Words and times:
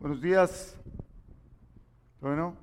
Buenos 0.00 0.22
días. 0.22 0.78
Bueno, 2.22 2.56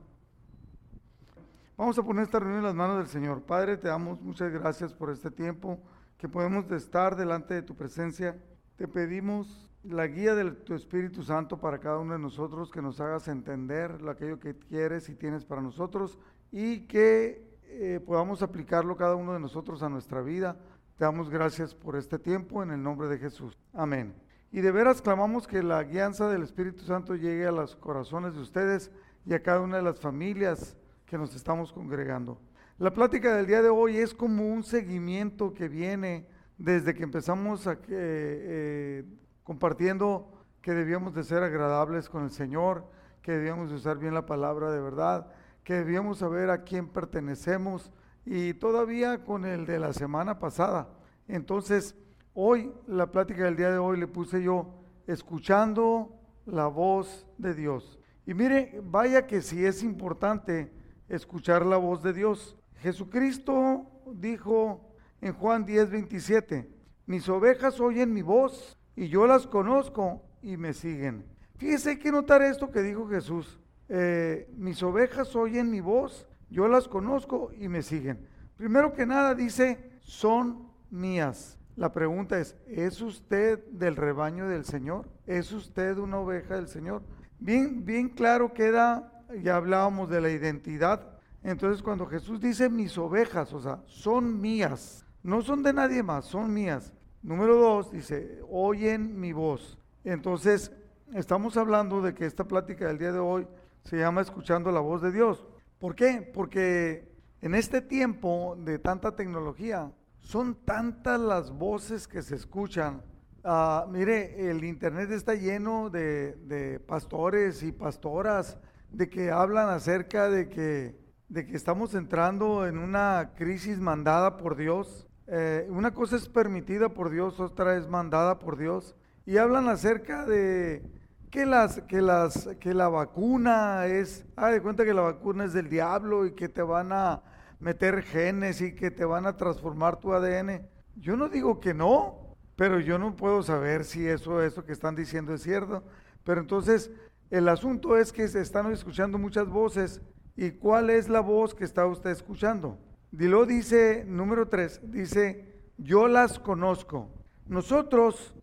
vamos 1.78 1.96
a 2.00 2.02
poner 2.02 2.23
esta 2.23 2.39
reunión 2.39 2.62
en 2.62 2.66
las 2.66 2.73
manos 2.73 2.98
del 2.98 3.05
Señor. 3.05 3.44
Padre, 3.44 3.77
te 3.77 3.89
damos 3.89 4.20
muchas 4.21 4.52
gracias 4.52 4.91
por 4.91 5.12
este 5.12 5.30
tiempo 5.30 5.77
que 6.18 6.27
podemos 6.27 6.71
estar 6.71 7.16
delante 7.16 7.54
de 7.54 7.62
tu 7.62 7.76
presencia. 7.76 8.36
Te 8.76 8.88
pedimos 8.88 9.70
la 9.84 10.08
guía 10.08 10.34
de 10.34 10.50
tu 10.50 10.73
Espíritu 10.73 11.21
Santo 11.21 11.59
para 11.59 11.77
cada 11.77 12.00
uno 12.00 12.13
de 12.13 12.20
nosotros, 12.20 12.71
que 12.71 12.81
nos 12.81 13.00
hagas 13.02 13.27
entender 13.27 13.99
aquello 14.09 14.40
que 14.40 14.58
quieres 14.58 15.08
y 15.08 15.13
tienes 15.13 15.45
para 15.45 15.62
nosotros 15.62 16.17
y 16.52 16.88
que 16.88 17.55
eh, 17.66 17.99
podamos 18.04 18.41
aplicarlo 18.41 18.98
cada 18.98 19.13
uno 19.13 19.34
de 19.34 19.40
nosotros 19.40 19.84
a 19.84 19.90
nuestra 19.90 20.23
vida. 20.23 20.58
Te 20.98 21.05
damos 21.05 21.30
gracias 21.30 21.76
por 21.76 21.98
este 21.98 22.17
tiempo 22.17 22.63
en 22.63 22.72
el 22.72 22.81
nombre 22.81 23.08
de 23.08 23.20
Jesús. 23.20 23.55
Amén. 23.73 24.27
Y 24.52 24.62
de 24.62 24.72
veras 24.72 25.02
clamamos 25.02 25.48
que 25.48 25.62
la 25.62 25.84
guianza 25.84 26.30
del 26.30 26.44
Espíritu 26.44 26.84
Santo 26.84 27.16
llegue 27.16 27.46
a 27.46 27.52
los 27.52 27.76
corazones 27.76 28.34
de 28.34 28.42
ustedes 28.42 28.92
y 29.26 29.34
a 29.34 29.44
cada 29.44 29.62
una 29.62 29.78
de 29.78 29.84
las 29.84 30.00
familias 30.00 30.78
que 31.06 31.18
nos 31.18 31.36
estamos 31.36 31.73
congregando. 31.73 32.40
La 32.78 32.94
plática 32.94 33.36
del 33.36 33.48
día 33.48 33.62
de 33.62 33.70
hoy 33.70 33.98
es 33.98 34.14
como 34.14 34.48
un 34.48 34.64
seguimiento 34.64 35.54
que 35.54 35.68
viene 35.68 36.28
desde 36.58 36.94
que 36.94 37.04
empezamos 37.04 37.68
a, 37.68 37.78
eh, 37.90 39.04
compartiendo 39.44 40.32
que 40.62 40.73
debíamos 40.73 41.14
de 41.14 41.23
ser 41.23 41.44
agradables 41.44 42.09
con 42.09 42.23
el 42.23 42.32
Señor, 42.32 42.86
que 43.22 43.34
debíamos 43.34 43.70
de 43.70 43.76
usar 43.76 43.98
bien 43.98 44.14
la 44.14 44.26
palabra 44.26 44.72
de 44.72 44.80
verdad, 44.80 45.28
que 45.64 45.73
debíamos 45.73 46.20
saber 46.20 46.50
a 46.50 46.64
quién 46.64 46.88
pertenecemos 46.88 47.92
y 48.26 48.54
todavía 48.54 49.23
con 49.23 49.45
el 49.45 49.66
de 49.66 49.80
la 49.80 49.92
semana 49.92 50.40
pasada. 50.40 50.90
Entonces, 51.28 51.95
Hoy, 52.39 52.71
la 52.85 53.11
plática 53.11 53.45
del 53.45 53.55
día 53.55 53.71
de 53.71 53.80
hoy 53.80 53.97
le 53.97 54.05
puse 54.05 54.43
yo, 54.43 54.71
escuchando 55.07 56.21
la 56.45 56.67
voz 56.67 57.25
de 57.39 57.55
Dios. 57.55 57.97
Y 58.27 58.35
mire, 58.35 58.80
vaya 58.83 59.25
que 59.25 59.41
si 59.41 59.66
es 59.66 59.81
importante 59.81 60.71
escuchar 61.09 61.65
la 61.65 61.77
voz 61.77 62.03
de 62.03 62.13
Dios. 62.13 62.55
Jesucristo 62.75 63.88
dijo 64.13 64.88
en 65.19 65.33
Juan 65.33 65.65
10, 65.65 65.89
27, 65.89 66.69
mis 67.08 67.27
ovejas 67.27 67.80
oyen 67.80 68.13
mi 68.13 68.21
voz 68.21 68.77
y 68.95 69.08
yo 69.08 69.25
las 69.25 69.47
conozco 69.47 70.21
y 70.43 70.58
me 70.58 70.75
siguen. 70.75 71.25
Fíjese, 71.55 71.89
hay 71.89 71.97
que 71.97 72.11
notar 72.11 72.43
esto 72.43 72.69
que 72.69 72.83
dijo 72.83 73.08
Jesús. 73.08 73.59
Eh, 73.89 74.47
mis 74.55 74.83
ovejas 74.83 75.35
oyen 75.35 75.71
mi 75.71 75.81
voz, 75.81 76.27
yo 76.52 76.67
las 76.67 76.88
conozco 76.88 77.49
y 77.58 77.67
me 77.67 77.81
siguen. 77.81 78.27
Primero 78.58 78.93
que 78.93 79.08
nada 79.08 79.33
dice, 79.33 79.89
son 80.02 80.69
mías. 80.91 81.58
La 81.78 81.94
pregunta 81.94 82.39
es, 82.39 82.56
¿es 82.66 83.02
usted 83.02 83.64
del 83.67 83.95
rebaño 83.95 84.47
del 84.47 84.66
Señor? 84.66 85.08
¿Es 85.28 85.52
usted 85.52 86.00
una 86.00 86.17
oveja 86.17 86.56
del 86.56 86.67
Señor? 86.67 87.03
Bien, 87.38 87.86
bien 87.86 88.09
claro 88.09 88.52
queda, 88.52 89.23
ya 89.44 89.58
hablábamos 89.58 90.09
de 90.09 90.20
la 90.20 90.31
identidad. 90.31 91.20
Entonces 91.44 91.83
cuando 91.83 92.08
Jesús 92.08 92.42
dice 92.42 92.67
mis 92.67 92.98
ovejas, 92.98 93.53
o 93.53 93.61
sea, 93.61 93.83
son 93.86 94.42
mías, 94.42 95.05
no 95.22 95.44
son 95.44 95.61
de 95.61 95.72
nadie 95.72 96.02
más, 96.02 96.25
son 96.25 96.52
mías. 96.52 96.94
Número 97.22 97.55
dos, 97.58 97.92
dice, 97.92 98.42
oyen 98.50 99.20
mi 99.20 99.31
voz. 99.31 99.78
Entonces, 100.03 100.72
estamos 101.14 101.58
hablando 101.58 102.02
de 102.02 102.16
que 102.16 102.25
esta 102.25 102.48
plática 102.48 102.88
del 102.88 102.98
día 102.98 103.11
de 103.11 103.20
hoy 103.20 103.48
se 103.83 103.98
llama 103.98 104.22
escuchando 104.22 104.72
la 104.72 104.80
voz 104.80 105.03
de 105.03 105.11
Dios. 105.11 105.45
¿Por 105.78 105.94
qué? 105.94 106.28
Porque 106.33 107.08
en 107.42 107.53
este 107.53 107.81
tiempo 107.81 108.58
de 108.58 108.80
tanta 108.80 109.16
tecnología, 109.16 109.92
son 110.28 110.56
tantas 110.66 111.22
las 111.22 111.52
voces 111.52 112.06
que 112.06 112.22
se 112.22 112.36
escuchan. 112.36 113.02
Ah, 113.45 113.88
mire, 113.89 114.50
el 114.50 114.66
internet 114.66 115.09
está 115.11 115.36
lleno 115.36 115.89
de, 115.89 116.82
pastores 116.86 117.64
y 117.64 117.71
pastoras 117.71 118.58
de 118.92 119.10
que 119.10 119.32
hablan 119.32 119.70
acerca 119.70 120.30
de 120.30 120.49
que, 120.49 120.99
de 121.30 121.45
que 121.45 121.55
estamos 121.55 121.95
entrando 121.95 122.67
en 122.67 122.77
una 122.77 123.32
crisis 123.38 123.80
mandada 123.80 124.36
por 124.36 124.58
Dios. 124.58 125.08
Eh, 125.27 125.65
una 125.70 125.93
cosa 125.93 126.17
es 126.17 126.27
permitida 126.27 126.89
por 126.89 127.09
Dios, 127.09 127.39
otra 127.39 127.77
es 127.77 127.88
mandada 127.88 128.38
por 128.38 128.57
Dios. 128.57 128.98
Y 129.25 129.38
hablan 129.38 129.69
acerca 129.69 130.25
de 130.25 130.83
que, 131.31 131.45
las, 131.45 131.80
que, 131.83 132.01
las, 132.01 132.50
que 132.59 132.74
la 132.74 132.89
vacuna 132.89 133.86
es, 133.86 134.25
ah, 134.36 134.50
de 134.50 134.62
cuenta 134.62 134.83
que 134.83 134.94
la 134.94 135.04
vacuna 135.04 135.45
es 135.45 135.54
del 135.54 135.69
diablo 135.69 136.25
y 136.25 136.33
que 136.33 136.50
te 136.50 136.63
van 136.63 136.92
a 136.92 137.24
meter 137.60 138.04
genes 138.04 138.62
y 138.62 138.75
que 138.75 138.92
te 138.92 139.06
van 139.06 139.25
a 139.25 139.38
transformar 139.38 140.00
tu 140.00 140.13
ADN. 140.13 140.68
Yo 140.95 141.16
no 141.16 141.30
digo 141.30 141.60
que 141.60 141.74
no, 141.74 142.38
pero 142.56 142.80
yo 142.80 142.98
no 142.98 143.16
puedo 143.16 143.44
saber 143.44 143.86
si 143.86 144.07
eso, 144.07 144.42
eso 144.42 144.66
que 144.66 144.72
están 144.74 144.95
diciendo 144.95 145.34
es 145.34 145.44
cierto. 145.44 145.84
Pero 146.24 146.42
entonces, 146.42 146.92
el 147.30 147.48
asunto 147.50 147.98
es 147.98 148.12
que 148.12 148.28
se 148.28 148.42
están 148.42 148.72
escuchando 148.72 149.18
muchas 149.18 149.48
voces. 149.48 150.01
¿Y 150.36 150.51
cuál 150.51 150.90
es 150.90 151.10
la 151.10 151.19
voz 151.19 151.56
que 151.56 151.63
está 151.63 151.86
usted 151.86 152.12
escuchando? 152.12 152.78
Dilo 153.12 153.45
dice, 153.45 154.06
número 154.07 154.48
tres, 154.48 154.81
dice, 154.84 155.56
yo 155.78 156.07
las 156.07 156.39
conozco. 156.39 157.10
Nosotros 157.48 158.36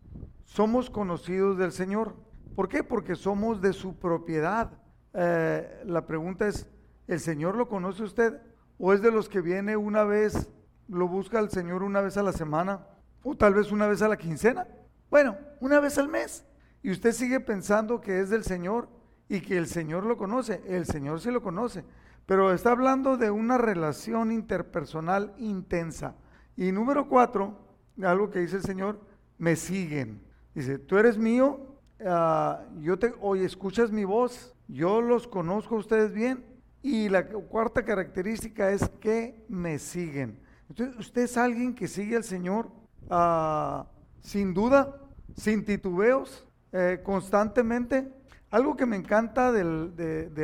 somos 0.43 0.89
conocidos 0.89 1.57
del 1.57 1.71
Señor. 1.71 2.15
¿Por 2.55 2.69
qué? 2.69 2.83
Porque 2.83 3.15
somos 3.15 3.61
de 3.61 3.73
su 3.73 3.97
propiedad. 3.97 4.71
Eh, 5.13 5.83
la 5.85 6.05
pregunta 6.05 6.47
es, 6.47 6.67
¿el 7.07 7.19
Señor 7.19 7.55
lo 7.55 7.67
conoce 7.67 8.03
usted? 8.03 8.41
¿O 8.77 8.93
es 8.93 9.01
de 9.01 9.11
los 9.11 9.29
que 9.29 9.41
viene 9.41 9.77
una 9.77 10.03
vez, 10.03 10.49
lo 10.87 11.07
busca 11.07 11.39
el 11.39 11.49
Señor 11.49 11.83
una 11.83 12.01
vez 12.01 12.17
a 12.17 12.23
la 12.23 12.33
semana? 12.33 12.85
¿O 13.23 13.35
tal 13.35 13.53
vez 13.53 13.71
una 13.71 13.87
vez 13.87 14.01
a 14.01 14.07
la 14.07 14.17
quincena? 14.17 14.67
Bueno, 15.09 15.37
una 15.61 15.79
vez 15.79 15.97
al 15.97 16.09
mes. 16.09 16.43
Y 16.83 16.91
usted 16.91 17.13
sigue 17.13 17.39
pensando 17.39 18.01
que 18.01 18.19
es 18.19 18.29
del 18.29 18.43
Señor 18.43 18.89
y 19.29 19.41
que 19.41 19.57
el 19.57 19.67
Señor 19.67 20.05
lo 20.05 20.17
conoce. 20.17 20.61
El 20.67 20.85
Señor 20.85 21.21
sí 21.21 21.31
lo 21.31 21.41
conoce. 21.41 21.85
Pero 22.25 22.53
está 22.53 22.71
hablando 22.71 23.17
de 23.17 23.31
una 23.31 23.57
relación 23.57 24.31
interpersonal 24.31 25.33
intensa. 25.37 26.15
Y 26.57 26.71
número 26.71 27.07
cuatro, 27.07 27.57
algo 28.03 28.29
que 28.29 28.39
dice 28.39 28.57
el 28.57 28.63
Señor, 28.63 28.99
me 29.37 29.55
siguen. 29.55 30.21
Dice, 30.53 30.79
tú 30.79 30.97
eres 30.97 31.17
mío, 31.17 31.77
ah, 32.05 32.61
yo 32.79 32.99
te, 32.99 33.13
hoy 33.21 33.41
escuchas 33.41 33.91
mi 33.91 34.05
voz, 34.05 34.53
yo 34.67 35.01
los 35.01 35.27
conozco 35.27 35.75
a 35.75 35.79
ustedes 35.79 36.13
bien 36.13 36.54
y 36.85 37.09
la 37.09 37.25
cuarta 37.25 37.83
característica 37.83 38.69
es 38.69 38.87
que 38.99 39.43
me 39.49 39.79
siguen. 39.79 40.39
Usted 40.69 41.23
es 41.23 41.35
alguien 41.35 41.73
que 41.73 41.87
sigue 41.87 42.15
al 42.15 42.23
Señor 42.23 42.69
ah, 43.09 43.87
sin 44.21 44.53
duda, 44.53 45.01
sin 45.35 45.65
titubeos, 45.65 46.47
eh, 46.71 47.01
constantemente. 47.03 48.13
Algo 48.51 48.77
que 48.77 48.85
me 48.85 48.97
encanta 48.97 49.51
del, 49.51 49.95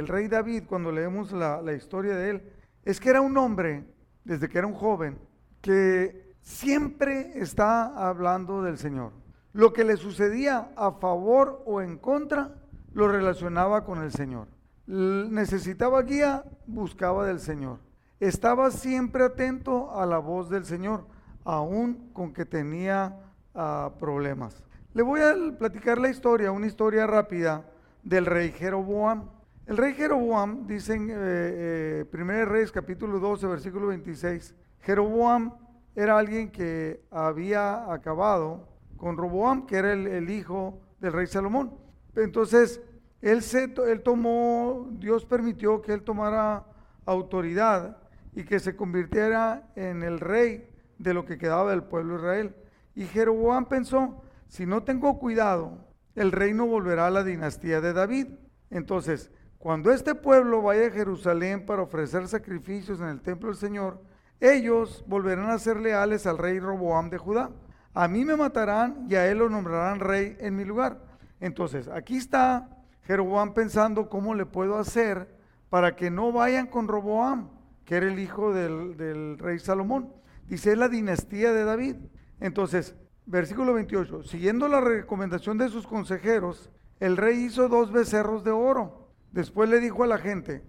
rey 0.07 0.27
David 0.27 0.63
cuando 0.67 0.91
leemos 0.91 1.31
la, 1.31 1.61
la 1.61 1.73
historia 1.73 2.15
de 2.15 2.31
él 2.31 2.41
es 2.85 2.99
que 2.99 3.09
era 3.11 3.21
un 3.21 3.37
hombre, 3.37 3.85
desde 4.23 4.49
que 4.49 4.57
era 4.57 4.65
un 4.65 4.73
joven, 4.73 5.19
que 5.61 6.33
siempre 6.41 7.33
está 7.35 8.09
hablando 8.09 8.63
del 8.63 8.79
Señor. 8.79 9.11
Lo 9.53 9.73
que 9.73 9.83
le 9.83 9.95
sucedía 9.95 10.71
a 10.75 10.93
favor 10.93 11.61
o 11.67 11.81
en 11.81 11.99
contra 11.99 12.55
lo 12.93 13.07
relacionaba 13.07 13.85
con 13.85 14.01
el 14.01 14.11
Señor 14.11 14.47
necesitaba 14.87 16.01
guía, 16.01 16.43
buscaba 16.67 17.25
del 17.25 17.39
Señor. 17.39 17.79
Estaba 18.19 18.71
siempre 18.71 19.23
atento 19.23 19.91
a 19.97 20.05
la 20.05 20.19
voz 20.19 20.49
del 20.49 20.65
Señor, 20.65 21.05
aún 21.43 22.11
con 22.13 22.33
que 22.33 22.45
tenía 22.45 23.17
ah, 23.55 23.91
problemas. 23.99 24.63
Le 24.93 25.03
voy 25.03 25.21
a 25.21 25.57
platicar 25.57 25.97
la 25.97 26.09
historia, 26.09 26.51
una 26.51 26.67
historia 26.67 27.07
rápida 27.07 27.65
del 28.03 28.25
rey 28.25 28.51
Jeroboam. 28.51 29.29
El 29.65 29.77
rey 29.77 29.93
Jeroboam, 29.93 30.67
dice 30.67 30.95
en 30.95 31.07
eh, 31.11 32.05
1 32.11 32.33
eh, 32.33 32.45
Reyes 32.45 32.71
capítulo 32.71 33.19
12, 33.19 33.47
versículo 33.47 33.87
26, 33.87 34.53
Jeroboam 34.81 35.53
era 35.95 36.17
alguien 36.17 36.51
que 36.51 37.05
había 37.09 37.91
acabado 37.91 38.67
con 38.97 39.17
Roboam, 39.17 39.65
que 39.65 39.77
era 39.77 39.93
el 39.93 40.29
hijo 40.29 40.79
del 40.99 41.13
rey 41.13 41.27
Salomón. 41.27 41.73
Entonces, 42.15 42.81
él, 43.21 43.41
se, 43.43 43.73
él 43.87 44.01
tomó, 44.03 44.87
Dios 44.93 45.25
permitió 45.25 45.81
que 45.81 45.93
él 45.93 46.03
tomara 46.03 46.65
autoridad 47.05 47.97
y 48.33 48.43
que 48.43 48.59
se 48.59 48.75
convirtiera 48.75 49.69
en 49.75 50.03
el 50.03 50.19
rey 50.19 50.67
de 50.97 51.13
lo 51.13 51.25
que 51.25 51.37
quedaba 51.37 51.71
del 51.71 51.83
pueblo 51.83 52.15
de 52.15 52.19
Israel. 52.19 52.55
Y 52.95 53.05
Jeroboam 53.05 53.65
pensó, 53.65 54.23
si 54.47 54.65
no 54.65 54.83
tengo 54.83 55.19
cuidado, 55.19 55.87
el 56.15 56.31
reino 56.31 56.65
volverá 56.65 57.07
a 57.07 57.11
la 57.11 57.23
dinastía 57.23 57.81
de 57.81 57.93
David. 57.93 58.27
Entonces, 58.69 59.31
cuando 59.57 59.91
este 59.91 60.15
pueblo 60.15 60.61
vaya 60.61 60.87
a 60.87 60.91
Jerusalén 60.91 61.65
para 61.65 61.83
ofrecer 61.83 62.27
sacrificios 62.27 62.99
en 62.99 63.07
el 63.07 63.21
templo 63.21 63.49
del 63.49 63.57
Señor, 63.57 64.01
ellos 64.39 65.03
volverán 65.07 65.51
a 65.51 65.59
ser 65.59 65.79
leales 65.79 66.25
al 66.25 66.37
rey 66.37 66.59
Roboam 66.59 67.09
de 67.09 67.17
Judá. 67.17 67.51
A 67.93 68.07
mí 68.07 68.25
me 68.25 68.35
matarán 68.35 69.05
y 69.07 69.15
a 69.15 69.27
él 69.27 69.37
lo 69.37 69.49
nombrarán 69.49 69.99
rey 69.99 70.35
en 70.39 70.55
mi 70.55 70.65
lugar. 70.65 70.99
Entonces, 71.39 71.87
aquí 71.87 72.17
está 72.17 72.80
Jeroboam 73.03 73.53
pensando 73.53 74.09
cómo 74.09 74.35
le 74.35 74.45
puedo 74.45 74.77
hacer 74.77 75.27
para 75.69 75.95
que 75.95 76.11
no 76.11 76.31
vayan 76.31 76.67
con 76.67 76.87
Roboam, 76.87 77.49
que 77.85 77.95
era 77.95 78.07
el 78.07 78.19
hijo 78.19 78.53
del, 78.53 79.37
rey 79.37 79.59
Salomón. 79.59 80.13
Dice, 80.47 80.73
es 80.73 80.77
la 80.77 80.89
dinastía 80.89 81.53
de 81.53 81.63
David. 81.63 81.95
Entonces, 82.39 82.95
versículo 83.25 83.73
28, 83.73 84.23
siguiendo 84.23 84.67
la 84.67 84.81
recomendación 84.81 85.57
de 85.57 85.69
sus 85.69 85.87
consejeros, 85.87 86.69
el 86.99 87.17
rey 87.17 87.37
hizo 87.37 87.69
dos 87.69 87.91
becerros 87.91 88.43
de 88.43 88.51
oro. 88.51 89.09
Después 89.31 89.69
le 89.69 89.79
dijo 89.79 90.03
a 90.03 90.07
la 90.07 90.17
gente, 90.17 90.61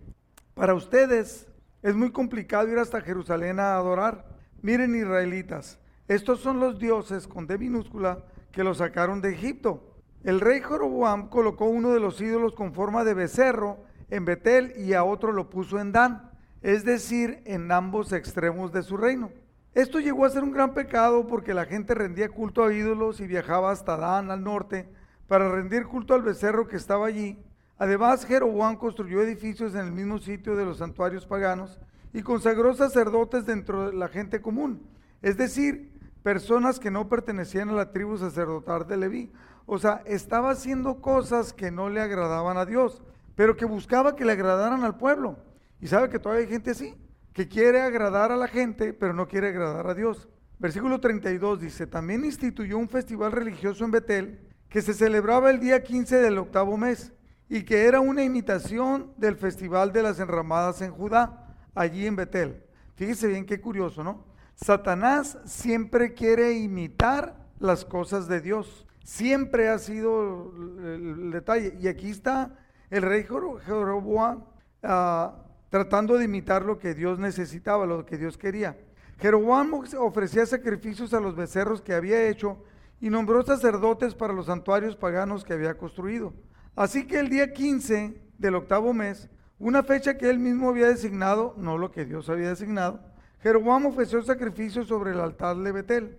para 0.54 0.74
ustedes 0.74 1.48
es 1.82 1.94
muy 1.96 2.12
complicado 2.12 2.68
ir 2.68 2.78
hasta 2.78 3.00
Jerusalén 3.00 3.58
a 3.58 3.74
adorar. 3.74 4.24
Miren 4.62 4.94
israelitas, 4.94 5.80
estos 6.06 6.40
son 6.40 6.60
los 6.60 6.78
dioses 6.78 7.26
con 7.26 7.46
D 7.46 7.58
minúscula 7.58 8.24
que 8.52 8.62
los 8.62 8.78
sacaron 8.78 9.20
de 9.20 9.30
Egipto. 9.30 9.91
El 10.24 10.40
rey 10.40 10.60
Joroboam 10.60 11.28
colocó 11.28 11.64
uno 11.64 11.90
de 11.90 11.98
los 11.98 12.20
ídolos 12.20 12.54
con 12.54 12.74
forma 12.74 13.02
de 13.02 13.14
becerro 13.14 13.78
en 14.08 14.24
Betel 14.24 14.72
y 14.76 14.92
a 14.92 15.02
otro 15.02 15.32
lo 15.32 15.50
puso 15.50 15.80
en 15.80 15.90
Dan, 15.90 16.30
es 16.60 16.84
decir, 16.84 17.42
en 17.44 17.72
ambos 17.72 18.12
extremos 18.12 18.72
de 18.72 18.84
su 18.84 18.96
reino. 18.96 19.30
Esto 19.74 19.98
llegó 19.98 20.24
a 20.24 20.30
ser 20.30 20.44
un 20.44 20.52
gran 20.52 20.74
pecado 20.74 21.26
porque 21.26 21.54
la 21.54 21.64
gente 21.64 21.94
rendía 21.94 22.28
culto 22.28 22.62
a 22.62 22.72
ídolos 22.72 23.18
y 23.20 23.26
viajaba 23.26 23.72
hasta 23.72 23.96
Dan 23.96 24.30
al 24.30 24.44
norte 24.44 24.88
para 25.26 25.50
rendir 25.50 25.86
culto 25.86 26.14
al 26.14 26.22
becerro 26.22 26.68
que 26.68 26.76
estaba 26.76 27.06
allí. 27.06 27.42
Además, 27.76 28.24
Jeroboam 28.24 28.76
construyó 28.76 29.22
edificios 29.22 29.74
en 29.74 29.86
el 29.86 29.92
mismo 29.92 30.18
sitio 30.18 30.54
de 30.54 30.64
los 30.64 30.78
santuarios 30.78 31.26
paganos 31.26 31.80
y 32.12 32.22
consagró 32.22 32.74
sacerdotes 32.74 33.44
dentro 33.44 33.90
de 33.90 33.96
la 33.96 34.06
gente 34.06 34.40
común, 34.40 34.86
es 35.20 35.36
decir, 35.36 35.90
personas 36.22 36.78
que 36.78 36.90
no 36.92 37.08
pertenecían 37.08 37.70
a 37.70 37.72
la 37.72 37.90
tribu 37.90 38.18
sacerdotal 38.18 38.86
de 38.86 38.96
Leví. 38.96 39.32
O 39.66 39.78
sea, 39.78 40.02
estaba 40.06 40.50
haciendo 40.50 41.00
cosas 41.00 41.52
que 41.52 41.70
no 41.70 41.88
le 41.88 42.00
agradaban 42.00 42.56
a 42.56 42.66
Dios, 42.66 43.02
pero 43.34 43.56
que 43.56 43.64
buscaba 43.64 44.16
que 44.16 44.24
le 44.24 44.32
agradaran 44.32 44.84
al 44.84 44.96
pueblo. 44.96 45.36
Y 45.80 45.86
sabe 45.86 46.08
que 46.08 46.18
todavía 46.18 46.44
hay 46.44 46.50
gente 46.50 46.70
así, 46.70 46.94
que 47.32 47.48
quiere 47.48 47.80
agradar 47.80 48.30
a 48.32 48.36
la 48.36 48.48
gente, 48.48 48.92
pero 48.92 49.12
no 49.12 49.26
quiere 49.28 49.48
agradar 49.48 49.86
a 49.86 49.94
Dios. 49.94 50.28
Versículo 50.58 51.00
32 51.00 51.60
dice, 51.60 51.86
también 51.86 52.24
instituyó 52.24 52.78
un 52.78 52.88
festival 52.88 53.32
religioso 53.32 53.84
en 53.84 53.90
Betel 53.90 54.40
que 54.68 54.80
se 54.80 54.94
celebraba 54.94 55.50
el 55.50 55.58
día 55.58 55.82
15 55.82 56.16
del 56.16 56.38
octavo 56.38 56.76
mes 56.76 57.12
y 57.48 57.64
que 57.64 57.84
era 57.84 58.00
una 58.00 58.22
imitación 58.22 59.12
del 59.16 59.36
festival 59.36 59.92
de 59.92 60.02
las 60.02 60.20
enramadas 60.20 60.80
en 60.80 60.92
Judá, 60.92 61.56
allí 61.74 62.06
en 62.06 62.16
Betel. 62.16 62.62
Fíjese 62.94 63.26
bien 63.26 63.44
qué 63.44 63.60
curioso, 63.60 64.04
¿no? 64.04 64.24
Satanás 64.54 65.36
siempre 65.44 66.14
quiere 66.14 66.52
imitar 66.52 67.36
las 67.58 67.84
cosas 67.84 68.28
de 68.28 68.40
Dios. 68.40 68.86
Siempre 69.04 69.68
ha 69.68 69.78
sido 69.78 70.52
el, 70.78 71.30
detalle. 71.30 71.76
Y 71.80 71.88
aquí 71.88 72.10
está 72.10 72.58
el 72.90 73.02
rey 73.02 73.24
Jeroboam 73.24 74.44
ah, 74.82 75.34
tratando 75.70 76.18
de 76.18 76.26
imitar 76.26 76.64
lo 76.64 76.78
que 76.78 76.94
Dios 76.94 77.18
necesitaba, 77.18 77.86
lo 77.86 78.04
que 78.04 78.18
Dios 78.18 78.36
quería. 78.36 78.76
Jeroboam 79.18 79.72
ofrecía 79.98 80.44
sacrificios 80.46 81.14
a 81.14 81.20
los 81.20 81.36
becerros 81.36 81.80
que 81.80 81.94
había 81.94 82.28
hecho 82.28 82.58
y 83.00 83.08
nombró 83.08 83.42
sacerdotes 83.42 84.14
para 84.14 84.32
los 84.32 84.46
santuarios 84.46 84.96
paganos 84.96 85.44
que 85.44 85.52
había 85.52 85.78
construido. 85.78 86.34
Así 86.74 87.06
que 87.06 87.18
el 87.18 87.28
día 87.28 87.52
15 87.52 88.20
del 88.38 88.54
octavo 88.54 88.92
mes, 88.92 89.28
una 89.58 89.82
fecha 89.82 90.18
que 90.18 90.28
él 90.28 90.38
mismo 90.38 90.68
había 90.68 90.88
designado, 90.88 91.54
no 91.56 91.78
lo 91.78 91.90
que 91.90 92.04
Dios 92.04 92.28
había 92.28 92.48
designado, 92.48 93.00
Jeroboam 93.42 93.86
ofreció 93.86 94.22
sacrificios 94.22 94.88
sobre 94.88 95.12
el 95.12 95.20
altar 95.20 95.56
de 95.56 95.72
Betel. 95.72 96.18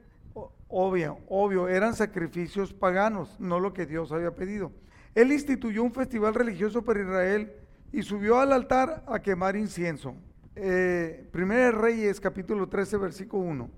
Obvio, 0.76 1.20
obvio, 1.28 1.68
eran 1.68 1.94
sacrificios 1.94 2.74
paganos, 2.74 3.40
no 3.40 3.60
lo 3.60 3.74
que 3.74 3.86
Dios 3.86 4.12
había 4.12 4.34
pedido. 4.34 4.72
Él 5.14 5.32
instituyó 5.32 5.84
un 5.84 5.94
festival 5.94 6.34
religioso 6.34 6.82
para 6.82 7.00
Israel 7.00 7.54
y 7.92 8.02
subió 8.02 8.40
al 8.40 8.52
altar 8.52 9.04
a 9.06 9.20
quemar 9.20 9.56
incienso. 9.56 10.16
Eh, 10.56 11.30
Primera 11.32 11.70
Reyes, 11.70 12.20
capítulo 12.20 12.68
13, 12.68 12.98
versículo 12.98 13.44
1. 13.44 13.70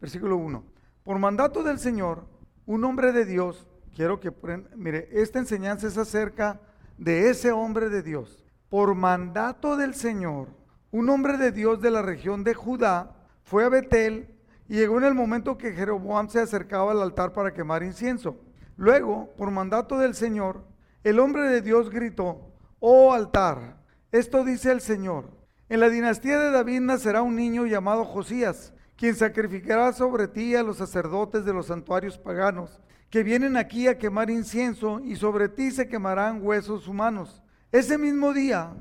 Versículo 0.00 0.36
1. 0.36 0.64
Por 1.02 1.18
mandato 1.18 1.64
del 1.64 1.80
Señor, 1.80 2.24
un 2.64 2.84
hombre 2.84 3.10
de 3.10 3.24
Dios, 3.24 3.66
quiero 3.96 4.20
que, 4.20 4.32
mire, 4.76 5.08
esta 5.10 5.40
enseñanza 5.40 5.88
es 5.88 5.98
acerca 5.98 6.60
de 6.96 7.28
ese 7.30 7.50
hombre 7.50 7.88
de 7.88 8.04
Dios. 8.04 8.44
Por 8.68 8.94
mandato 8.94 9.76
del 9.76 9.94
Señor, 9.96 10.46
un 10.92 11.08
hombre 11.08 11.38
de 11.38 11.50
Dios 11.50 11.80
de 11.80 11.90
la 11.90 12.02
región 12.02 12.44
de 12.44 12.54
Judá 12.54 13.16
fue 13.42 13.64
a 13.64 13.68
Betel 13.68 14.36
y 14.70 14.74
llegó 14.74 14.98
en 14.98 15.04
el 15.04 15.14
momento 15.14 15.58
que 15.58 15.72
Jeroboam 15.72 16.28
se 16.28 16.38
acercaba 16.38 16.92
al 16.92 17.02
altar 17.02 17.32
para 17.32 17.52
quemar 17.52 17.82
incienso. 17.82 18.36
Luego, 18.76 19.34
por 19.36 19.50
mandato 19.50 19.98
del 19.98 20.14
Señor, 20.14 20.64
el 21.02 21.18
hombre 21.18 21.48
de 21.48 21.60
Dios 21.60 21.90
gritó, 21.90 22.52
oh 22.78 23.12
altar, 23.12 23.82
esto 24.12 24.44
dice 24.44 24.70
el 24.70 24.80
Señor, 24.80 25.28
en 25.68 25.80
la 25.80 25.88
dinastía 25.88 26.38
de 26.38 26.52
David 26.52 26.82
nacerá 26.82 27.22
un 27.22 27.34
niño 27.34 27.66
llamado 27.66 28.04
Josías, 28.04 28.72
quien 28.94 29.16
sacrificará 29.16 29.92
sobre 29.92 30.28
ti 30.28 30.54
a 30.54 30.62
los 30.62 30.76
sacerdotes 30.76 31.44
de 31.44 31.52
los 31.52 31.66
santuarios 31.66 32.16
paganos, 32.16 32.80
que 33.10 33.24
vienen 33.24 33.56
aquí 33.56 33.88
a 33.88 33.98
quemar 33.98 34.30
incienso, 34.30 35.00
y 35.00 35.16
sobre 35.16 35.48
ti 35.48 35.72
se 35.72 35.88
quemarán 35.88 36.46
huesos 36.46 36.86
humanos. 36.86 37.42
Ese 37.72 37.98
mismo 37.98 38.32
día, 38.32 38.72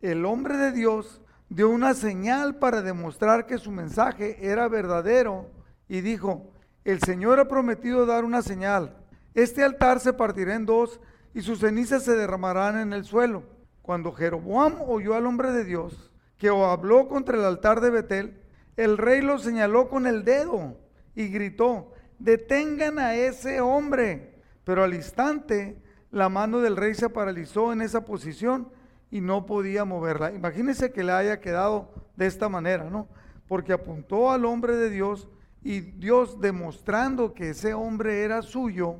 el 0.00 0.24
hombre 0.24 0.56
de 0.56 0.72
Dios 0.72 1.22
dio 1.48 1.68
una 1.70 1.94
señal 1.94 2.56
para 2.56 2.82
demostrar 2.82 3.46
que 3.46 3.58
su 3.58 3.70
mensaje 3.70 4.38
era 4.40 4.68
verdadero 4.68 5.50
y 5.88 6.00
dijo, 6.00 6.52
el 6.84 7.00
Señor 7.00 7.40
ha 7.40 7.48
prometido 7.48 8.06
dar 8.06 8.24
una 8.24 8.42
señal. 8.42 8.96
Este 9.34 9.62
altar 9.62 10.00
se 10.00 10.12
partirá 10.12 10.54
en 10.54 10.66
dos 10.66 11.00
y 11.34 11.42
sus 11.42 11.60
cenizas 11.60 12.02
se 12.04 12.16
derramarán 12.16 12.78
en 12.78 12.92
el 12.92 13.04
suelo. 13.04 13.42
Cuando 13.82 14.12
Jeroboam 14.12 14.76
oyó 14.86 15.14
al 15.14 15.26
hombre 15.26 15.52
de 15.52 15.64
Dios, 15.64 16.12
que 16.38 16.48
habló 16.48 17.08
contra 17.08 17.36
el 17.36 17.44
altar 17.44 17.80
de 17.80 17.90
Betel, 17.90 18.42
el 18.76 18.98
rey 18.98 19.22
lo 19.22 19.38
señaló 19.38 19.88
con 19.88 20.06
el 20.06 20.24
dedo 20.24 20.76
y 21.14 21.28
gritó, 21.28 21.92
detengan 22.18 22.98
a 22.98 23.14
ese 23.14 23.60
hombre. 23.60 24.42
Pero 24.64 24.82
al 24.82 24.94
instante 24.94 25.80
la 26.10 26.28
mano 26.28 26.60
del 26.60 26.76
rey 26.76 26.94
se 26.94 27.08
paralizó 27.08 27.72
en 27.72 27.82
esa 27.82 28.04
posición 28.04 28.68
y 29.16 29.22
no 29.22 29.46
podía 29.46 29.86
moverla. 29.86 30.32
Imagínense 30.32 30.92
que 30.92 31.02
le 31.02 31.12
haya 31.12 31.40
quedado 31.40 31.90
de 32.16 32.26
esta 32.26 32.50
manera, 32.50 32.90
¿no? 32.90 33.08
Porque 33.48 33.72
apuntó 33.72 34.30
al 34.30 34.44
hombre 34.44 34.76
de 34.76 34.90
Dios 34.90 35.26
y 35.62 35.80
Dios 35.80 36.38
demostrando 36.38 37.32
que 37.32 37.50
ese 37.50 37.72
hombre 37.72 38.24
era 38.24 38.42
suyo, 38.42 38.98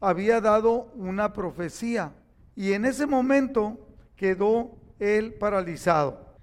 había 0.00 0.40
dado 0.40 0.92
una 0.94 1.32
profecía. 1.32 2.12
Y 2.54 2.72
en 2.72 2.84
ese 2.84 3.04
momento 3.06 3.78
quedó 4.14 4.76
él 5.00 5.34
paralizado. 5.34 6.36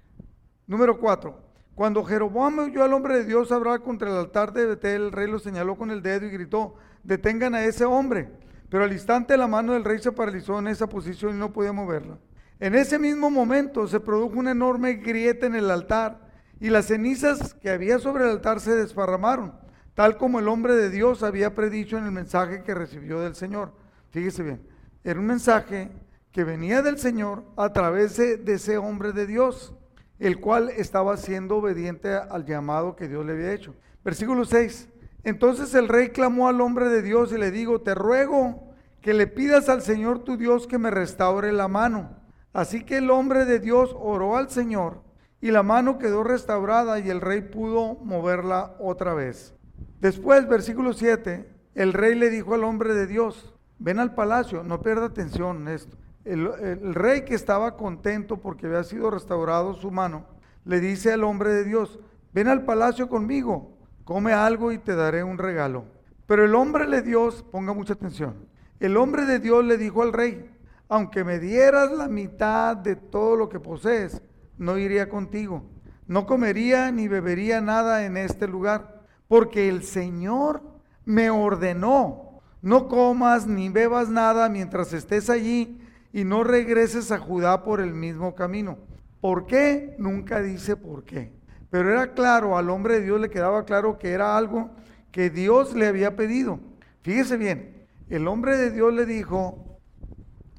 Número 0.66 1.00
cuatro. 1.00 1.40
Cuando 1.74 2.04
Jeroboam 2.04 2.58
oyó 2.58 2.84
al 2.84 2.92
hombre 2.92 3.16
de 3.16 3.24
Dios 3.24 3.50
hablar 3.50 3.80
contra 3.80 4.10
el 4.10 4.16
altar 4.16 4.52
de 4.52 4.66
Betel, 4.66 5.04
el 5.04 5.12
rey 5.12 5.30
lo 5.30 5.38
señaló 5.38 5.76
con 5.76 5.90
el 5.90 6.02
dedo 6.02 6.26
y 6.26 6.30
gritó, 6.30 6.74
detengan 7.02 7.54
a 7.54 7.64
ese 7.64 7.86
hombre. 7.86 8.28
Pero 8.68 8.84
al 8.84 8.92
instante 8.92 9.38
la 9.38 9.46
mano 9.46 9.72
del 9.72 9.84
rey 9.84 10.00
se 10.00 10.12
paralizó 10.12 10.58
en 10.58 10.68
esa 10.68 10.86
posición 10.86 11.34
y 11.34 11.38
no 11.38 11.54
podía 11.54 11.72
moverla. 11.72 12.18
En 12.58 12.74
ese 12.74 12.98
mismo 12.98 13.30
momento 13.30 13.86
se 13.86 14.00
produjo 14.00 14.38
una 14.38 14.52
enorme 14.52 14.94
grieta 14.94 15.46
en 15.46 15.54
el 15.54 15.70
altar 15.70 16.26
y 16.58 16.70
las 16.70 16.86
cenizas 16.86 17.52
que 17.52 17.68
había 17.68 17.98
sobre 17.98 18.24
el 18.24 18.30
altar 18.30 18.60
se 18.60 18.74
desparramaron, 18.74 19.54
tal 19.94 20.16
como 20.16 20.38
el 20.38 20.48
hombre 20.48 20.74
de 20.74 20.88
Dios 20.88 21.22
había 21.22 21.54
predicho 21.54 21.98
en 21.98 22.04
el 22.04 22.12
mensaje 22.12 22.62
que 22.62 22.74
recibió 22.74 23.20
del 23.20 23.34
Señor. 23.34 23.72
Fíjese 24.08 24.42
bien, 24.42 24.66
era 25.04 25.20
un 25.20 25.26
mensaje 25.26 25.90
que 26.32 26.44
venía 26.44 26.80
del 26.80 26.98
Señor 26.98 27.44
a 27.56 27.74
través 27.74 28.16
de, 28.16 28.42
ese 28.46 28.78
hombre 28.78 29.12
de 29.12 29.26
Dios, 29.26 29.74
el 30.18 30.40
cual 30.40 30.70
estaba 30.70 31.18
siendo 31.18 31.56
obediente 31.56 32.14
al 32.14 32.46
llamado 32.46 32.96
que 32.96 33.08
Dios 33.08 33.26
le 33.26 33.32
había 33.32 33.52
hecho. 33.52 33.74
Versículo 34.02 34.46
6. 34.46 34.88
Entonces 35.24 35.74
el 35.74 35.88
rey 35.88 36.08
clamó 36.08 36.48
al 36.48 36.62
hombre 36.62 36.88
de 36.88 37.02
Dios 37.02 37.32
y 37.32 37.38
le 37.38 37.50
digo, 37.50 37.82
te 37.82 37.94
ruego 37.94 38.74
que 39.02 39.12
le 39.12 39.26
pidas 39.26 39.68
al 39.68 39.82
Señor 39.82 40.24
tu 40.24 40.38
Dios 40.38 40.66
que 40.66 40.78
me 40.78 40.90
restaure 40.90 41.52
la 41.52 41.68
mano. 41.68 42.25
Así 42.56 42.84
que 42.84 42.96
el 42.96 43.10
hombre 43.10 43.44
de 43.44 43.60
Dios 43.60 43.94
oró 44.00 44.38
al 44.38 44.48
Señor 44.48 45.02
y 45.42 45.50
la 45.50 45.62
mano 45.62 45.98
quedó 45.98 46.24
restaurada 46.24 46.98
y 46.98 47.10
el 47.10 47.20
rey 47.20 47.42
pudo 47.42 47.96
moverla 47.96 48.74
otra 48.80 49.12
vez. 49.12 49.54
Después, 50.00 50.48
versículo 50.48 50.94
7, 50.94 51.52
el 51.74 51.92
rey 51.92 52.14
le 52.14 52.30
dijo 52.30 52.54
al 52.54 52.64
hombre 52.64 52.94
de 52.94 53.06
Dios, 53.06 53.54
ven 53.78 53.98
al 53.98 54.14
palacio, 54.14 54.62
no 54.62 54.80
pierda 54.80 55.04
atención 55.04 55.58
en 55.58 55.74
esto. 55.74 55.98
El, 56.24 56.46
el, 56.62 56.94
rey 56.94 57.26
que 57.26 57.34
estaba 57.34 57.76
contento 57.76 58.38
porque 58.38 58.68
había 58.68 58.84
sido 58.84 59.10
restaurado 59.10 59.74
su 59.74 59.90
mano, 59.90 60.24
le 60.64 60.80
dice 60.80 61.12
al 61.12 61.24
hombre 61.24 61.50
de 61.50 61.64
Dios, 61.64 62.00
ven 62.32 62.48
al 62.48 62.64
palacio 62.64 63.10
conmigo, 63.10 63.76
come 64.04 64.32
algo 64.32 64.72
y 64.72 64.78
te 64.78 64.96
daré 64.96 65.22
un 65.22 65.36
regalo. 65.36 65.84
Pero 66.26 66.46
el 66.46 66.54
hombre 66.54 66.86
de 66.86 67.02
Dios, 67.02 67.44
ponga 67.52 67.74
mucha 67.74 67.92
atención, 67.92 68.46
el 68.80 68.96
hombre 68.96 69.26
de 69.26 69.40
Dios 69.40 69.62
le 69.62 69.76
dijo 69.76 70.00
al 70.00 70.14
rey, 70.14 70.55
aunque 70.88 71.24
me 71.24 71.38
dieras 71.38 71.90
la 71.92 72.08
mitad 72.08 72.76
de 72.76 72.96
todo 72.96 73.36
lo 73.36 73.48
que 73.48 73.60
posees, 73.60 74.22
no 74.58 74.78
iría 74.78 75.08
contigo. 75.08 75.64
No 76.06 76.26
comería 76.26 76.90
ni 76.92 77.08
bebería 77.08 77.60
nada 77.60 78.04
en 78.04 78.16
este 78.16 78.46
lugar, 78.46 79.02
porque 79.26 79.68
el 79.68 79.82
Señor 79.82 80.62
me 81.04 81.30
ordenó, 81.30 82.40
no 82.62 82.88
comas 82.88 83.46
ni 83.46 83.68
bebas 83.68 84.08
nada 84.08 84.48
mientras 84.48 84.92
estés 84.92 85.28
allí 85.30 85.80
y 86.12 86.24
no 86.24 86.44
regreses 86.44 87.10
a 87.10 87.18
Judá 87.18 87.64
por 87.64 87.80
el 87.80 87.92
mismo 87.92 88.34
camino. 88.34 88.78
¿Por 89.20 89.46
qué? 89.46 89.96
Nunca 89.98 90.40
dice 90.40 90.76
por 90.76 91.04
qué. 91.04 91.32
Pero 91.70 91.92
era 91.92 92.14
claro, 92.14 92.56
al 92.56 92.70
hombre 92.70 92.94
de 92.94 93.02
Dios 93.02 93.20
le 93.20 93.30
quedaba 93.30 93.64
claro 93.64 93.98
que 93.98 94.12
era 94.12 94.36
algo 94.36 94.70
que 95.10 95.30
Dios 95.30 95.74
le 95.74 95.86
había 95.86 96.14
pedido. 96.14 96.60
Fíjese 97.02 97.36
bien, 97.36 97.86
el 98.08 98.28
hombre 98.28 98.56
de 98.56 98.70
Dios 98.70 98.94
le 98.94 99.04
dijo, 99.04 99.65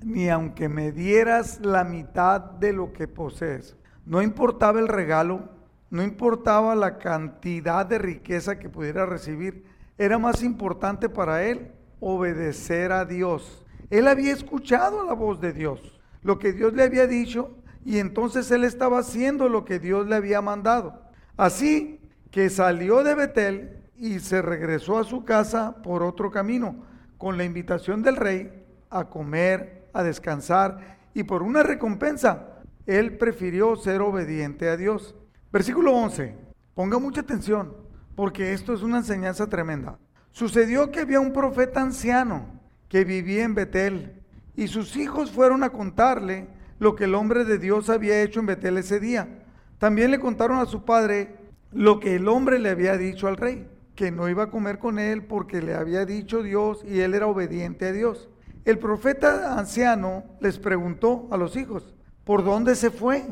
ni 0.07 0.29
aunque 0.29 0.69
me 0.69 0.93
dieras 0.93 1.59
la 1.61 1.83
mitad 1.83 2.39
de 2.39 2.71
lo 2.71 2.93
que 2.93 3.09
posees. 3.09 3.75
No 4.05 4.21
importaba 4.21 4.79
el 4.79 4.87
regalo, 4.87 5.49
no 5.89 6.01
importaba 6.01 6.75
la 6.75 6.97
cantidad 6.97 7.85
de 7.85 7.97
riqueza 7.97 8.57
que 8.57 8.69
pudiera 8.69 9.05
recibir, 9.05 9.65
era 9.97 10.17
más 10.17 10.43
importante 10.43 11.09
para 11.09 11.43
él 11.43 11.71
obedecer 11.99 12.93
a 12.93 13.03
Dios. 13.03 13.65
Él 13.89 14.07
había 14.07 14.31
escuchado 14.31 15.05
la 15.05 15.13
voz 15.13 15.41
de 15.41 15.51
Dios, 15.51 15.99
lo 16.21 16.39
que 16.39 16.53
Dios 16.53 16.73
le 16.73 16.83
había 16.83 17.05
dicho, 17.05 17.57
y 17.83 17.99
entonces 17.99 18.49
él 18.51 18.63
estaba 18.63 18.99
haciendo 18.99 19.49
lo 19.49 19.65
que 19.65 19.79
Dios 19.79 20.07
le 20.07 20.15
había 20.15 20.41
mandado. 20.41 21.01
Así 21.35 21.99
que 22.31 22.49
salió 22.49 23.03
de 23.03 23.15
Betel 23.15 23.83
y 23.97 24.19
se 24.19 24.41
regresó 24.41 24.99
a 24.99 25.03
su 25.03 25.25
casa 25.25 25.81
por 25.83 26.01
otro 26.01 26.31
camino, 26.31 26.85
con 27.17 27.37
la 27.37 27.43
invitación 27.43 28.03
del 28.03 28.15
rey 28.15 28.63
a 28.89 29.05
comer, 29.09 29.76
a 29.93 30.03
descansar, 30.03 30.97
y 31.13 31.23
por 31.23 31.43
una 31.43 31.63
recompensa, 31.63 32.61
él 32.85 33.17
prefirió 33.17 33.75
ser 33.75 34.01
obediente 34.01 34.69
a 34.69 34.77
Dios. 34.77 35.15
Versículo 35.51 35.93
11. 35.93 36.35
Ponga 36.73 36.99
mucha 36.99 37.21
atención, 37.21 37.75
porque 38.15 38.53
esto 38.53 38.73
es 38.73 38.81
una 38.81 38.97
enseñanza 38.97 39.47
tremenda. 39.47 39.97
Sucedió 40.31 40.91
que 40.91 40.99
había 40.99 41.19
un 41.19 41.33
profeta 41.33 41.81
anciano 41.81 42.45
que 42.87 43.03
vivía 43.03 43.43
en 43.43 43.55
Betel, 43.55 44.21
y 44.55 44.67
sus 44.67 44.95
hijos 44.95 45.31
fueron 45.31 45.63
a 45.63 45.71
contarle 45.71 46.47
lo 46.79 46.95
que 46.95 47.05
el 47.05 47.15
hombre 47.15 47.45
de 47.45 47.57
Dios 47.57 47.89
había 47.89 48.21
hecho 48.21 48.39
en 48.39 48.45
Betel 48.45 48.77
ese 48.77 48.99
día. 48.99 49.27
También 49.79 50.11
le 50.11 50.19
contaron 50.19 50.59
a 50.59 50.65
su 50.65 50.85
padre 50.85 51.35
lo 51.71 51.99
que 51.99 52.15
el 52.15 52.27
hombre 52.27 52.59
le 52.59 52.69
había 52.69 52.97
dicho 52.97 53.27
al 53.27 53.37
rey, 53.37 53.67
que 53.95 54.11
no 54.11 54.29
iba 54.29 54.43
a 54.43 54.51
comer 54.51 54.79
con 54.79 54.99
él 54.99 55.23
porque 55.23 55.61
le 55.61 55.73
había 55.73 56.05
dicho 56.05 56.43
Dios 56.43 56.83
y 56.87 57.01
él 57.01 57.13
era 57.13 57.27
obediente 57.27 57.87
a 57.87 57.91
Dios. 57.91 58.29
El 58.67 58.79
profeta 58.79 59.57
anciano 59.57 60.25
les 60.41 60.59
preguntó 60.59 61.29
a 61.31 61.37
los 61.37 61.55
hijos, 61.55 61.95
¿por 62.25 62.43
dónde 62.43 62.75
se 62.75 62.91
fue? 62.91 63.23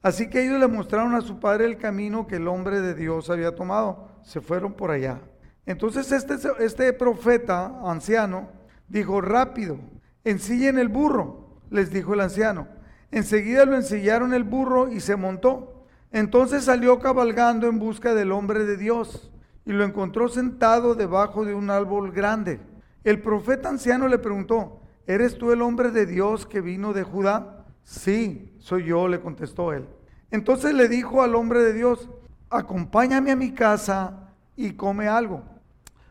Así 0.00 0.30
que 0.30 0.42
ellos 0.42 0.58
le 0.58 0.66
mostraron 0.66 1.14
a 1.14 1.20
su 1.20 1.40
padre 1.40 1.66
el 1.66 1.76
camino 1.76 2.26
que 2.26 2.36
el 2.36 2.48
hombre 2.48 2.80
de 2.80 2.94
Dios 2.94 3.28
había 3.28 3.54
tomado. 3.54 4.08
Se 4.22 4.40
fueron 4.40 4.72
por 4.72 4.90
allá. 4.90 5.20
Entonces 5.66 6.10
este, 6.10 6.36
este 6.60 6.90
profeta 6.94 7.82
anciano 7.84 8.48
dijo, 8.88 9.20
rápido, 9.20 9.78
ensillen 10.24 10.78
el 10.78 10.88
burro, 10.88 11.60
les 11.68 11.90
dijo 11.90 12.14
el 12.14 12.22
anciano. 12.22 12.66
Enseguida 13.10 13.66
lo 13.66 13.76
ensillaron 13.76 14.32
el 14.32 14.44
burro 14.44 14.88
y 14.88 15.00
se 15.00 15.16
montó. 15.16 15.84
Entonces 16.12 16.64
salió 16.64 16.98
cabalgando 16.98 17.66
en 17.66 17.78
busca 17.78 18.14
del 18.14 18.32
hombre 18.32 18.64
de 18.64 18.78
Dios 18.78 19.30
y 19.66 19.72
lo 19.72 19.84
encontró 19.84 20.30
sentado 20.30 20.94
debajo 20.94 21.44
de 21.44 21.52
un 21.52 21.68
árbol 21.68 22.10
grande. 22.10 22.58
El 23.04 23.22
profeta 23.22 23.68
anciano 23.68 24.08
le 24.08 24.18
preguntó, 24.18 24.80
¿eres 25.06 25.38
tú 25.38 25.52
el 25.52 25.62
hombre 25.62 25.90
de 25.90 26.06
Dios 26.06 26.46
que 26.46 26.60
vino 26.60 26.92
de 26.92 27.02
Judá? 27.02 27.66
Sí, 27.84 28.54
soy 28.58 28.84
yo, 28.84 29.08
le 29.08 29.20
contestó 29.20 29.72
él. 29.72 29.86
Entonces 30.30 30.74
le 30.74 30.88
dijo 30.88 31.22
al 31.22 31.34
hombre 31.34 31.60
de 31.60 31.72
Dios, 31.72 32.10
acompáñame 32.50 33.30
a 33.30 33.36
mi 33.36 33.52
casa 33.52 34.34
y 34.56 34.72
come 34.72 35.08
algo. 35.08 35.42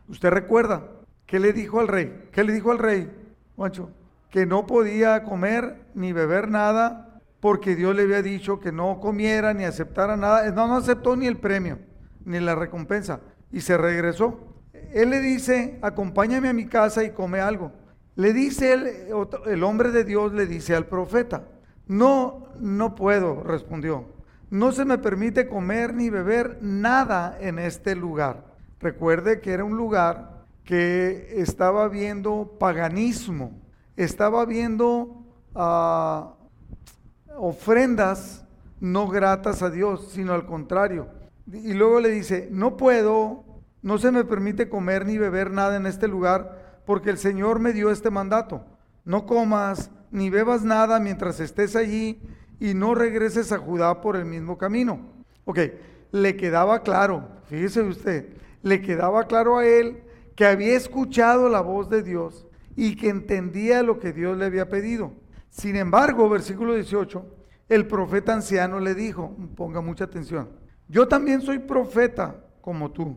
Usted 0.08 0.30
recuerda, 0.30 0.88
¿qué 1.26 1.38
le 1.38 1.52
dijo 1.52 1.80
al 1.80 1.88
rey? 1.88 2.28
¿Qué 2.32 2.42
le 2.42 2.52
dijo 2.52 2.72
al 2.72 2.78
rey, 2.78 3.10
Juancho? 3.56 3.90
Que 4.30 4.46
no 4.46 4.66
podía 4.66 5.22
comer 5.22 5.86
ni 5.94 6.12
beber 6.12 6.48
nada 6.48 7.20
porque 7.40 7.76
Dios 7.76 7.94
le 7.94 8.02
había 8.02 8.22
dicho 8.22 8.58
que 8.58 8.72
no 8.72 9.00
comiera 9.00 9.54
ni 9.54 9.64
aceptara 9.64 10.16
nada. 10.16 10.50
No, 10.50 10.66
no 10.66 10.76
aceptó 10.76 11.14
ni 11.14 11.26
el 11.26 11.36
premio, 11.36 11.78
ni 12.24 12.40
la 12.40 12.54
recompensa. 12.54 13.20
Y 13.52 13.60
se 13.60 13.76
regresó. 13.76 14.40
Él 14.92 15.10
le 15.10 15.20
dice, 15.20 15.78
acompáñame 15.82 16.48
a 16.48 16.52
mi 16.52 16.66
casa 16.66 17.04
y 17.04 17.10
come 17.10 17.40
algo. 17.40 17.72
Le 18.16 18.32
dice 18.32 18.72
el, 18.72 18.86
el 19.46 19.62
hombre 19.64 19.90
de 19.90 20.04
Dios, 20.04 20.32
le 20.32 20.46
dice 20.46 20.74
al 20.74 20.86
profeta, 20.86 21.44
no, 21.86 22.48
no 22.60 22.94
puedo, 22.94 23.42
respondió. 23.42 24.06
No 24.50 24.72
se 24.72 24.84
me 24.84 24.98
permite 24.98 25.48
comer 25.48 25.94
ni 25.94 26.10
beber 26.10 26.58
nada 26.60 27.36
en 27.40 27.58
este 27.58 27.94
lugar. 27.94 28.44
Recuerde 28.80 29.40
que 29.40 29.52
era 29.52 29.64
un 29.64 29.76
lugar 29.76 30.46
que 30.64 31.40
estaba 31.40 31.88
viendo 31.88 32.56
paganismo, 32.58 33.52
estaba 33.96 34.44
viendo 34.44 35.24
ah, 35.54 36.34
ofrendas 37.36 38.44
no 38.80 39.08
gratas 39.08 39.62
a 39.62 39.70
Dios, 39.70 40.10
sino 40.12 40.32
al 40.32 40.46
contrario. 40.46 41.08
Y 41.52 41.72
luego 41.72 42.00
le 42.00 42.10
dice, 42.10 42.48
no 42.50 42.76
puedo, 42.76 43.44
no 43.82 43.98
se 43.98 44.10
me 44.10 44.24
permite 44.24 44.68
comer 44.68 45.06
ni 45.06 45.18
beber 45.18 45.50
nada 45.50 45.76
en 45.76 45.86
este 45.86 46.08
lugar, 46.08 46.82
porque 46.84 47.10
el 47.10 47.18
Señor 47.18 47.60
me 47.60 47.72
dio 47.72 47.90
este 47.90 48.10
mandato. 48.10 48.64
No 49.04 49.26
comas 49.26 49.90
ni 50.10 50.30
bebas 50.30 50.64
nada 50.64 51.00
mientras 51.00 51.40
estés 51.40 51.76
allí 51.76 52.20
y 52.60 52.74
no 52.74 52.94
regreses 52.94 53.52
a 53.52 53.58
Judá 53.58 54.00
por 54.00 54.16
el 54.16 54.24
mismo 54.24 54.58
camino. 54.58 55.00
Ok, 55.44 55.60
le 56.10 56.36
quedaba 56.36 56.82
claro, 56.82 57.28
fíjese 57.44 57.82
usted, 57.82 58.34
le 58.62 58.82
quedaba 58.82 59.26
claro 59.26 59.58
a 59.58 59.66
él 59.66 60.02
que 60.34 60.46
había 60.46 60.76
escuchado 60.76 61.48
la 61.48 61.60
voz 61.60 61.88
de 61.88 62.02
Dios 62.02 62.46
y 62.76 62.96
que 62.96 63.08
entendía 63.08 63.82
lo 63.82 63.98
que 63.98 64.12
Dios 64.12 64.36
le 64.36 64.46
había 64.46 64.68
pedido. 64.68 65.12
Sin 65.50 65.76
embargo, 65.76 66.28
versículo 66.28 66.74
18, 66.74 67.24
el 67.68 67.86
profeta 67.86 68.34
anciano 68.34 68.80
le 68.80 68.94
dijo, 68.94 69.36
ponga 69.56 69.80
mucha 69.80 70.04
atención, 70.04 70.50
yo 70.88 71.08
también 71.08 71.40
soy 71.40 71.58
profeta 71.58 72.44
como 72.60 72.90
tú. 72.92 73.16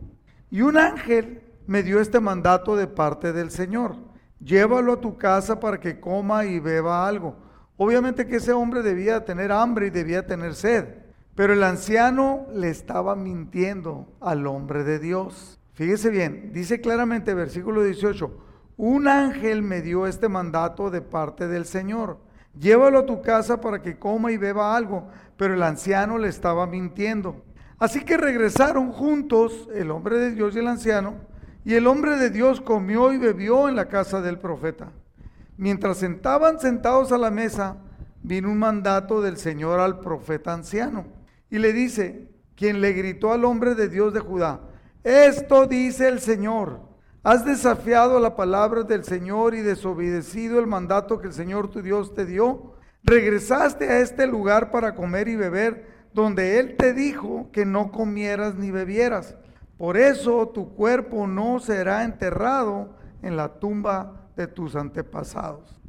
Y 0.52 0.62
un 0.62 0.76
ángel 0.76 1.42
me 1.66 1.82
dio 1.82 2.00
este 2.00 2.20
mandato 2.20 2.76
de 2.76 2.86
parte 2.86 3.32
del 3.32 3.50
Señor 3.50 4.12
llévalo 4.44 4.94
a 4.94 5.00
tu 5.00 5.16
casa 5.16 5.60
para 5.60 5.78
que 5.78 6.00
coma 6.00 6.44
y 6.44 6.58
beba 6.58 7.06
algo. 7.06 7.36
Obviamente 7.76 8.26
que 8.26 8.36
ese 8.36 8.52
hombre 8.52 8.82
debía 8.82 9.24
tener 9.24 9.52
hambre 9.52 9.86
y 9.86 9.90
debía 9.90 10.26
tener 10.26 10.54
sed, 10.54 10.86
pero 11.34 11.52
el 11.52 11.62
anciano 11.62 12.46
le 12.52 12.68
estaba 12.68 13.16
mintiendo 13.16 14.12
al 14.20 14.46
hombre 14.46 14.84
de 14.84 14.98
Dios. 14.98 15.58
Fíjese 15.72 16.10
bien, 16.10 16.50
dice 16.52 16.80
claramente 16.80 17.34
versículo 17.34 17.82
18, 17.82 18.38
un 18.76 19.08
ángel 19.08 19.62
me 19.62 19.80
dio 19.80 20.06
este 20.06 20.28
mandato 20.28 20.90
de 20.90 21.00
parte 21.00 21.48
del 21.48 21.64
Señor. 21.64 22.18
Llévalo 22.58 23.00
a 23.00 23.06
tu 23.06 23.22
casa 23.22 23.60
para 23.60 23.80
que 23.80 23.98
coma 23.98 24.32
y 24.32 24.36
beba 24.36 24.76
algo, 24.76 25.08
pero 25.38 25.54
el 25.54 25.62
anciano 25.62 26.18
le 26.18 26.28
estaba 26.28 26.66
mintiendo. 26.66 27.42
Así 27.82 28.04
que 28.04 28.16
regresaron 28.16 28.92
juntos 28.92 29.68
el 29.74 29.90
hombre 29.90 30.16
de 30.16 30.30
Dios 30.30 30.54
y 30.54 30.60
el 30.60 30.68
anciano 30.68 31.16
y 31.64 31.74
el 31.74 31.88
hombre 31.88 32.16
de 32.16 32.30
Dios 32.30 32.60
comió 32.60 33.12
y 33.12 33.18
bebió 33.18 33.68
en 33.68 33.74
la 33.74 33.88
casa 33.88 34.20
del 34.20 34.38
profeta. 34.38 34.92
Mientras 35.56 35.96
sentaban 35.96 36.60
sentados 36.60 37.10
a 37.10 37.18
la 37.18 37.32
mesa, 37.32 37.78
vino 38.22 38.52
un 38.52 38.60
mandato 38.60 39.20
del 39.20 39.36
Señor 39.36 39.80
al 39.80 39.98
profeta 39.98 40.54
anciano. 40.54 41.06
Y 41.50 41.58
le 41.58 41.72
dice, 41.72 42.30
quien 42.54 42.80
le 42.80 42.92
gritó 42.92 43.32
al 43.32 43.44
hombre 43.44 43.74
de 43.74 43.88
Dios 43.88 44.14
de 44.14 44.20
Judá, 44.20 44.60
esto 45.02 45.66
dice 45.66 46.06
el 46.06 46.20
Señor, 46.20 46.82
has 47.24 47.44
desafiado 47.44 48.20
la 48.20 48.36
palabra 48.36 48.84
del 48.84 49.02
Señor 49.02 49.56
y 49.56 49.60
desobedecido 49.60 50.60
el 50.60 50.68
mandato 50.68 51.20
que 51.20 51.26
el 51.26 51.32
Señor 51.32 51.68
tu 51.68 51.82
Dios 51.82 52.14
te 52.14 52.26
dio. 52.26 52.74
Regresaste 53.02 53.88
a 53.88 53.98
este 53.98 54.28
lugar 54.28 54.70
para 54.70 54.94
comer 54.94 55.26
y 55.26 55.34
beber, 55.34 55.91
donde 56.14 56.58
Él 56.58 56.76
te 56.76 56.92
dijo 56.92 57.48
que 57.52 57.64
no 57.64 57.90
comieras 57.90 58.54
ni 58.56 58.70
bebieras. 58.70 59.34
Por 59.78 59.96
eso 59.96 60.48
tu 60.48 60.74
cuerpo 60.74 61.26
no 61.26 61.58
será 61.58 62.04
enterrado 62.04 62.90
en 63.22 63.36
la 63.36 63.48
tumba 63.58 64.28
de 64.36 64.46
tus 64.46 64.76
antepasados. 64.76 65.80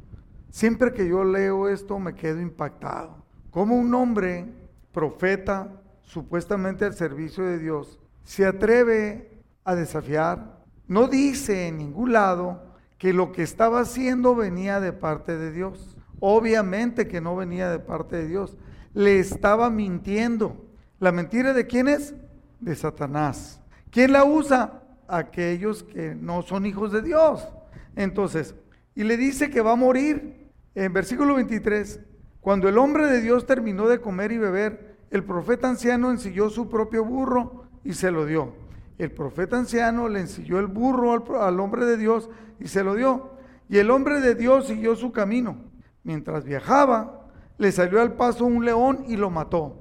Siempre 0.50 0.92
que 0.92 1.08
yo 1.08 1.24
leo 1.24 1.68
esto 1.68 1.98
me 1.98 2.14
quedo 2.14 2.40
impactado. 2.40 3.24
Como 3.50 3.76
un 3.76 3.94
hombre, 3.94 4.46
profeta, 4.92 5.68
supuestamente 6.02 6.84
al 6.84 6.94
servicio 6.94 7.44
de 7.44 7.58
Dios, 7.58 7.98
se 8.22 8.46
atreve 8.46 9.42
a 9.64 9.74
desafiar. 9.74 10.60
No 10.86 11.08
dice 11.08 11.68
en 11.68 11.78
ningún 11.78 12.12
lado 12.12 12.62
que 12.98 13.12
lo 13.12 13.32
que 13.32 13.42
estaba 13.42 13.80
haciendo 13.80 14.34
venía 14.34 14.80
de 14.80 14.92
parte 14.92 15.36
de 15.36 15.52
Dios. 15.52 15.96
Obviamente 16.20 17.08
que 17.08 17.20
no 17.20 17.36
venía 17.36 17.68
de 17.70 17.78
parte 17.78 18.16
de 18.16 18.28
Dios. 18.28 18.56
Le 18.94 19.18
estaba 19.18 19.68
mintiendo. 19.70 20.64
¿La 21.00 21.12
mentira 21.12 21.52
de 21.52 21.66
quién 21.66 21.88
es? 21.88 22.14
De 22.60 22.74
Satanás. 22.74 23.60
¿Quién 23.90 24.12
la 24.12 24.24
usa? 24.24 24.82
Aquellos 25.06 25.82
que 25.82 26.14
no 26.14 26.42
son 26.42 26.64
hijos 26.64 26.92
de 26.92 27.02
Dios. 27.02 27.46
Entonces, 27.96 28.54
y 28.94 29.02
le 29.04 29.16
dice 29.16 29.50
que 29.50 29.60
va 29.60 29.72
a 29.72 29.76
morir. 29.76 30.50
En 30.74 30.92
versículo 30.92 31.34
23, 31.34 32.00
cuando 32.40 32.68
el 32.68 32.78
hombre 32.78 33.06
de 33.06 33.20
Dios 33.20 33.46
terminó 33.46 33.86
de 33.86 34.00
comer 34.00 34.32
y 34.32 34.38
beber, 34.38 34.96
el 35.10 35.22
profeta 35.22 35.68
anciano 35.68 36.10
ensilló 36.10 36.50
su 36.50 36.68
propio 36.68 37.04
burro 37.04 37.66
y 37.84 37.92
se 37.92 38.10
lo 38.10 38.26
dio. 38.26 38.54
El 38.98 39.12
profeta 39.12 39.56
anciano 39.56 40.08
le 40.08 40.20
ensilló 40.20 40.58
el 40.58 40.66
burro 40.66 41.12
al, 41.12 41.42
al 41.42 41.60
hombre 41.60 41.84
de 41.84 41.96
Dios 41.96 42.30
y 42.58 42.68
se 42.68 42.82
lo 42.82 42.94
dio. 42.94 43.34
Y 43.68 43.78
el 43.78 43.90
hombre 43.90 44.20
de 44.20 44.34
Dios 44.34 44.66
siguió 44.66 44.96
su 44.96 45.12
camino. 45.12 45.56
Mientras 46.02 46.44
viajaba, 46.44 47.23
le 47.58 47.72
salió 47.72 48.00
al 48.00 48.14
paso 48.14 48.44
un 48.44 48.64
león 48.64 49.04
y 49.06 49.16
lo 49.16 49.30
mató. 49.30 49.78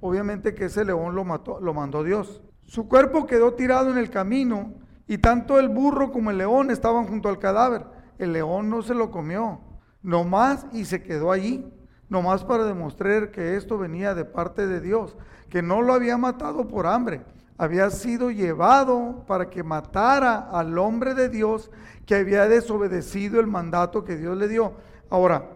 Obviamente 0.00 0.54
que 0.54 0.66
ese 0.66 0.84
león 0.84 1.14
lo 1.14 1.24
mató, 1.24 1.60
lo 1.60 1.74
mandó 1.74 2.04
Dios. 2.04 2.42
Su 2.64 2.88
cuerpo 2.88 3.26
quedó 3.26 3.54
tirado 3.54 3.90
en 3.90 3.98
el 3.98 4.10
camino 4.10 4.74
y 5.06 5.18
tanto 5.18 5.58
el 5.58 5.68
burro 5.68 6.12
como 6.12 6.30
el 6.30 6.38
león 6.38 6.70
estaban 6.70 7.06
junto 7.06 7.28
al 7.28 7.38
cadáver. 7.38 7.84
El 8.18 8.32
león 8.32 8.70
no 8.70 8.82
se 8.82 8.94
lo 8.94 9.10
comió, 9.10 9.60
nomás 10.02 10.66
y 10.72 10.84
se 10.84 11.02
quedó 11.02 11.32
allí, 11.32 11.70
nomás 12.08 12.44
para 12.44 12.64
demostrar 12.64 13.30
que 13.30 13.56
esto 13.56 13.78
venía 13.78 14.14
de 14.14 14.24
parte 14.24 14.66
de 14.66 14.80
Dios, 14.80 15.16
que 15.50 15.62
no 15.62 15.82
lo 15.82 15.92
había 15.92 16.16
matado 16.16 16.66
por 16.66 16.86
hambre, 16.86 17.22
había 17.58 17.90
sido 17.90 18.30
llevado 18.30 19.24
para 19.26 19.48
que 19.50 19.62
matara 19.62 20.48
al 20.50 20.78
hombre 20.78 21.14
de 21.14 21.28
Dios 21.28 21.70
que 22.04 22.14
había 22.14 22.48
desobedecido 22.48 23.40
el 23.40 23.46
mandato 23.46 24.04
que 24.04 24.16
Dios 24.16 24.36
le 24.36 24.48
dio. 24.48 24.74
Ahora, 25.10 25.55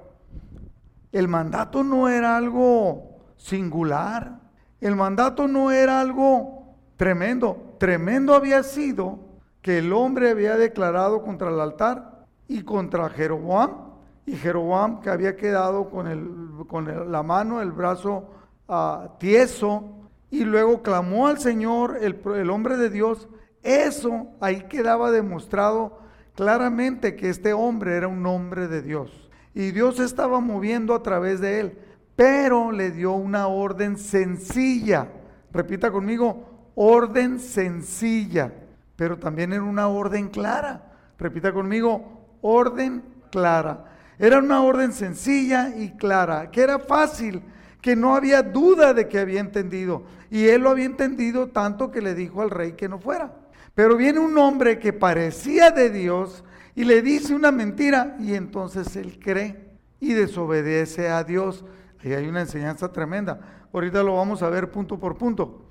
el 1.13 1.29
mandato 1.29 1.83
no 1.83 2.09
era 2.09 2.37
algo 2.37 3.19
singular, 3.37 4.41
el 4.81 4.97
mandato 4.97 5.49
no 5.49 5.71
era 5.71 6.01
algo 6.01 6.77
tremendo, 6.97 7.75
tremendo 7.79 8.35
había 8.35 8.63
sido 8.63 9.19
que 9.63 9.79
el 9.79 9.93
hombre 9.93 10.31
había 10.31 10.57
declarado 10.57 11.23
contra 11.23 11.49
el 11.49 11.61
altar 11.61 12.27
y 12.49 12.63
contra 12.63 13.09
Jeroboam, 13.11 13.91
y 14.27 14.37
Jeroboam 14.37 15.01
que 15.01 15.11
había 15.11 15.37
quedado 15.37 15.91
con, 15.91 16.07
el, 16.07 16.67
con 16.69 17.11
la 17.11 17.23
mano, 17.23 17.61
el 17.61 17.73
brazo 17.73 18.31
uh, 18.69 19.09
tieso, 19.19 19.97
y 20.31 20.45
luego 20.45 20.83
clamó 20.83 21.27
al 21.27 21.39
Señor, 21.39 21.99
el, 22.01 22.21
el 22.37 22.51
hombre 22.51 22.77
de 22.77 22.91
Dios, 22.91 23.29
eso 23.63 24.29
ahí 24.41 24.63
quedaba 24.69 25.11
demostrado 25.11 25.99
claramente 26.35 27.17
que 27.17 27.29
este 27.29 27.53
hombre 27.53 27.97
era 27.97 28.09
un 28.09 28.25
hombre 28.27 28.69
de 28.69 28.81
Dios. 28.81 29.30
Y 29.55 29.73
Dios 29.73 29.99
estaba 30.01 30.41
moviendo 30.41 30.95
a 30.95 31.03
través 31.03 31.41
de 31.41 31.61
él, 31.61 31.79
pero 32.17 32.71
le 32.73 32.91
dio 32.91 33.13
una 33.13 33.47
orden 33.49 33.97
sencilla. 33.97 35.09
Repita 35.53 35.91
conmigo, 35.91 36.71
orden 36.75 37.41
sencilla, 37.41 38.53
pero 38.97 39.19
también 39.19 39.53
era 39.53 39.63
una 39.63 39.89
orden 39.89 40.29
clara. 40.29 40.93
Repita 41.19 41.53
conmigo, 41.53 42.39
orden 42.43 43.03
clara. 43.31 43.87
Era 44.19 44.39
una 44.39 44.63
orden 44.63 44.93
sencilla 44.93 45.75
y 45.77 45.91
clara, 45.97 46.51
que 46.51 46.63
era 46.63 46.79
fácil 46.79 47.43
que 47.81 47.97
no 47.97 48.15
había 48.15 48.43
duda 48.43 48.93
de 48.95 49.09
que 49.09 49.19
había 49.19 49.41
entendido. 49.41 50.05
Y 50.31 50.47
él 50.47 50.63
lo 50.63 50.71
había 50.71 50.85
entendido 50.85 51.49
tanto 51.49 51.91
que 51.91 52.03
le 52.03 52.15
dijo 52.15 52.43
al 52.43 52.51
rey 52.51 52.73
que 52.73 52.89
no 52.89 52.99
fuera. 52.99 53.33
Pero 53.75 53.97
viene 53.97 54.19
un 54.19 54.37
hombre 54.39 54.79
que 54.79 54.93
parecía 54.93 55.71
de 55.71 55.91
Dios 55.91 56.45
y 56.75 56.85
le 56.85 57.03
dice 57.03 57.35
una 57.35 57.51
mentira 57.51 58.17
y 58.21 58.35
entonces 58.35 58.95
él 58.97 59.19
cree 59.19 59.71
y 60.01 60.15
desobedece 60.15 61.09
a 61.09 61.25
Dios. 61.25 61.65
Ahí 62.03 62.13
hay 62.15 62.27
una 62.27 62.41
enseñanza 62.41 62.93
tremenda. 62.93 63.41
Ahorita 63.73 64.03
lo 64.03 64.17
vamos 64.17 64.43
a 64.43 64.49
ver 64.49 64.71
punto 64.71 64.99
por 64.99 65.17
punto. 65.17 65.67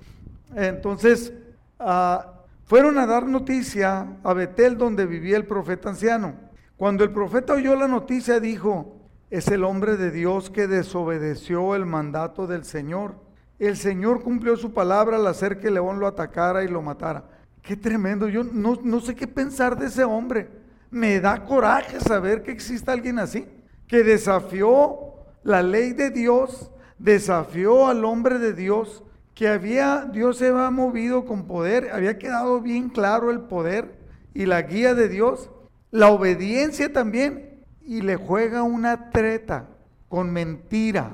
Entonces, 0.54 1.32
ah, 1.78 2.34
fueron 2.64 2.98
a 2.98 3.06
dar 3.06 3.26
noticia 3.26 4.16
a 4.22 4.32
Betel 4.32 4.78
donde 4.78 5.06
vivía 5.06 5.36
el 5.36 5.46
profeta 5.46 5.90
anciano. 5.90 6.34
Cuando 6.76 7.04
el 7.04 7.10
profeta 7.10 7.54
oyó 7.54 7.76
la 7.76 7.88
noticia 7.88 8.40
dijo, 8.40 8.96
es 9.28 9.48
el 9.48 9.64
hombre 9.64 9.96
de 9.96 10.10
Dios 10.10 10.50
que 10.50 10.66
desobedeció 10.66 11.74
el 11.74 11.86
mandato 11.86 12.46
del 12.46 12.64
Señor. 12.64 13.16
El 13.58 13.76
Señor 13.76 14.22
cumplió 14.22 14.56
su 14.56 14.72
palabra 14.72 15.16
al 15.16 15.26
hacer 15.26 15.58
que 15.58 15.68
el 15.68 15.74
león 15.74 16.00
lo 16.00 16.06
atacara 16.06 16.64
y 16.64 16.68
lo 16.68 16.80
matara. 16.80 17.24
Qué 17.62 17.76
tremendo. 17.76 18.28
Yo 18.28 18.42
no, 18.42 18.78
no 18.82 19.00
sé 19.00 19.14
qué 19.14 19.26
pensar 19.26 19.78
de 19.78 19.86
ese 19.86 20.04
hombre. 20.04 20.59
Me 20.90 21.20
da 21.20 21.44
coraje 21.44 22.00
saber 22.00 22.42
que 22.42 22.50
existe 22.50 22.90
alguien 22.90 23.18
así, 23.18 23.46
que 23.86 24.02
desafió 24.02 25.14
la 25.42 25.62
ley 25.62 25.92
de 25.92 26.10
Dios, 26.10 26.70
desafió 26.98 27.86
al 27.86 28.04
hombre 28.04 28.38
de 28.38 28.52
Dios, 28.52 29.04
que 29.34 29.48
había, 29.48 30.06
Dios 30.12 30.38
se 30.38 30.48
había 30.48 30.70
movido 30.70 31.24
con 31.24 31.46
poder, 31.46 31.90
había 31.92 32.18
quedado 32.18 32.60
bien 32.60 32.88
claro 32.88 33.30
el 33.30 33.40
poder 33.40 33.98
y 34.34 34.46
la 34.46 34.62
guía 34.62 34.94
de 34.94 35.08
Dios, 35.08 35.50
la 35.90 36.08
obediencia 36.08 36.92
también, 36.92 37.64
y 37.82 38.02
le 38.02 38.16
juega 38.16 38.62
una 38.62 39.10
treta 39.10 39.68
con 40.08 40.32
mentira 40.32 41.10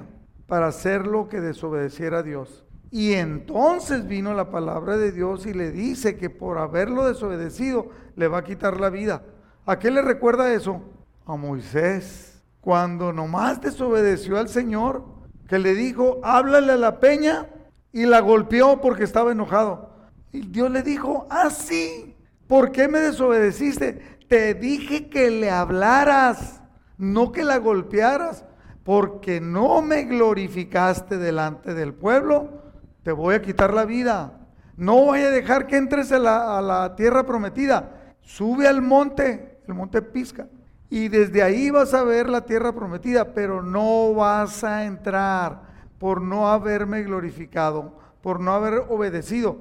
para 0.47 0.69
hacer 0.69 1.07
lo 1.07 1.29
que 1.29 1.41
desobedeciera 1.41 2.19
a 2.19 2.23
Dios. 2.23 2.65
Y 2.91 3.13
entonces 3.13 4.07
vino 4.07 4.33
la 4.35 4.51
palabra 4.51 4.97
de 4.97 5.13
Dios 5.13 5.47
y 5.47 5.53
le 5.53 5.71
dice 5.71 6.17
que 6.17 6.31
por 6.31 6.59
haberlo 6.59 7.07
desobedecido 7.07 7.91
le 8.17 8.29
va 8.29 8.39
a 8.39 8.45
quitar 8.45 8.81
la 8.81 8.91
vida. 8.91 9.23
¿A 9.67 9.79
qué 9.79 9.91
le 9.91 10.01
recuerda 10.01 10.53
eso? 10.53 10.81
A 11.27 11.37
Moisés, 11.37 12.43
cuando 12.61 13.13
nomás 13.13 13.61
desobedeció 13.61 14.39
al 14.39 14.49
Señor, 14.49 15.05
que 15.49 15.59
le 15.59 15.75
dijo, 15.75 16.21
háblale 16.23 16.73
a 16.73 16.77
la 16.77 17.01
peña 17.01 17.49
y 17.93 18.07
la 18.07 18.21
golpeó 18.21 18.81
porque 18.81 19.05
estaba 19.05 19.33
enojado. 19.33 19.91
Y 20.33 20.47
Dios 20.47 20.71
le 20.71 20.83
dijo, 20.83 21.27
ah, 21.31 21.51
sí, 21.51 22.17
¿por 22.47 22.73
qué 22.73 22.89
me 22.89 23.01
desobedeciste? 23.01 24.19
Te 24.29 24.55
dije 24.55 25.09
que 25.09 25.31
le 25.31 25.51
hablaras 25.51 26.63
no 26.99 27.33
que 27.33 27.45
la 27.45 27.59
golpearas, 27.59 28.45
porque 28.85 29.41
no 29.41 29.83
me 29.83 30.05
glorificaste 30.05 31.19
delante 31.19 31.75
del 31.75 31.93
pueblo, 31.93 32.63
te 33.03 33.13
voy 33.13 33.35
a 33.35 33.43
quitar 33.43 33.75
la 33.75 33.85
vida. 33.85 34.41
No 34.77 34.97
voy 35.05 35.21
a 35.21 35.31
dejar 35.31 35.67
que 35.67 35.77
entres 35.77 36.13
a 36.13 36.19
la, 36.19 36.95
tierra 36.97 37.25
prometida. 37.25 38.15
Sube 38.21 38.69
al 38.69 38.83
monte, 38.83 39.56
el 39.69 39.75
monte 39.75 40.03
Pisca, 40.03 40.49
y 40.89 41.09
desde 41.09 41.43
ahí 41.43 41.71
vas 41.71 41.95
a 41.95 42.05
ver 42.05 42.29
la 42.29 42.47
tierra 42.47 42.73
prometida, 42.73 43.35
pero 43.35 43.63
no 43.63 44.15
vas 44.15 44.63
a 44.63 44.85
entrar 44.85 45.63
por 45.99 46.21
no 46.21 46.49
haberme 46.49 47.03
glorificado, 47.03 47.99
por 48.23 48.41
no 48.41 48.53
haber 48.53 48.85
obedecido. 48.89 49.59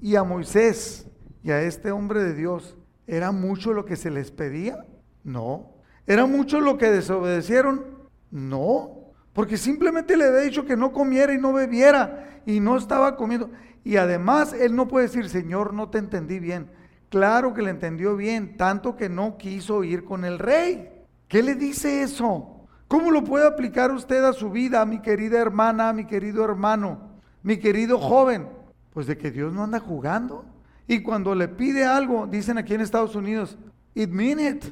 Y 0.00 0.16
a 0.16 0.24
Moisés 0.24 1.06
y 1.42 1.50
a 1.50 1.62
este 1.62 1.90
hombre 1.90 2.22
de 2.22 2.34
Dios, 2.34 2.76
¿era 3.06 3.32
mucho 3.32 3.72
lo 3.72 3.86
que 3.86 3.96
se 3.96 4.10
les 4.10 4.30
pedía? 4.30 4.84
No. 5.24 5.72
¿Era 6.06 6.26
mucho 6.26 6.60
lo 6.60 6.76
que 6.76 6.90
desobedecieron? 6.90 7.84
No, 8.30 9.12
porque 9.32 9.56
simplemente 9.56 10.16
le 10.16 10.26
había 10.26 10.40
dicho 10.40 10.64
que 10.64 10.76
no 10.76 10.92
comiera 10.92 11.32
y 11.32 11.38
no 11.38 11.52
bebiera 11.52 12.42
y 12.46 12.60
no 12.60 12.76
estaba 12.76 13.16
comiendo. 13.16 13.50
Y 13.82 13.96
además 13.96 14.52
él 14.52 14.74
no 14.74 14.88
puede 14.88 15.06
decir, 15.06 15.28
Señor, 15.28 15.72
no 15.72 15.90
te 15.90 15.98
entendí 15.98 16.38
bien. 16.38 16.70
Claro 17.16 17.54
que 17.54 17.62
le 17.62 17.70
entendió 17.70 18.14
bien, 18.14 18.58
tanto 18.58 18.94
que 18.94 19.08
no 19.08 19.38
quiso 19.38 19.82
ir 19.84 20.04
con 20.04 20.26
el 20.26 20.38
rey. 20.38 20.90
¿Qué 21.28 21.42
le 21.42 21.54
dice 21.54 22.02
eso? 22.02 22.66
¿Cómo 22.88 23.10
lo 23.10 23.24
puede 23.24 23.46
aplicar 23.46 23.90
usted 23.90 24.22
a 24.22 24.34
su 24.34 24.50
vida, 24.50 24.84
mi 24.84 25.00
querida 25.00 25.38
hermana, 25.38 25.94
mi 25.94 26.04
querido 26.04 26.44
hermano, 26.44 27.12
mi 27.42 27.56
querido 27.56 27.98
joven? 27.98 28.50
Pues 28.92 29.06
de 29.06 29.16
que 29.16 29.30
Dios 29.30 29.50
no 29.54 29.64
anda 29.64 29.80
jugando. 29.80 30.44
Y 30.86 31.02
cuando 31.02 31.34
le 31.34 31.48
pide 31.48 31.86
algo, 31.86 32.26
dicen 32.26 32.58
aquí 32.58 32.74
en 32.74 32.82
Estados 32.82 33.16
Unidos, 33.16 33.56
it 33.94 34.10
mean 34.10 34.38
it. 34.38 34.66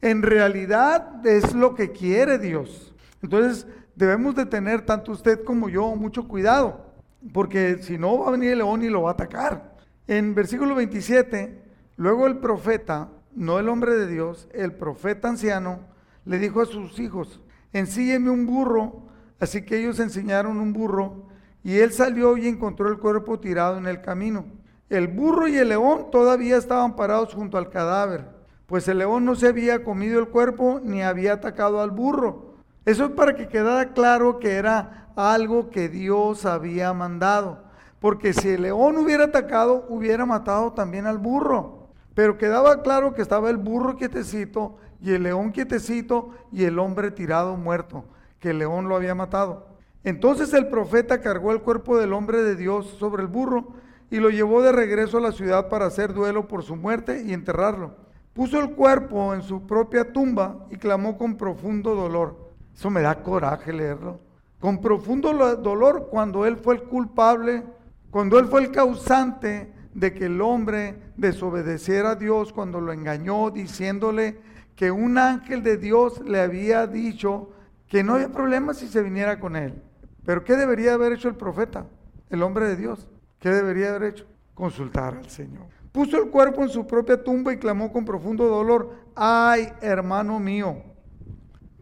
En 0.00 0.22
realidad 0.22 1.26
es 1.26 1.54
lo 1.54 1.74
que 1.74 1.92
quiere 1.92 2.38
Dios. 2.38 2.94
Entonces 3.20 3.66
debemos 3.94 4.34
de 4.36 4.46
tener, 4.46 4.86
tanto 4.86 5.12
usted 5.12 5.44
como 5.44 5.68
yo, 5.68 5.94
mucho 5.96 6.26
cuidado, 6.26 6.94
porque 7.34 7.76
si 7.82 7.98
no 7.98 8.20
va 8.20 8.28
a 8.28 8.30
venir 8.30 8.52
el 8.52 8.58
león 8.60 8.82
y 8.82 8.88
lo 8.88 9.02
va 9.02 9.10
a 9.10 9.12
atacar. 9.12 9.76
En 10.06 10.34
versículo 10.34 10.74
27, 10.74 11.68
luego 12.00 12.26
el 12.26 12.38
profeta, 12.38 13.10
no 13.34 13.58
el 13.58 13.68
hombre 13.68 13.94
de 13.94 14.06
Dios, 14.06 14.48
el 14.52 14.72
profeta 14.72 15.28
anciano, 15.28 15.80
le 16.24 16.38
dijo 16.38 16.60
a 16.62 16.66
sus 16.66 16.98
hijos, 16.98 17.40
ensílleme 17.72 18.30
un 18.30 18.46
burro. 18.46 19.08
Así 19.38 19.64
que 19.64 19.78
ellos 19.78 20.00
enseñaron 20.00 20.58
un 20.58 20.72
burro 20.72 21.28
y 21.62 21.78
él 21.78 21.92
salió 21.92 22.36
y 22.36 22.48
encontró 22.48 22.88
el 22.88 22.98
cuerpo 22.98 23.38
tirado 23.38 23.78
en 23.78 23.86
el 23.86 24.00
camino. 24.00 24.44
El 24.88 25.08
burro 25.08 25.48
y 25.48 25.56
el 25.56 25.68
león 25.68 26.06
todavía 26.10 26.56
estaban 26.56 26.96
parados 26.96 27.34
junto 27.34 27.56
al 27.56 27.70
cadáver 27.70 28.40
pues 28.70 28.86
el 28.86 28.98
león 28.98 29.24
no 29.24 29.34
se 29.34 29.48
había 29.48 29.82
comido 29.82 30.20
el 30.20 30.28
cuerpo 30.28 30.80
ni 30.80 31.02
había 31.02 31.32
atacado 31.32 31.80
al 31.80 31.90
burro. 31.90 32.54
Eso 32.84 33.06
es 33.06 33.10
para 33.10 33.34
que 33.34 33.48
quedara 33.48 33.94
claro 33.94 34.38
que 34.38 34.52
era 34.52 35.08
algo 35.16 35.70
que 35.70 35.88
Dios 35.88 36.46
había 36.46 36.92
mandado. 36.92 37.64
Porque 37.98 38.32
si 38.32 38.50
el 38.50 38.62
león 38.62 38.96
hubiera 38.96 39.24
atacado, 39.24 39.86
hubiera 39.88 40.24
matado 40.24 40.72
también 40.72 41.08
al 41.08 41.18
burro. 41.18 41.79
Pero 42.14 42.38
quedaba 42.38 42.82
claro 42.82 43.14
que 43.14 43.22
estaba 43.22 43.50
el 43.50 43.56
burro 43.56 43.96
quietecito 43.96 44.76
y 45.00 45.12
el 45.12 45.22
león 45.22 45.52
quietecito 45.52 46.30
y 46.52 46.64
el 46.64 46.78
hombre 46.78 47.10
tirado 47.10 47.56
muerto, 47.56 48.04
que 48.38 48.50
el 48.50 48.58
león 48.58 48.88
lo 48.88 48.96
había 48.96 49.14
matado. 49.14 49.68
Entonces 50.02 50.52
el 50.54 50.68
profeta 50.68 51.20
cargó 51.20 51.52
el 51.52 51.60
cuerpo 51.60 51.98
del 51.98 52.12
hombre 52.12 52.42
de 52.42 52.56
Dios 52.56 52.86
sobre 52.98 53.22
el 53.22 53.28
burro 53.28 53.74
y 54.10 54.16
lo 54.18 54.30
llevó 54.30 54.62
de 54.62 54.72
regreso 54.72 55.18
a 55.18 55.20
la 55.20 55.32
ciudad 55.32 55.68
para 55.68 55.86
hacer 55.86 56.14
duelo 56.14 56.48
por 56.48 56.62
su 56.62 56.74
muerte 56.74 57.22
y 57.22 57.32
enterrarlo. 57.32 57.94
Puso 58.32 58.58
el 58.60 58.70
cuerpo 58.70 59.34
en 59.34 59.42
su 59.42 59.66
propia 59.66 60.12
tumba 60.12 60.66
y 60.70 60.76
clamó 60.76 61.18
con 61.18 61.36
profundo 61.36 61.94
dolor. 61.94 62.50
Eso 62.74 62.90
me 62.90 63.02
da 63.02 63.22
coraje 63.22 63.72
leerlo. 63.72 64.20
Con 64.58 64.80
profundo 64.80 65.32
dolor 65.56 66.08
cuando 66.10 66.46
él 66.46 66.56
fue 66.56 66.74
el 66.74 66.82
culpable, 66.84 67.64
cuando 68.10 68.38
él 68.38 68.46
fue 68.46 68.62
el 68.62 68.70
causante 68.70 69.72
de 69.94 70.12
que 70.12 70.26
el 70.26 70.40
hombre 70.40 70.96
desobedeciera 71.16 72.12
a 72.12 72.16
Dios, 72.16 72.52
cuando 72.52 72.80
lo 72.80 72.92
engañó 72.92 73.50
diciéndole 73.50 74.40
que 74.76 74.90
un 74.90 75.18
ángel 75.18 75.62
de 75.62 75.76
Dios 75.76 76.20
le 76.24 76.40
había 76.40 76.86
dicho 76.86 77.50
que 77.88 78.04
no 78.04 78.14
había 78.14 78.30
problema 78.30 78.72
si 78.72 78.86
se 78.86 79.02
viniera 79.02 79.40
con 79.40 79.56
él. 79.56 79.82
Pero 80.24 80.44
¿qué 80.44 80.56
debería 80.56 80.94
haber 80.94 81.12
hecho 81.12 81.28
el 81.28 81.34
profeta, 81.34 81.86
el 82.28 82.42
hombre 82.42 82.66
de 82.66 82.76
Dios? 82.76 83.08
¿Qué 83.38 83.50
debería 83.50 83.90
haber 83.90 84.10
hecho? 84.10 84.26
Consultar 84.54 85.16
al 85.16 85.28
Señor. 85.28 85.66
Puso 85.90 86.22
el 86.22 86.30
cuerpo 86.30 86.62
en 86.62 86.68
su 86.68 86.86
propia 86.86 87.22
tumba 87.22 87.52
y 87.52 87.58
clamó 87.58 87.92
con 87.92 88.04
profundo 88.04 88.46
dolor, 88.46 88.94
ay 89.16 89.72
hermano 89.80 90.38
mío, 90.38 90.84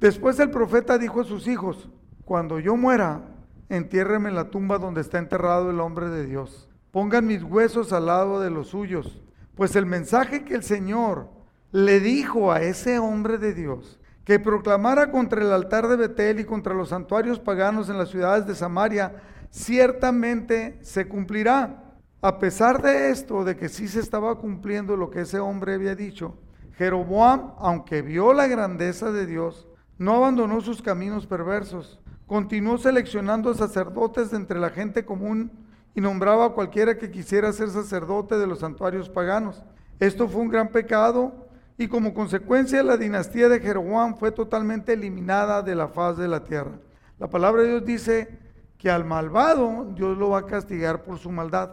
Después 0.00 0.38
el 0.38 0.50
profeta 0.50 0.96
dijo 0.96 1.20
a 1.20 1.24
sus 1.24 1.48
hijos, 1.48 1.88
cuando 2.24 2.60
yo 2.60 2.76
muera, 2.76 3.22
entiérreme 3.68 4.28
en 4.28 4.36
la 4.36 4.50
tumba 4.50 4.78
donde 4.78 5.00
está 5.00 5.18
enterrado 5.18 5.70
el 5.70 5.80
hombre 5.80 6.08
de 6.08 6.24
Dios. 6.24 6.67
Pongan 6.98 7.28
mis 7.28 7.44
huesos 7.44 7.92
al 7.92 8.06
lado 8.06 8.40
de 8.40 8.50
los 8.50 8.70
suyos. 8.70 9.22
Pues 9.54 9.76
el 9.76 9.86
mensaje 9.86 10.42
que 10.42 10.56
el 10.56 10.64
Señor 10.64 11.28
le 11.70 12.00
dijo 12.00 12.50
a 12.50 12.60
ese 12.60 12.98
hombre 12.98 13.38
de 13.38 13.54
Dios, 13.54 14.00
que 14.24 14.40
proclamara 14.40 15.12
contra 15.12 15.40
el 15.40 15.52
altar 15.52 15.86
de 15.86 15.94
Betel 15.94 16.40
y 16.40 16.44
contra 16.44 16.74
los 16.74 16.88
santuarios 16.88 17.38
paganos 17.38 17.88
en 17.88 17.98
las 17.98 18.08
ciudades 18.08 18.48
de 18.48 18.56
Samaria, 18.56 19.22
ciertamente 19.50 20.76
se 20.82 21.06
cumplirá. 21.06 21.84
A 22.20 22.40
pesar 22.40 22.82
de 22.82 23.10
esto, 23.10 23.44
de 23.44 23.56
que 23.56 23.68
sí 23.68 23.86
se 23.86 24.00
estaba 24.00 24.34
cumpliendo 24.34 24.96
lo 24.96 25.08
que 25.08 25.20
ese 25.20 25.38
hombre 25.38 25.74
había 25.74 25.94
dicho, 25.94 26.36
Jeroboam, 26.78 27.52
aunque 27.58 28.02
vio 28.02 28.32
la 28.32 28.48
grandeza 28.48 29.12
de 29.12 29.24
Dios, 29.24 29.68
no 29.98 30.16
abandonó 30.16 30.60
sus 30.62 30.82
caminos 30.82 31.28
perversos. 31.28 32.00
Continuó 32.26 32.76
seleccionando 32.76 33.54
sacerdotes 33.54 34.32
de 34.32 34.38
entre 34.38 34.58
la 34.58 34.70
gente 34.70 35.04
común 35.04 35.67
y 35.94 36.00
nombraba 36.00 36.46
a 36.46 36.50
cualquiera 36.50 36.96
que 36.98 37.10
quisiera 37.10 37.52
ser 37.52 37.70
sacerdote 37.70 38.38
de 38.38 38.46
los 38.46 38.60
santuarios 38.60 39.08
paganos. 39.08 39.64
Esto 40.00 40.28
fue 40.28 40.42
un 40.42 40.48
gran 40.48 40.68
pecado 40.68 41.48
y 41.76 41.88
como 41.88 42.14
consecuencia 42.14 42.82
la 42.82 42.96
dinastía 42.96 43.48
de 43.48 43.60
Jeroboam 43.60 44.16
fue 44.16 44.32
totalmente 44.32 44.92
eliminada 44.92 45.62
de 45.62 45.74
la 45.74 45.88
faz 45.88 46.16
de 46.16 46.28
la 46.28 46.44
tierra. 46.44 46.78
La 47.18 47.28
palabra 47.28 47.62
de 47.62 47.68
Dios 47.68 47.84
dice 47.84 48.38
que 48.78 48.90
al 48.90 49.04
malvado 49.04 49.92
Dios 49.94 50.16
lo 50.16 50.30
va 50.30 50.40
a 50.40 50.46
castigar 50.46 51.02
por 51.02 51.18
su 51.18 51.30
maldad, 51.30 51.70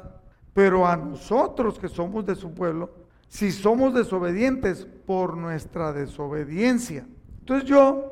pero 0.54 0.88
a 0.88 0.96
nosotros 0.96 1.78
que 1.78 1.88
somos 1.88 2.26
de 2.26 2.36
su 2.36 2.54
pueblo, 2.54 2.92
si 3.28 3.52
somos 3.52 3.94
desobedientes 3.94 4.86
por 5.06 5.38
nuestra 5.38 5.94
desobediencia. 5.94 7.06
Entonces 7.40 7.70
yo 7.70 8.12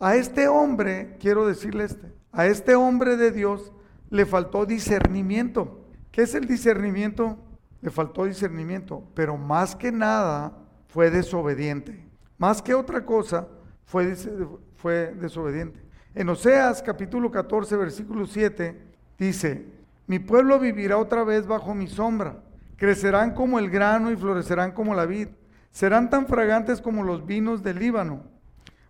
a 0.00 0.16
este 0.16 0.48
hombre, 0.48 1.16
quiero 1.20 1.46
decirle 1.46 1.84
este, 1.84 2.12
a 2.32 2.46
este 2.46 2.74
hombre 2.74 3.16
de 3.16 3.30
Dios 3.30 3.72
le 4.12 4.26
faltó 4.26 4.66
discernimiento. 4.66 5.86
¿Qué 6.10 6.22
es 6.22 6.34
el 6.34 6.46
discernimiento? 6.46 7.38
Le 7.80 7.90
faltó 7.90 8.26
discernimiento, 8.26 9.02
pero 9.14 9.38
más 9.38 9.74
que 9.74 9.90
nada 9.90 10.52
fue 10.88 11.10
desobediente. 11.10 12.04
Más 12.36 12.60
que 12.60 12.74
otra 12.74 13.06
cosa, 13.06 13.48
fue, 13.86 14.14
fue 14.76 15.14
desobediente. 15.14 15.80
En 16.14 16.28
Oseas 16.28 16.82
capítulo 16.82 17.30
14, 17.30 17.74
versículo 17.74 18.26
7, 18.26 18.78
dice, 19.18 19.64
mi 20.06 20.18
pueblo 20.18 20.60
vivirá 20.60 20.98
otra 20.98 21.24
vez 21.24 21.46
bajo 21.46 21.74
mi 21.74 21.86
sombra, 21.86 22.36
crecerán 22.76 23.32
como 23.32 23.58
el 23.58 23.70
grano 23.70 24.10
y 24.10 24.16
florecerán 24.16 24.72
como 24.72 24.94
la 24.94 25.06
vid, 25.06 25.28
serán 25.70 26.10
tan 26.10 26.26
fragantes 26.26 26.82
como 26.82 27.02
los 27.02 27.24
vinos 27.24 27.62
del 27.62 27.78
Líbano. 27.78 28.24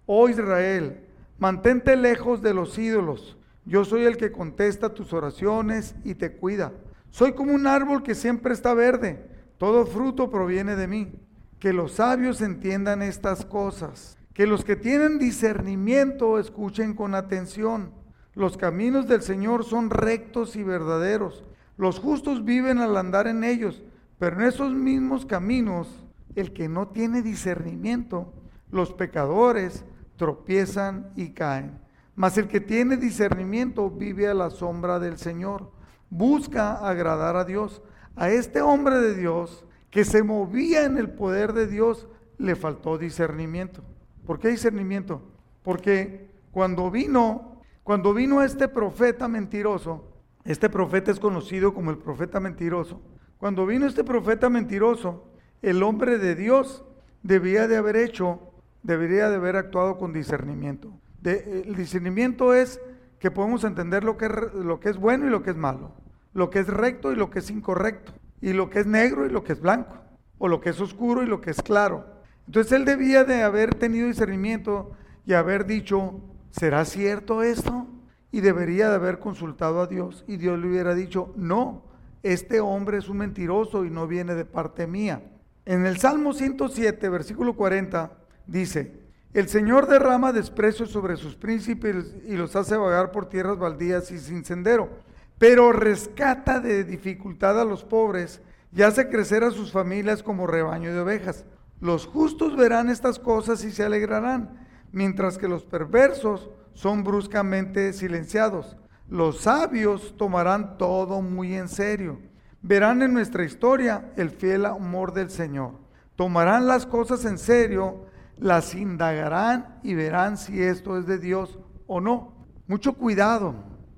Oh 0.04 0.28
Israel, 0.28 1.06
mantente 1.38 1.94
lejos 1.94 2.42
de 2.42 2.54
los 2.54 2.76
ídolos, 2.76 3.38
yo 3.64 3.84
soy 3.84 4.04
el 4.04 4.16
que 4.16 4.32
contesta 4.32 4.92
tus 4.92 5.12
oraciones 5.12 5.94
y 6.04 6.14
te 6.14 6.32
cuida. 6.32 6.72
Soy 7.10 7.32
como 7.32 7.52
un 7.52 7.66
árbol 7.66 8.02
que 8.02 8.14
siempre 8.14 8.54
está 8.54 8.74
verde. 8.74 9.28
Todo 9.58 9.86
fruto 9.86 10.30
proviene 10.30 10.74
de 10.76 10.88
mí. 10.88 11.12
Que 11.60 11.72
los 11.72 11.92
sabios 11.92 12.40
entiendan 12.40 13.02
estas 13.02 13.44
cosas. 13.44 14.18
Que 14.34 14.46
los 14.46 14.64
que 14.64 14.74
tienen 14.74 15.18
discernimiento 15.18 16.38
escuchen 16.38 16.94
con 16.94 17.14
atención. 17.14 17.92
Los 18.34 18.56
caminos 18.56 19.06
del 19.06 19.22
Señor 19.22 19.64
son 19.64 19.90
rectos 19.90 20.56
y 20.56 20.62
verdaderos. 20.62 21.44
Los 21.76 22.00
justos 22.00 22.44
viven 22.44 22.78
al 22.78 22.96
andar 22.96 23.26
en 23.28 23.44
ellos. 23.44 23.82
Pero 24.18 24.40
en 24.40 24.48
esos 24.48 24.72
mismos 24.72 25.26
caminos, 25.26 25.88
el 26.34 26.52
que 26.52 26.68
no 26.68 26.88
tiene 26.88 27.22
discernimiento, 27.22 28.32
los 28.70 28.92
pecadores 28.92 29.84
tropiezan 30.16 31.12
y 31.14 31.30
caen. 31.30 31.81
Mas 32.14 32.36
el 32.36 32.48
que 32.48 32.60
tiene 32.60 32.96
discernimiento 32.96 33.90
vive 33.90 34.28
a 34.28 34.34
la 34.34 34.50
sombra 34.50 34.98
del 34.98 35.18
Señor. 35.18 35.70
Busca 36.10 36.86
agradar 36.86 37.36
a 37.36 37.44
Dios. 37.44 37.82
A 38.16 38.28
este 38.30 38.60
hombre 38.60 38.98
de 38.98 39.14
Dios 39.14 39.64
que 39.90 40.04
se 40.04 40.22
movía 40.22 40.84
en 40.84 40.98
el 40.98 41.10
poder 41.10 41.52
de 41.54 41.66
Dios 41.66 42.08
le 42.36 42.54
faltó 42.54 42.98
discernimiento. 42.98 43.82
¿Por 44.26 44.38
qué 44.38 44.48
discernimiento? 44.48 45.22
Porque 45.62 46.30
cuando 46.50 46.90
vino, 46.90 47.62
cuando 47.82 48.12
vino 48.12 48.42
este 48.42 48.68
profeta 48.68 49.26
mentiroso, 49.28 50.12
este 50.44 50.68
profeta 50.68 51.10
es 51.10 51.20
conocido 51.20 51.72
como 51.72 51.90
el 51.90 51.98
profeta 51.98 52.40
mentiroso. 52.40 53.00
Cuando 53.38 53.64
vino 53.64 53.86
este 53.86 54.04
profeta 54.04 54.50
mentiroso, 54.50 55.28
el 55.62 55.82
hombre 55.82 56.18
de 56.18 56.34
Dios 56.34 56.84
debía 57.22 57.68
de 57.68 57.76
haber 57.76 57.96
hecho, 57.96 58.52
debería 58.82 59.30
de 59.30 59.36
haber 59.36 59.56
actuado 59.56 59.96
con 59.96 60.12
discernimiento 60.12 60.92
el 61.24 61.74
discernimiento 61.74 62.54
es 62.54 62.80
que 63.18 63.30
podemos 63.30 63.62
entender 63.64 64.02
lo 64.02 64.16
que, 64.16 64.26
es, 64.26 64.32
lo 64.54 64.80
que 64.80 64.88
es 64.88 64.96
bueno 64.96 65.26
y 65.26 65.30
lo 65.30 65.42
que 65.42 65.50
es 65.50 65.56
malo, 65.56 65.92
lo 66.34 66.50
que 66.50 66.58
es 66.58 66.66
recto 66.66 67.12
y 67.12 67.16
lo 67.16 67.30
que 67.30 67.38
es 67.38 67.50
incorrecto, 67.50 68.12
y 68.40 68.52
lo 68.52 68.68
que 68.68 68.80
es 68.80 68.86
negro 68.86 69.26
y 69.26 69.30
lo 69.30 69.44
que 69.44 69.52
es 69.52 69.60
blanco, 69.60 69.94
o 70.38 70.48
lo 70.48 70.60
que 70.60 70.70
es 70.70 70.80
oscuro 70.80 71.22
y 71.22 71.26
lo 71.26 71.40
que 71.40 71.50
es 71.50 71.62
claro. 71.62 72.04
Entonces 72.46 72.72
él 72.72 72.84
debía 72.84 73.24
de 73.24 73.42
haber 73.42 73.76
tenido 73.76 74.08
discernimiento 74.08 74.92
y 75.24 75.34
haber 75.34 75.66
dicho, 75.66 76.20
¿será 76.50 76.84
cierto 76.84 77.42
esto? 77.42 77.86
Y 78.32 78.40
debería 78.40 78.88
de 78.88 78.96
haber 78.96 79.20
consultado 79.20 79.80
a 79.80 79.86
Dios 79.86 80.24
y 80.26 80.36
Dios 80.36 80.58
le 80.58 80.66
hubiera 80.66 80.94
dicho, 80.94 81.32
no, 81.36 81.84
este 82.22 82.60
hombre 82.60 82.98
es 82.98 83.08
un 83.08 83.18
mentiroso 83.18 83.84
y 83.84 83.90
no 83.90 84.06
viene 84.08 84.34
de 84.34 84.44
parte 84.44 84.86
mía. 84.86 85.22
En 85.64 85.86
el 85.86 85.98
Salmo 85.98 86.32
107, 86.32 87.08
versículo 87.08 87.54
40, 87.54 88.10
dice, 88.46 89.01
el 89.34 89.48
Señor 89.48 89.86
derrama 89.86 90.32
desprecio 90.32 90.84
sobre 90.84 91.16
sus 91.16 91.36
príncipes 91.36 92.14
y 92.26 92.36
los 92.36 92.54
hace 92.54 92.76
vagar 92.76 93.12
por 93.12 93.28
tierras 93.28 93.58
baldías 93.58 94.10
y 94.10 94.18
sin 94.18 94.44
sendero, 94.44 94.90
pero 95.38 95.72
rescata 95.72 96.60
de 96.60 96.84
dificultad 96.84 97.58
a 97.58 97.64
los 97.64 97.82
pobres 97.82 98.42
y 98.74 98.82
hace 98.82 99.08
crecer 99.08 99.42
a 99.42 99.50
sus 99.50 99.72
familias 99.72 100.22
como 100.22 100.46
rebaño 100.46 100.92
de 100.92 101.00
ovejas. 101.00 101.46
Los 101.80 102.06
justos 102.06 102.56
verán 102.56 102.90
estas 102.90 103.18
cosas 103.18 103.64
y 103.64 103.72
se 103.72 103.84
alegrarán, 103.84 104.66
mientras 104.92 105.38
que 105.38 105.48
los 105.48 105.64
perversos 105.64 106.50
son 106.74 107.02
bruscamente 107.02 107.92
silenciados. 107.92 108.76
Los 109.08 109.40
sabios 109.40 110.14
tomarán 110.16 110.78
todo 110.78 111.22
muy 111.22 111.54
en 111.54 111.68
serio. 111.68 112.18
Verán 112.62 113.02
en 113.02 113.12
nuestra 113.12 113.44
historia 113.44 114.12
el 114.16 114.30
fiel 114.30 114.64
amor 114.66 115.12
del 115.12 115.30
Señor. 115.30 115.72
Tomarán 116.16 116.66
las 116.66 116.86
cosas 116.86 117.24
en 117.24 117.38
serio 117.38 118.06
las 118.42 118.74
indagarán 118.74 119.78
y 119.82 119.94
verán 119.94 120.36
si 120.36 120.60
esto 120.62 120.98
es 120.98 121.06
de 121.06 121.18
Dios 121.18 121.58
o 121.86 122.00
no. 122.00 122.34
Mucho 122.66 122.94
cuidado, 122.94 123.54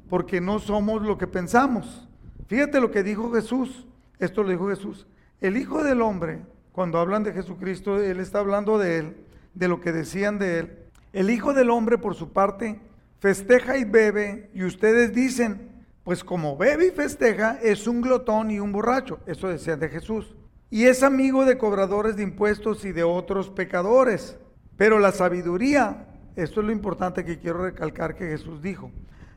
porque 0.09 0.40
no 0.40 0.59
somos 0.59 1.02
lo 1.02 1.16
que 1.16 1.26
pensamos. 1.26 2.07
Fíjate 2.46 2.80
lo 2.80 2.90
que 2.90 3.02
dijo 3.02 3.33
Jesús. 3.33 3.87
Esto 4.18 4.42
lo 4.42 4.50
dijo 4.50 4.68
Jesús. 4.68 5.07
El 5.40 5.57
Hijo 5.57 5.83
del 5.83 6.02
Hombre, 6.02 6.42
cuando 6.72 6.98
hablan 6.98 7.24
de 7.24 7.33
Jesucristo, 7.33 8.00
Él 8.00 8.20
está 8.20 8.40
hablando 8.40 8.78
de 8.78 8.98
Él, 8.98 9.16
de 9.54 9.68
lo 9.68 9.80
que 9.80 9.92
decían 9.92 10.38
de 10.38 10.59
Él. 10.59 10.78
El 11.12 11.30
Hijo 11.30 11.54
del 11.54 11.70
Hombre, 11.70 11.98
por 11.98 12.14
su 12.14 12.33
parte, 12.33 12.80
festeja 13.20 13.78
y 13.78 13.85
bebe, 13.85 14.50
y 14.54 14.64
ustedes 14.64 15.14
dicen, 15.14 15.70
pues 16.04 16.22
como 16.22 16.57
bebe 16.57 16.88
y 16.88 16.90
festeja, 16.90 17.59
es 17.62 17.87
un 17.87 18.02
glotón 18.02 18.50
y 18.50 18.61
un 18.61 18.72
borracho. 18.72 19.20
Eso 19.26 19.48
decían 19.48 19.80
de 19.80 19.88
Jesús 19.88 20.35
y 20.75 20.87
es 20.87 21.05
amigo 21.05 21.45
de 21.45 21.57
cobradores 21.57 22.17
de 22.17 22.25
impuestos 22.25 22.85
y 22.85 22.91
de 22.91 23.05
otros 23.05 23.49
pecadores. 23.49 24.37
Pero 24.77 24.99
la 24.99 25.13
sabiduría, 25.13 26.09
esto 26.35 26.61
es 26.61 26.67
lo 26.67 26.73
importante 26.73 27.25
que 27.25 27.39
quiero 27.39 27.63
recalcar 27.63 28.17
que 28.17 28.27
Jesús 28.27 28.61
dijo, 28.61 28.91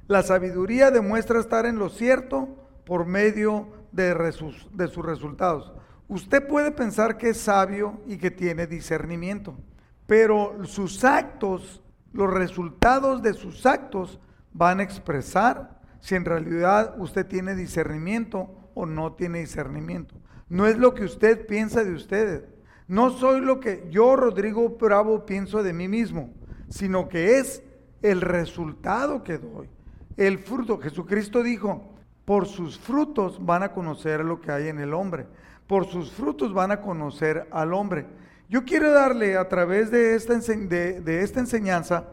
la 0.07 0.23
sabiduría 0.23 0.89
demuestra 0.89 1.39
estar 1.39 1.67
en 1.67 1.77
lo 1.77 1.89
cierto 1.89 2.49
por 2.87 3.05
medio 3.05 3.67
de, 3.91 4.15
de 4.15 4.87
sus 4.87 5.05
resultados. 5.05 5.73
Usted 6.07 6.47
puede 6.47 6.71
pensar 6.71 7.19
que 7.19 7.29
es 7.29 7.37
sabio 7.37 8.01
y 8.07 8.17
que 8.17 8.31
tiene 8.31 8.65
discernimiento, 8.65 9.59
pero 10.07 10.65
sus 10.65 11.03
actos, 11.03 11.83
los 12.13 12.33
resultados 12.33 13.21
de 13.21 13.35
sus 13.35 13.67
actos 13.67 14.19
van 14.53 14.79
a 14.79 14.83
expresar 14.83 15.81
si 15.99 16.15
en 16.15 16.25
realidad 16.25 16.95
usted 16.97 17.27
tiene 17.27 17.53
discernimiento 17.53 18.71
o 18.73 18.87
no 18.87 19.13
tiene 19.13 19.41
discernimiento. 19.41 20.15
No 20.49 20.65
es 20.65 20.77
lo 20.77 20.93
que 20.93 21.03
usted 21.03 21.45
piensa 21.45 21.83
de 21.83 21.93
usted. 21.93 22.45
No 22.87 23.09
soy 23.09 23.41
lo 23.41 23.59
que 23.59 23.87
yo, 23.89 24.15
Rodrigo 24.15 24.77
Bravo, 24.79 25.25
pienso 25.25 25.61
de 25.61 25.73
mí 25.73 25.87
mismo, 25.87 26.33
sino 26.69 27.09
que 27.09 27.37
es 27.37 27.61
el 28.01 28.21
resultado 28.21 29.23
que 29.23 29.37
doy. 29.37 29.69
El 30.15 30.39
fruto. 30.39 30.79
Jesucristo 30.79 31.43
dijo, 31.43 31.93
por 32.23 32.45
sus 32.45 32.77
frutos 32.77 33.45
van 33.45 33.63
a 33.63 33.73
conocer 33.73 34.23
lo 34.23 34.39
que 34.39 34.51
hay 34.51 34.69
en 34.69 34.79
el 34.79 34.93
hombre. 34.93 35.27
Por 35.67 35.85
sus 35.85 36.11
frutos 36.11 36.53
van 36.53 36.71
a 36.71 36.81
conocer 36.81 37.47
al 37.51 37.73
hombre. 37.73 38.05
Yo 38.49 38.63
quiero 38.63 38.91
darle 38.91 39.35
a 39.35 39.49
través 39.49 39.91
de 39.91 40.15
esta, 40.15 40.37
de, 40.39 41.01
de 41.01 41.23
esta 41.23 41.41
enseñanza 41.41 42.05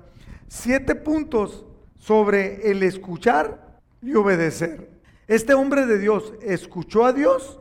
siete 0.48 0.96
puntos 0.96 1.64
sobre 1.98 2.70
el 2.70 2.82
escuchar 2.82 3.78
y 4.02 4.14
obedecer. 4.14 4.90
Este 5.26 5.54
hombre 5.54 5.86
de 5.86 5.98
Dios 5.98 6.34
escuchó 6.42 7.04
a 7.06 7.12
Dios 7.12 7.60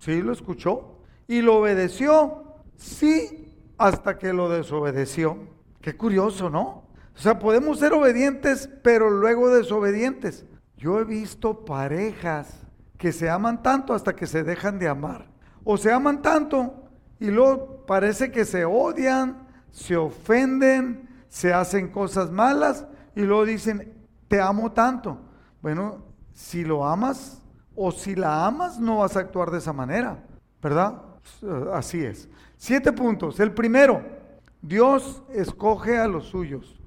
Sí, 0.00 0.22
lo 0.22 0.32
escuchó. 0.32 0.96
Y 1.28 1.42
lo 1.42 1.58
obedeció. 1.58 2.42
Sí, 2.76 3.54
hasta 3.78 4.18
que 4.18 4.32
lo 4.32 4.48
desobedeció. 4.48 5.38
Qué 5.80 5.96
curioso, 5.96 6.50
¿no? 6.50 6.88
O 7.14 7.18
sea, 7.22 7.38
podemos 7.38 7.78
ser 7.78 7.92
obedientes, 7.92 8.68
pero 8.82 9.10
luego 9.10 9.54
desobedientes. 9.54 10.46
Yo 10.76 10.98
he 10.98 11.04
visto 11.04 11.64
parejas 11.64 12.66
que 12.96 13.12
se 13.12 13.28
aman 13.28 13.62
tanto 13.62 13.92
hasta 13.92 14.16
que 14.16 14.26
se 14.26 14.42
dejan 14.42 14.78
de 14.78 14.88
amar. 14.88 15.26
O 15.64 15.76
se 15.76 15.92
aman 15.92 16.22
tanto 16.22 16.88
y 17.18 17.26
luego 17.26 17.84
parece 17.86 18.32
que 18.32 18.46
se 18.46 18.64
odian, 18.64 19.46
se 19.70 19.96
ofenden, 19.96 21.08
se 21.28 21.52
hacen 21.52 21.88
cosas 21.88 22.30
malas 22.30 22.86
y 23.14 23.20
luego 23.20 23.44
dicen, 23.44 23.94
te 24.28 24.40
amo 24.40 24.72
tanto. 24.72 25.20
Bueno, 25.60 26.02
si 26.32 26.64
lo 26.64 26.86
amas 26.86 27.39
o 27.82 27.90
si 27.90 28.14
la 28.14 28.44
amas, 28.44 28.78
no 28.78 28.98
vas 28.98 29.16
a 29.16 29.20
actuar 29.20 29.50
de 29.50 29.56
esa 29.56 29.72
manera, 29.72 30.22
¿verdad? 30.62 31.00
Así 31.72 32.04
es. 32.04 32.28
Siete 32.58 32.92
puntos. 32.92 33.40
El 33.40 33.52
primero, 33.52 34.04
Dios 34.60 35.22
escoge 35.32 35.96
a 35.96 36.06
los 36.06 36.26
suyos. 36.26 36.78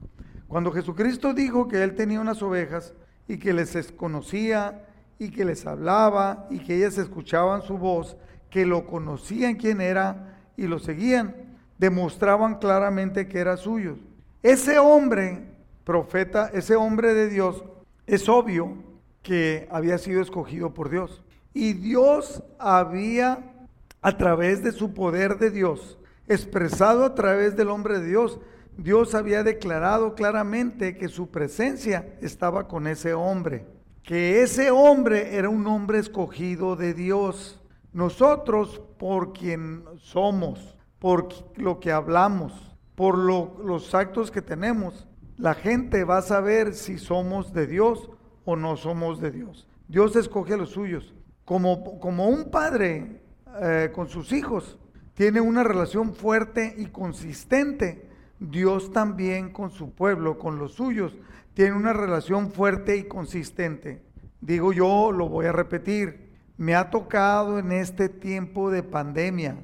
Cuando 0.47 0.71
Jesucristo 0.71 1.34
dijo 1.34 1.67
que 1.67 1.82
Él 1.82 1.95
tenía 1.95 2.21
unas 2.21 2.43
ovejas 2.43 2.93
y 3.27 3.39
que 3.39 3.53
les 3.53 3.91
conocía 3.93 4.86
y 5.17 5.32
que 5.32 5.45
les 5.45 5.65
hablaba 5.65 6.45
y 6.51 6.60
que 6.60 6.75
ellas 6.75 6.99
escuchaban 6.99 7.63
su 7.63 7.79
voz, 7.79 8.15
que 8.51 8.63
lo 8.63 8.86
conocían 8.86 9.56
quién 9.56 9.82
era 9.82 10.38
y 10.56 10.67
lo 10.67 10.77
seguían, 10.77 11.58
demostraban 11.79 12.60
claramente 12.60 13.27
que 13.27 13.39
era 13.39 13.58
suyo. 13.58 13.97
Ese 14.43 14.77
hombre, 14.77 15.43
profeta, 15.86 16.51
ese 16.53 16.75
hombre 16.75 17.15
de 17.15 17.29
Dios, 17.29 17.63
es 18.06 18.29
obvio 18.29 18.92
que 19.23 19.67
había 19.71 19.97
sido 19.97 20.21
escogido 20.21 20.73
por 20.73 20.89
Dios. 20.89 21.23
Y 21.53 21.73
Dios 21.73 22.43
había, 22.59 23.67
a 24.01 24.17
través 24.17 24.63
de 24.63 24.71
su 24.71 24.93
poder 24.93 25.39
de 25.39 25.49
Dios, 25.49 25.97
expresado 26.27 27.05
a 27.05 27.15
través 27.15 27.55
del 27.55 27.69
hombre 27.69 27.99
de 27.99 28.07
Dios, 28.07 28.39
Dios 28.77 29.15
había 29.15 29.43
declarado 29.43 30.15
claramente 30.15 30.97
que 30.97 31.07
su 31.07 31.29
presencia 31.29 32.15
estaba 32.21 32.67
con 32.67 32.88
ese 32.88 33.13
hombre, 33.13 33.65
que 34.03 34.41
ese 34.41 34.71
hombre 34.71 35.36
era 35.38 35.49
un 35.49 35.65
hombre 35.67 35.99
escogido 35.99 36.75
de 36.75 36.93
Dios. 36.93 37.62
Nosotros, 37.93 38.81
por 38.97 39.31
quien 39.31 39.83
somos, 39.97 40.75
por 40.97 41.29
lo 41.55 41.79
que 41.79 41.91
hablamos, 41.91 42.75
por 42.95 43.17
los 43.17 43.93
actos 43.93 44.31
que 44.31 44.41
tenemos, 44.41 45.07
la 45.38 45.53
gente 45.53 46.03
va 46.03 46.17
a 46.17 46.23
saber 46.23 46.73
si 46.73 46.97
somos 46.97 47.53
de 47.53 47.67
Dios 47.67 48.09
o 48.45 48.56
no 48.56 48.77
somos 48.77 49.19
de 49.19 49.32
Dios. 49.32 49.67
Dios 49.88 50.15
escoge 50.15 50.53
a 50.53 50.58
los 50.58 50.69
suyos. 50.69 51.13
Como, 51.45 51.99
como 51.99 52.27
un 52.29 52.49
padre 52.49 53.21
eh, 53.62 53.91
con 53.93 54.08
sus 54.08 54.32
hijos 54.32 54.79
tiene 55.13 55.41
una 55.41 55.63
relación 55.63 56.13
fuerte 56.13 56.73
y 56.77 56.88
consistente, 56.88 58.10
Dios 58.39 58.91
también 58.91 59.51
con 59.51 59.69
su 59.69 59.93
pueblo, 59.93 60.39
con 60.39 60.58
los 60.58 60.73
suyos, 60.73 61.15
tiene 61.53 61.73
una 61.73 61.93
relación 61.93 62.51
fuerte 62.51 62.97
y 62.97 63.03
consistente. 63.03 64.01
Digo 64.41 64.73
yo, 64.73 65.12
lo 65.12 65.29
voy 65.29 65.45
a 65.45 65.51
repetir, 65.51 66.32
me 66.58 66.75
ha 66.75 66.89
tocado 66.89 67.60
en 67.60 67.71
este 67.71 68.10
tiempo 68.10 68.71
de 68.71 68.84
pandemia 68.84 69.58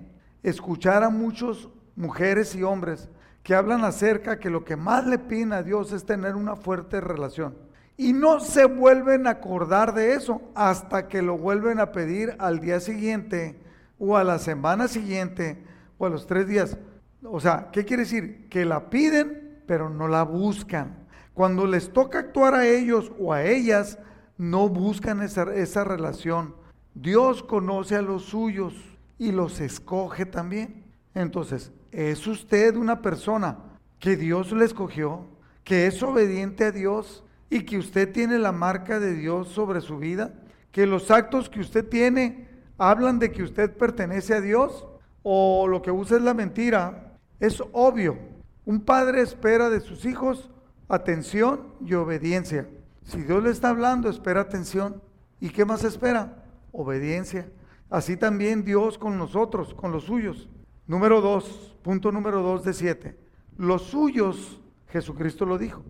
escuchar 0.44 1.04
a 1.04 1.10
muchas 1.10 1.68
mujeres 1.96 2.56
y 2.56 2.63
hombres 2.63 3.10
que 3.44 3.56
hablan 3.56 3.84
acerca 3.84 4.39
que 4.39 4.50
lo 4.50 4.63
que 4.63 4.76
más 4.76 5.06
le 5.06 5.18
piden 5.18 5.54
a 5.54 5.63
Dios 5.63 5.92
es 5.92 6.06
tener 6.06 6.36
una 6.36 6.56
fuerte 6.56 7.02
relación. 7.02 7.56
Y 8.00 8.14
no 8.14 8.40
se 8.40 8.64
vuelven 8.64 9.28
a 9.28 9.32
acordar 9.32 9.94
de 9.94 10.14
eso 10.14 10.42
hasta 10.56 11.10
que 11.10 11.22
lo 11.22 11.38
vuelven 11.38 11.82
a 11.82 11.92
pedir 11.92 12.34
al 12.40 12.62
día 12.62 12.80
siguiente 12.80 13.60
o 14.00 14.16
a 14.16 14.24
la 14.24 14.40
semana 14.40 14.88
siguiente 14.88 15.62
o 15.98 16.06
a 16.06 16.10
los 16.10 16.26
tres 16.26 16.48
días. 16.48 16.78
O 17.26 17.42
sea, 17.42 17.68
¿qué 17.74 17.84
quiere 17.84 18.04
decir? 18.04 18.48
Que 18.48 18.64
la 18.64 18.90
piden, 18.90 19.62
pero 19.68 19.90
no 19.90 20.08
la 20.08 20.24
buscan. 20.24 21.10
Cuando 21.34 21.68
les 21.68 21.92
toca 21.92 22.20
actuar 22.20 22.54
a 22.54 22.66
ellos 22.66 23.12
o 23.20 23.34
a 23.34 23.44
ellas, 23.44 24.00
no 24.38 24.70
buscan 24.70 25.22
esa, 25.22 25.54
esa 25.54 25.84
relación. 25.84 26.56
Dios 26.94 27.44
conoce 27.44 27.98
a 27.98 28.02
los 28.02 28.24
suyos 28.24 28.76
y 29.18 29.34
los 29.34 29.60
escoge 29.60 30.26
también. 30.26 30.86
Entonces, 31.14 31.74
¿es 31.92 32.26
usted 32.28 32.78
una 32.78 33.02
persona 33.02 33.58
que 34.00 34.16
Dios 34.16 34.54
le 34.54 34.64
escogió, 34.64 35.26
que 35.66 35.88
es 35.88 36.02
obediente 36.02 36.64
a 36.64 36.72
Dios 36.72 37.26
y 37.50 37.62
que 37.62 37.78
usted 37.78 38.12
tiene 38.12 38.40
la 38.40 38.52
marca 38.52 39.00
de 39.00 39.14
Dios 39.14 39.50
sobre 39.50 39.82
su 39.82 39.98
vida? 39.98 40.34
¿Que 40.72 40.86
los 40.86 41.10
actos 41.12 41.50
que 41.50 41.60
usted 41.60 41.88
tiene 41.88 42.48
hablan 42.78 43.20
de 43.20 43.32
que 43.32 43.44
usted 43.44 43.76
pertenece 43.76 44.34
a 44.34 44.42
Dios? 44.42 44.86
¿O 45.24 45.68
lo 45.68 45.82
que 45.82 45.92
usa 45.92 46.18
es 46.18 46.24
la 46.24 46.34
mentira 46.34 47.10
es 47.40 47.64
obvio. 47.72 48.18
Un 48.66 48.82
padre 48.82 49.22
espera 49.22 49.70
de 49.70 49.80
sus 49.80 50.06
hijos 50.06 50.50
atención 50.88 51.74
y 51.86 51.94
obediencia. 51.94 52.70
Si 53.04 53.22
Dios 53.24 53.44
le 53.44 53.52
está 53.52 53.70
hablando, 53.70 54.10
espera 54.10 54.42
atención. 54.42 55.02
¿Y 55.40 55.50
qué 55.50 55.66
más 55.66 55.84
espera? 55.84 56.44
Obediencia. 56.72 57.50
Así 57.90 58.18
también 58.18 58.64
Dios 58.64 58.98
con 58.98 59.18
nosotros, 59.18 59.74
con 59.74 59.92
los 59.92 60.04
suyos. 60.04 60.50
Número 60.86 61.22
dos, 61.22 61.76
punto 61.82 62.12
número 62.12 62.42
dos 62.42 62.64
de 62.64 62.74
siete. 62.74 63.18
Los 63.58 63.84
suyos, 63.84 64.62
Jesucristo 64.90 65.46
lo 65.46 65.58
dijo, 65.58 65.84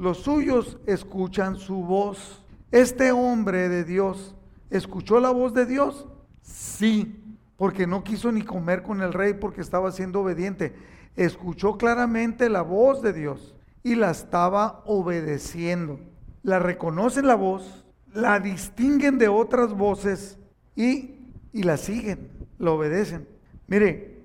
los 0.00 0.18
suyos 0.18 0.78
escuchan 0.86 1.56
su 1.56 1.76
voz. 1.84 2.42
Este 2.72 3.12
hombre 3.12 3.68
de 3.68 3.84
Dios, 3.84 4.34
¿escuchó 4.70 5.20
la 5.20 5.30
voz 5.30 5.52
de 5.52 5.66
Dios? 5.66 6.08
Sí 6.40 7.20
porque 7.60 7.86
no 7.86 8.02
quiso 8.02 8.32
ni 8.32 8.40
comer 8.40 8.82
con 8.82 9.02
el 9.02 9.12
rey 9.12 9.34
porque 9.34 9.60
estaba 9.60 9.92
siendo 9.92 10.22
obediente. 10.22 10.74
Escuchó 11.14 11.76
claramente 11.76 12.48
la 12.48 12.62
voz 12.62 13.02
de 13.02 13.12
Dios 13.12 13.54
y 13.82 13.96
la 13.96 14.12
estaba 14.12 14.82
obedeciendo. 14.86 16.00
La 16.42 16.58
reconocen 16.58 17.26
la 17.26 17.34
voz, 17.34 17.84
la 18.14 18.40
distinguen 18.40 19.18
de 19.18 19.28
otras 19.28 19.74
voces 19.74 20.38
y, 20.74 21.18
y 21.52 21.64
la 21.64 21.76
siguen, 21.76 22.30
la 22.58 22.70
obedecen. 22.70 23.28
Mire, 23.66 24.22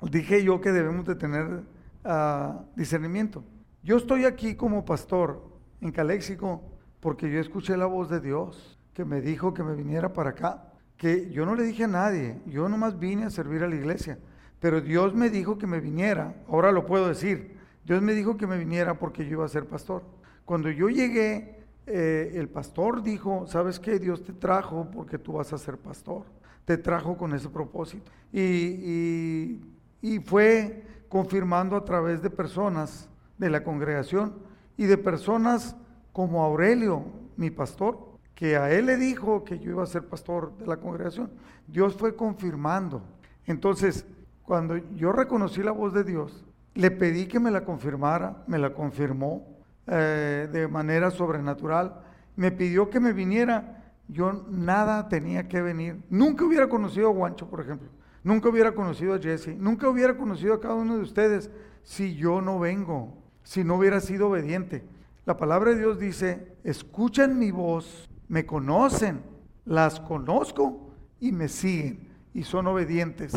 dije 0.00 0.42
yo 0.42 0.62
que 0.62 0.72
debemos 0.72 1.04
de 1.04 1.16
tener 1.16 1.64
ah, 2.02 2.62
discernimiento. 2.74 3.44
Yo 3.82 3.96
estoy 3.96 4.26
aquí 4.26 4.54
como 4.54 4.84
pastor 4.84 5.42
en 5.80 5.90
Caléxico 5.90 6.62
porque 7.00 7.28
yo 7.30 7.40
escuché 7.40 7.76
la 7.76 7.86
voz 7.86 8.08
de 8.08 8.20
Dios 8.20 8.78
que 8.94 9.04
me 9.04 9.20
dijo 9.20 9.52
que 9.54 9.64
me 9.64 9.74
viniera 9.74 10.12
para 10.12 10.30
acá 10.30 10.72
que 10.96 11.30
yo 11.32 11.44
no 11.44 11.56
le 11.56 11.64
dije 11.64 11.82
a 11.82 11.88
nadie, 11.88 12.40
yo 12.46 12.68
nomás 12.68 12.96
vine 12.96 13.24
a 13.24 13.30
servir 13.30 13.64
a 13.64 13.68
la 13.68 13.74
iglesia, 13.74 14.20
pero 14.60 14.80
Dios 14.80 15.14
me 15.14 15.30
dijo 15.30 15.58
que 15.58 15.66
me 15.66 15.80
viniera, 15.80 16.36
ahora 16.46 16.70
lo 16.70 16.86
puedo 16.86 17.08
decir, 17.08 17.56
Dios 17.84 18.00
me 18.00 18.14
dijo 18.14 18.36
que 18.36 18.46
me 18.46 18.56
viniera 18.56 18.96
porque 18.96 19.24
yo 19.24 19.32
iba 19.32 19.44
a 19.44 19.48
ser 19.48 19.66
pastor. 19.66 20.04
Cuando 20.44 20.70
yo 20.70 20.88
llegué, 20.88 21.58
eh, 21.86 22.34
el 22.36 22.48
pastor 22.48 23.02
dijo, 23.02 23.48
¿sabes 23.48 23.80
qué? 23.80 23.98
Dios 23.98 24.22
te 24.22 24.32
trajo 24.32 24.88
porque 24.92 25.18
tú 25.18 25.32
vas 25.32 25.52
a 25.52 25.58
ser 25.58 25.76
pastor, 25.76 26.22
te 26.64 26.78
trajo 26.78 27.16
con 27.16 27.34
ese 27.34 27.48
propósito. 27.48 28.08
Y, 28.32 29.58
y 30.00 30.20
fue 30.20 30.84
confirmando 31.08 31.74
a 31.74 31.84
través 31.84 32.22
de 32.22 32.30
personas 32.30 33.08
de 33.42 33.50
la 33.50 33.64
congregación 33.64 34.34
y 34.76 34.86
de 34.86 34.96
personas 34.96 35.74
como 36.12 36.44
Aurelio, 36.44 37.04
mi 37.36 37.50
pastor, 37.50 37.98
que 38.36 38.56
a 38.56 38.70
él 38.70 38.86
le 38.86 38.96
dijo 38.96 39.42
que 39.42 39.58
yo 39.58 39.72
iba 39.72 39.82
a 39.82 39.86
ser 39.86 40.06
pastor 40.06 40.56
de 40.58 40.66
la 40.66 40.76
congregación. 40.76 41.30
Dios 41.66 41.96
fue 41.96 42.14
confirmando. 42.14 43.02
Entonces, 43.46 44.06
cuando 44.44 44.76
yo 44.94 45.10
reconocí 45.10 45.60
la 45.60 45.72
voz 45.72 45.92
de 45.92 46.04
Dios, 46.04 46.44
le 46.74 46.92
pedí 46.92 47.26
que 47.26 47.40
me 47.40 47.50
la 47.50 47.64
confirmara, 47.64 48.44
me 48.46 48.58
la 48.58 48.72
confirmó 48.74 49.44
eh, 49.88 50.48
de 50.52 50.68
manera 50.68 51.10
sobrenatural. 51.10 52.00
Me 52.36 52.52
pidió 52.52 52.90
que 52.90 53.00
me 53.00 53.12
viniera. 53.12 53.92
Yo 54.06 54.44
nada 54.48 55.08
tenía 55.08 55.48
que 55.48 55.60
venir. 55.62 56.00
Nunca 56.10 56.44
hubiera 56.44 56.68
conocido 56.68 57.08
a 57.08 57.12
Guancho, 57.12 57.50
por 57.50 57.60
ejemplo. 57.60 57.88
Nunca 58.22 58.48
hubiera 58.48 58.72
conocido 58.72 59.14
a 59.14 59.18
Jesse. 59.18 59.56
Nunca 59.58 59.88
hubiera 59.88 60.16
conocido 60.16 60.54
a 60.54 60.60
cada 60.60 60.74
uno 60.74 60.96
de 60.96 61.02
ustedes 61.02 61.50
si 61.82 62.14
yo 62.14 62.40
no 62.40 62.58
vengo, 62.58 63.21
si 63.42 63.64
no 63.64 63.76
hubiera 63.76 64.00
sido 64.00 64.28
obediente. 64.28 64.84
La 65.24 65.36
palabra 65.36 65.70
de 65.70 65.78
Dios 65.78 65.98
dice, 65.98 66.56
escuchen 66.64 67.38
mi 67.38 67.50
voz 67.50 68.08
me 68.32 68.46
conocen, 68.46 69.22
las 69.66 70.00
conozco 70.00 70.90
y 71.20 71.32
me 71.32 71.48
siguen 71.48 72.08
y 72.32 72.44
son 72.44 72.66
obedientes. 72.66 73.34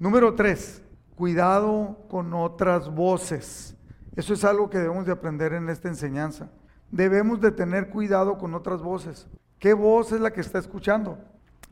Número 0.00 0.34
tres, 0.34 0.82
cuidado 1.14 1.96
con 2.10 2.34
otras 2.34 2.92
voces. 2.92 3.76
Eso 4.16 4.34
es 4.34 4.42
algo 4.42 4.68
que 4.68 4.78
debemos 4.78 5.06
de 5.06 5.12
aprender 5.12 5.52
en 5.52 5.68
esta 5.68 5.86
enseñanza. 5.86 6.50
Debemos 6.90 7.40
de 7.40 7.52
tener 7.52 7.88
cuidado 7.88 8.36
con 8.36 8.52
otras 8.52 8.82
voces. 8.82 9.28
¿Qué 9.60 9.74
voz 9.74 10.10
es 10.10 10.20
la 10.20 10.32
que 10.32 10.40
está 10.40 10.58
escuchando? 10.58 11.20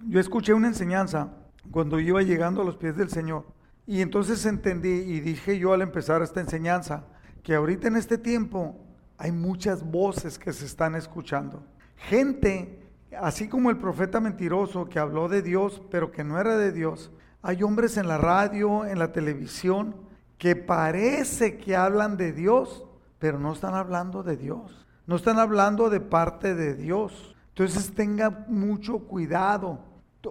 Yo 0.06 0.20
escuché 0.20 0.54
una 0.54 0.68
enseñanza 0.68 1.32
cuando 1.72 1.98
iba 1.98 2.22
llegando 2.22 2.62
a 2.62 2.64
los 2.64 2.76
pies 2.76 2.96
del 2.96 3.10
Señor 3.10 3.46
y 3.84 4.00
entonces 4.00 4.46
entendí 4.46 4.90
y 4.90 5.18
dije 5.18 5.58
yo 5.58 5.72
al 5.72 5.82
empezar 5.82 6.22
esta 6.22 6.40
enseñanza 6.40 7.04
que 7.42 7.54
ahorita 7.54 7.88
en 7.88 7.96
este 7.96 8.18
tiempo 8.18 8.76
hay 9.18 9.32
muchas 9.32 9.82
voces 9.88 10.38
que 10.38 10.52
se 10.52 10.64
están 10.64 10.94
escuchando. 10.94 11.62
Gente, 11.96 12.82
así 13.20 13.48
como 13.48 13.70
el 13.70 13.76
profeta 13.76 14.20
mentiroso 14.20 14.88
que 14.88 14.98
habló 14.98 15.28
de 15.28 15.42
Dios, 15.42 15.82
pero 15.90 16.10
que 16.10 16.24
no 16.24 16.40
era 16.40 16.56
de 16.56 16.72
Dios, 16.72 17.10
hay 17.42 17.62
hombres 17.62 17.96
en 17.96 18.08
la 18.08 18.18
radio, 18.18 18.86
en 18.86 18.98
la 18.98 19.12
televisión, 19.12 19.96
que 20.38 20.56
parece 20.56 21.58
que 21.58 21.76
hablan 21.76 22.16
de 22.16 22.32
Dios, 22.32 22.84
pero 23.18 23.38
no 23.38 23.52
están 23.52 23.74
hablando 23.74 24.22
de 24.22 24.36
Dios. 24.36 24.86
No 25.06 25.16
están 25.16 25.38
hablando 25.38 25.90
de 25.90 26.00
parte 26.00 26.54
de 26.54 26.74
Dios. 26.74 27.36
Entonces 27.48 27.94
tenga 27.94 28.44
mucho 28.48 29.00
cuidado. 29.00 29.80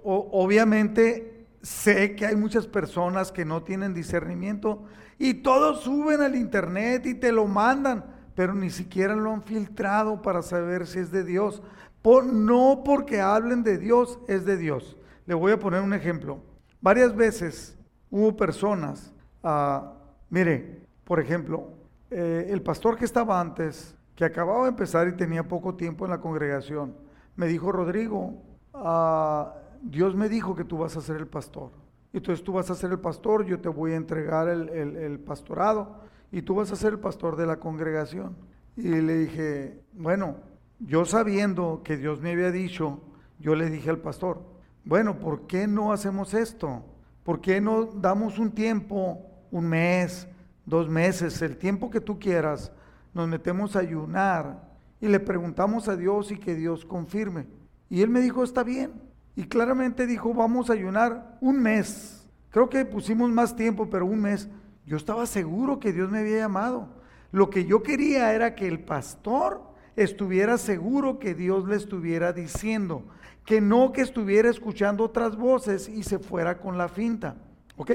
obviamente 0.04 1.48
sé 1.62 2.15
que 2.15 2.26
hay 2.26 2.36
muchas 2.36 2.65
personas 2.67 3.32
que 3.32 3.45
no 3.45 3.63
tienen 3.63 3.93
discernimiento 3.93 4.86
y 5.19 5.34
todos 5.36 5.82
suben 5.82 6.21
al 6.21 6.36
internet 6.36 7.05
y 7.05 7.13
te 7.13 7.34
lo 7.34 7.45
mandan, 7.45 8.05
pero 8.36 8.53
ni 8.53 8.69
siquiera 8.69 9.15
lo 9.15 9.34
han 9.34 9.43
filtrado 9.43 10.21
para 10.21 10.41
saber 10.41 10.88
si 10.88 10.99
es 10.99 11.12
de 11.12 11.25
Dios. 11.25 11.62
no 12.03 12.82
porque 12.86 13.19
hablen 13.19 13.62
de 13.62 13.77
Dios, 13.77 14.17
es 14.29 14.45
de 14.45 14.55
Dios. 14.55 14.97
Le 15.25 15.34
voy 15.34 15.51
a 15.51 15.60
poner 15.60 15.82
un 15.82 15.93
ejemplo. 15.93 16.39
Varias 16.79 17.13
veces 17.13 17.77
hubo 18.10 18.36
personas, 18.38 19.13
uh, 19.43 19.89
mire, 20.29 20.88
por 21.03 21.19
ejemplo, 21.19 21.73
eh, 22.10 22.47
el 22.49 22.62
pastor 22.62 22.97
que 22.97 23.03
estaba 23.03 23.41
antes, 23.41 23.93
que 24.15 24.23
acababa 24.23 24.63
de 24.63 24.69
empezar 24.69 25.08
y 25.10 25.17
tenía 25.17 25.47
poco 25.47 25.75
tiempo 25.75 26.05
en 26.05 26.12
la 26.12 26.21
congregación, 26.21 26.95
me 27.36 27.47
dijo, 27.47 27.73
Rodrigo, 27.73 28.41
uh, 28.73 29.49
Dios 29.82 30.15
me 30.15 30.29
dijo 30.29 30.55
que 30.55 30.63
tú 30.63 30.77
vas 30.77 30.95
a 30.95 31.01
ser 31.01 31.17
el 31.17 31.27
pastor. 31.27 31.71
Entonces 32.12 32.43
tú 32.43 32.54
vas 32.54 32.69
a 32.72 32.76
ser 32.76 32.91
el 32.91 33.00
pastor, 33.00 33.45
yo 33.45 33.60
te 33.60 33.69
voy 33.69 33.91
a 33.91 33.98
entregar 33.98 34.50
el, 34.50 35.19
pastorado 35.19 36.02
y 36.32 36.41
tú 36.41 36.56
vas 36.56 36.72
a 36.72 36.76
ser 36.76 36.93
el 36.93 37.00
pastor 37.00 37.36
de 37.36 37.45
la 37.45 37.60
congregación. 37.60 38.36
Y 38.76 38.88
le 38.88 39.17
dije, 39.17 39.82
bueno, 39.93 40.38
yo 40.80 41.06
sabiendo 41.06 41.82
que 41.84 41.98
Dios 41.98 42.22
me 42.22 42.32
había 42.32 42.52
dicho, 42.52 43.02
yo 43.39 43.56
le 43.56 43.69
dije 43.69 43.89
al 43.89 44.00
pastor, 44.00 44.41
bueno, 44.84 45.19
¿por 45.19 45.45
qué 45.45 45.67
no 45.67 45.91
hacemos 45.91 46.34
esto? 46.34 46.84
¿Por 47.24 47.41
qué 47.41 47.62
no 47.62 47.86
damos 47.86 48.39
un 48.39 48.52
tiempo, 48.52 49.22
un 49.52 49.67
mes, 49.67 50.28
dos 50.65 50.89
meses, 50.89 51.41
el 51.41 51.58
tiempo 51.58 51.91
que 51.91 52.02
tú 52.02 52.17
quieras, 52.17 52.72
nos 53.13 53.28
metemos 53.28 53.76
a 53.76 53.80
ayunar 53.80 54.67
y 55.00 55.08
le 55.08 55.19
preguntamos 55.19 55.88
a 55.88 55.95
Dios 55.95 56.32
y 56.32 56.38
que 56.38 56.56
Dios 56.56 56.86
confirme? 56.86 57.45
Y 57.88 58.02
él 58.02 58.10
me 58.10 58.22
dijo, 58.22 58.43
está 58.43 58.63
bien. 58.63 59.09
Y 59.39 59.45
claramente 59.45 60.06
dijo, 60.06 60.34
vamos 60.34 60.69
a 60.69 60.73
ayunar 60.73 61.38
un 61.39 61.62
mes. 61.62 62.28
Creo 62.49 62.67
que 62.67 62.84
pusimos 62.84 63.30
más 63.32 63.56
tiempo, 63.56 63.89
pero 63.89 64.06
un 64.06 64.19
mes. 64.19 64.49
Yo 64.86 64.97
estaba 64.97 65.25
seguro 65.25 65.80
que 65.80 65.93
Dios 65.93 66.12
me 66.12 66.19
había 66.19 66.39
llamado. 66.39 66.89
Lo 67.32 67.49
que 67.49 67.63
yo 67.63 67.82
quería 67.82 68.34
era 68.34 68.54
que 68.54 68.67
el 68.67 68.82
pastor 68.82 69.62
estuviera 69.95 70.58
seguro 70.58 71.19
que 71.19 71.36
Dios 71.36 71.65
le 71.69 71.78
estuviera 71.78 72.34
diciendo, 72.34 73.06
que 73.45 73.62
no 73.62 73.93
que 73.93 74.02
estuviera 74.02 74.49
escuchando 74.49 75.06
otras 75.06 75.38
voces 75.38 75.88
y 75.88 76.04
se 76.04 76.19
fuera 76.19 76.58
con 76.58 76.78
la 76.78 76.89
finta. 76.89 77.38
¿Ok? 77.78 77.91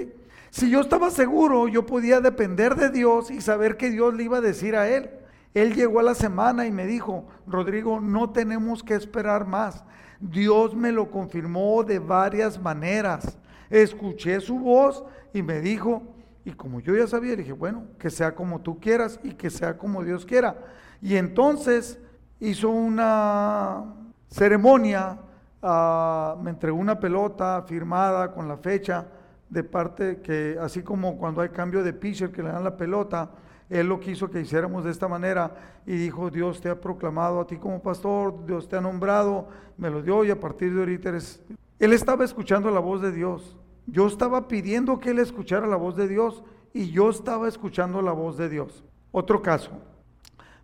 Si 0.49 0.71
yo 0.71 0.81
estaba 0.81 1.11
seguro, 1.11 1.69
yo 1.69 1.85
podía 1.85 2.23
depender 2.23 2.75
de 2.75 2.89
Dios 2.89 3.31
y 3.31 3.43
saber 3.43 3.77
que 3.77 3.91
Dios 3.91 4.15
le 4.15 4.25
iba 4.25 4.39
a 4.39 4.41
decir 4.41 4.77
a 4.77 4.89
él. 4.89 5.11
Él 5.53 5.75
llegó 5.75 6.01
a 6.01 6.05
la 6.05 6.15
semana 6.15 6.65
y 6.65 6.73
me 6.73 6.87
dijo, 6.87 7.29
Rodrigo, 7.47 8.01
no 8.01 8.31
tenemos 8.31 8.83
que 8.83 8.95
esperar 8.95 9.47
más. 9.47 9.85
Dios 10.21 10.75
me 10.75 10.93
lo 10.93 11.11
confirmó 11.11 11.83
de 11.83 11.99
varias 11.99 12.61
maneras. 12.61 13.39
Escuché 13.71 14.41
su 14.41 14.59
voz 14.59 15.05
y 15.33 15.43
me 15.43 15.61
dijo, 15.61 16.03
y 16.45 16.53
como 16.53 16.81
yo 16.81 16.95
ya 16.95 17.07
sabía, 17.07 17.37
dije, 17.37 17.53
bueno, 17.53 17.85
que 17.99 18.11
sea 18.11 18.35
como 18.35 18.61
tú 18.61 18.79
quieras 18.79 19.19
y 19.23 19.33
que 19.33 19.51
sea 19.51 19.79
como 19.79 20.05
Dios 20.05 20.27
quiera. 20.27 20.57
Y 21.01 21.17
entonces 21.17 21.99
hizo 22.41 22.69
una 22.69 23.85
ceremonia, 24.29 25.19
ah, 25.63 26.37
me 26.43 26.51
entregó 26.51 26.79
una 26.79 26.99
pelota 26.99 27.63
firmada 27.67 28.33
con 28.33 28.49
la 28.49 28.57
fecha 28.57 29.07
de 29.49 29.63
parte 29.63 30.21
que, 30.21 30.57
así 30.61 30.83
como 30.83 31.17
cuando 31.17 31.41
hay 31.41 31.49
cambio 31.51 31.83
de 31.83 31.93
pitcher 31.93 32.31
que 32.31 32.43
le 32.43 32.51
dan 32.51 32.65
la 32.65 32.77
pelota, 32.77 33.31
él 33.71 33.89
lo 33.89 34.01
quiso 34.01 34.31
que 34.31 34.41
hiciéramos 34.41 34.85
de 34.85 34.91
esta 34.91 35.09
manera 35.09 35.81
y 35.87 35.97
dijo, 35.97 36.31
Dios 36.31 36.61
te 36.61 36.69
ha 36.69 36.81
proclamado 36.81 37.41
a 37.41 37.47
ti 37.47 37.57
como 37.57 37.83
pastor, 37.83 38.45
Dios 38.47 38.69
te 38.69 38.77
ha 38.77 38.81
nombrado, 38.81 39.49
me 39.77 39.91
lo 39.91 40.03
dio 40.03 40.25
y 40.25 40.31
a 40.31 40.39
partir 40.39 40.75
de 40.75 40.81
ahorita 40.81 41.09
eres... 41.11 41.43
Él 41.79 41.93
estaba 41.93 42.25
escuchando 42.25 42.71
la 42.71 42.81
voz 42.81 43.01
de 43.03 43.13
Dios. 43.13 43.59
Yo 43.87 44.07
estaba 44.07 44.49
pidiendo 44.49 44.99
que 44.99 45.11
él 45.11 45.19
escuchara 45.19 45.67
la 45.67 45.77
voz 45.77 45.97
de 45.97 46.09
Dios 46.09 46.43
y 46.73 46.91
yo 46.91 47.11
estaba 47.11 47.49
escuchando 47.49 48.01
la 48.03 48.13
voz 48.13 48.37
de 48.37 48.49
Dios. 48.49 48.85
Otro 49.13 49.43
caso, 49.43 49.71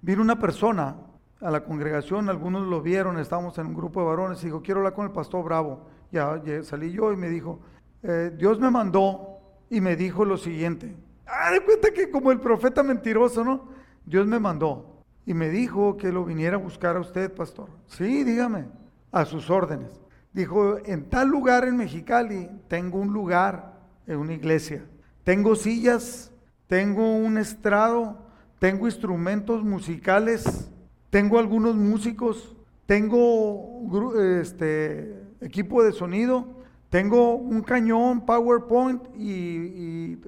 vino 0.01 0.23
una 0.23 0.39
persona 0.39 0.97
a 1.41 1.51
la 1.51 1.65
congregación, 1.65 2.29
algunos 2.29 2.67
lo 2.67 2.83
vieron, 2.83 3.19
estábamos 3.19 3.57
en 3.59 3.67
un 3.69 3.75
grupo 3.75 4.01
de 4.01 4.07
varones 4.07 4.43
y 4.43 4.47
dijo, 4.47 4.63
quiero 4.63 4.81
hablar 4.81 4.95
con 4.95 5.07
el 5.07 5.13
pastor 5.13 5.45
Bravo. 5.45 5.87
Ya, 6.13 6.41
salí 6.63 6.93
yo 6.93 7.13
y 7.13 7.17
me 7.17 7.29
dijo, 7.29 7.61
eh, 8.03 8.33
Dios 8.37 8.59
me 8.59 8.71
mandó 8.71 9.39
y 9.71 9.81
me 9.81 9.97
dijo 9.97 10.25
lo 10.25 10.37
siguiente, 10.37 10.97
Ah, 11.33 11.53
de 11.53 11.61
cuenta 11.61 11.93
que 11.93 12.11
como 12.11 12.33
el 12.33 12.41
profeta 12.41 12.83
mentiroso, 12.83 13.45
¿no? 13.45 13.69
Dios 14.05 14.27
me 14.27 14.41
mandó 14.41 15.05
y 15.25 15.33
me 15.33 15.49
dijo 15.49 15.97
que 15.97 16.11
lo 16.11 16.25
viniera 16.25 16.57
a 16.57 16.59
buscar 16.59 16.97
a 16.97 17.01
usted, 17.01 17.33
pastor. 17.33 17.69
Sí, 17.87 18.25
dígame, 18.25 18.67
a 19.13 19.25
sus 19.25 19.49
órdenes. 19.49 20.01
Dijo, 20.33 20.79
en 20.85 21.09
tal 21.09 21.29
lugar 21.29 21.65
en 21.65 21.77
Mexicali 21.77 22.51
tengo 22.67 22.99
un 22.99 23.13
lugar 23.13 23.79
en 24.09 24.19
una 24.19 24.33
iglesia. 24.33 24.85
Tengo 25.23 25.55
sillas, 25.55 26.33
tengo 26.67 27.17
un 27.17 27.39
estrado, 27.39 28.19
tengo 28.59 28.87
instrumentos 28.87 29.63
musicales, 29.63 30.69
tengo 31.11 31.39
algunos 31.39 31.77
músicos, 31.77 32.57
tengo 32.87 34.11
este, 34.41 35.23
equipo 35.41 35.85
de 35.85 35.93
sonido, 35.93 36.47
tengo 36.89 37.37
un 37.37 37.63
cañón, 37.63 38.27
PowerPoint 38.27 39.03
y 39.17 40.19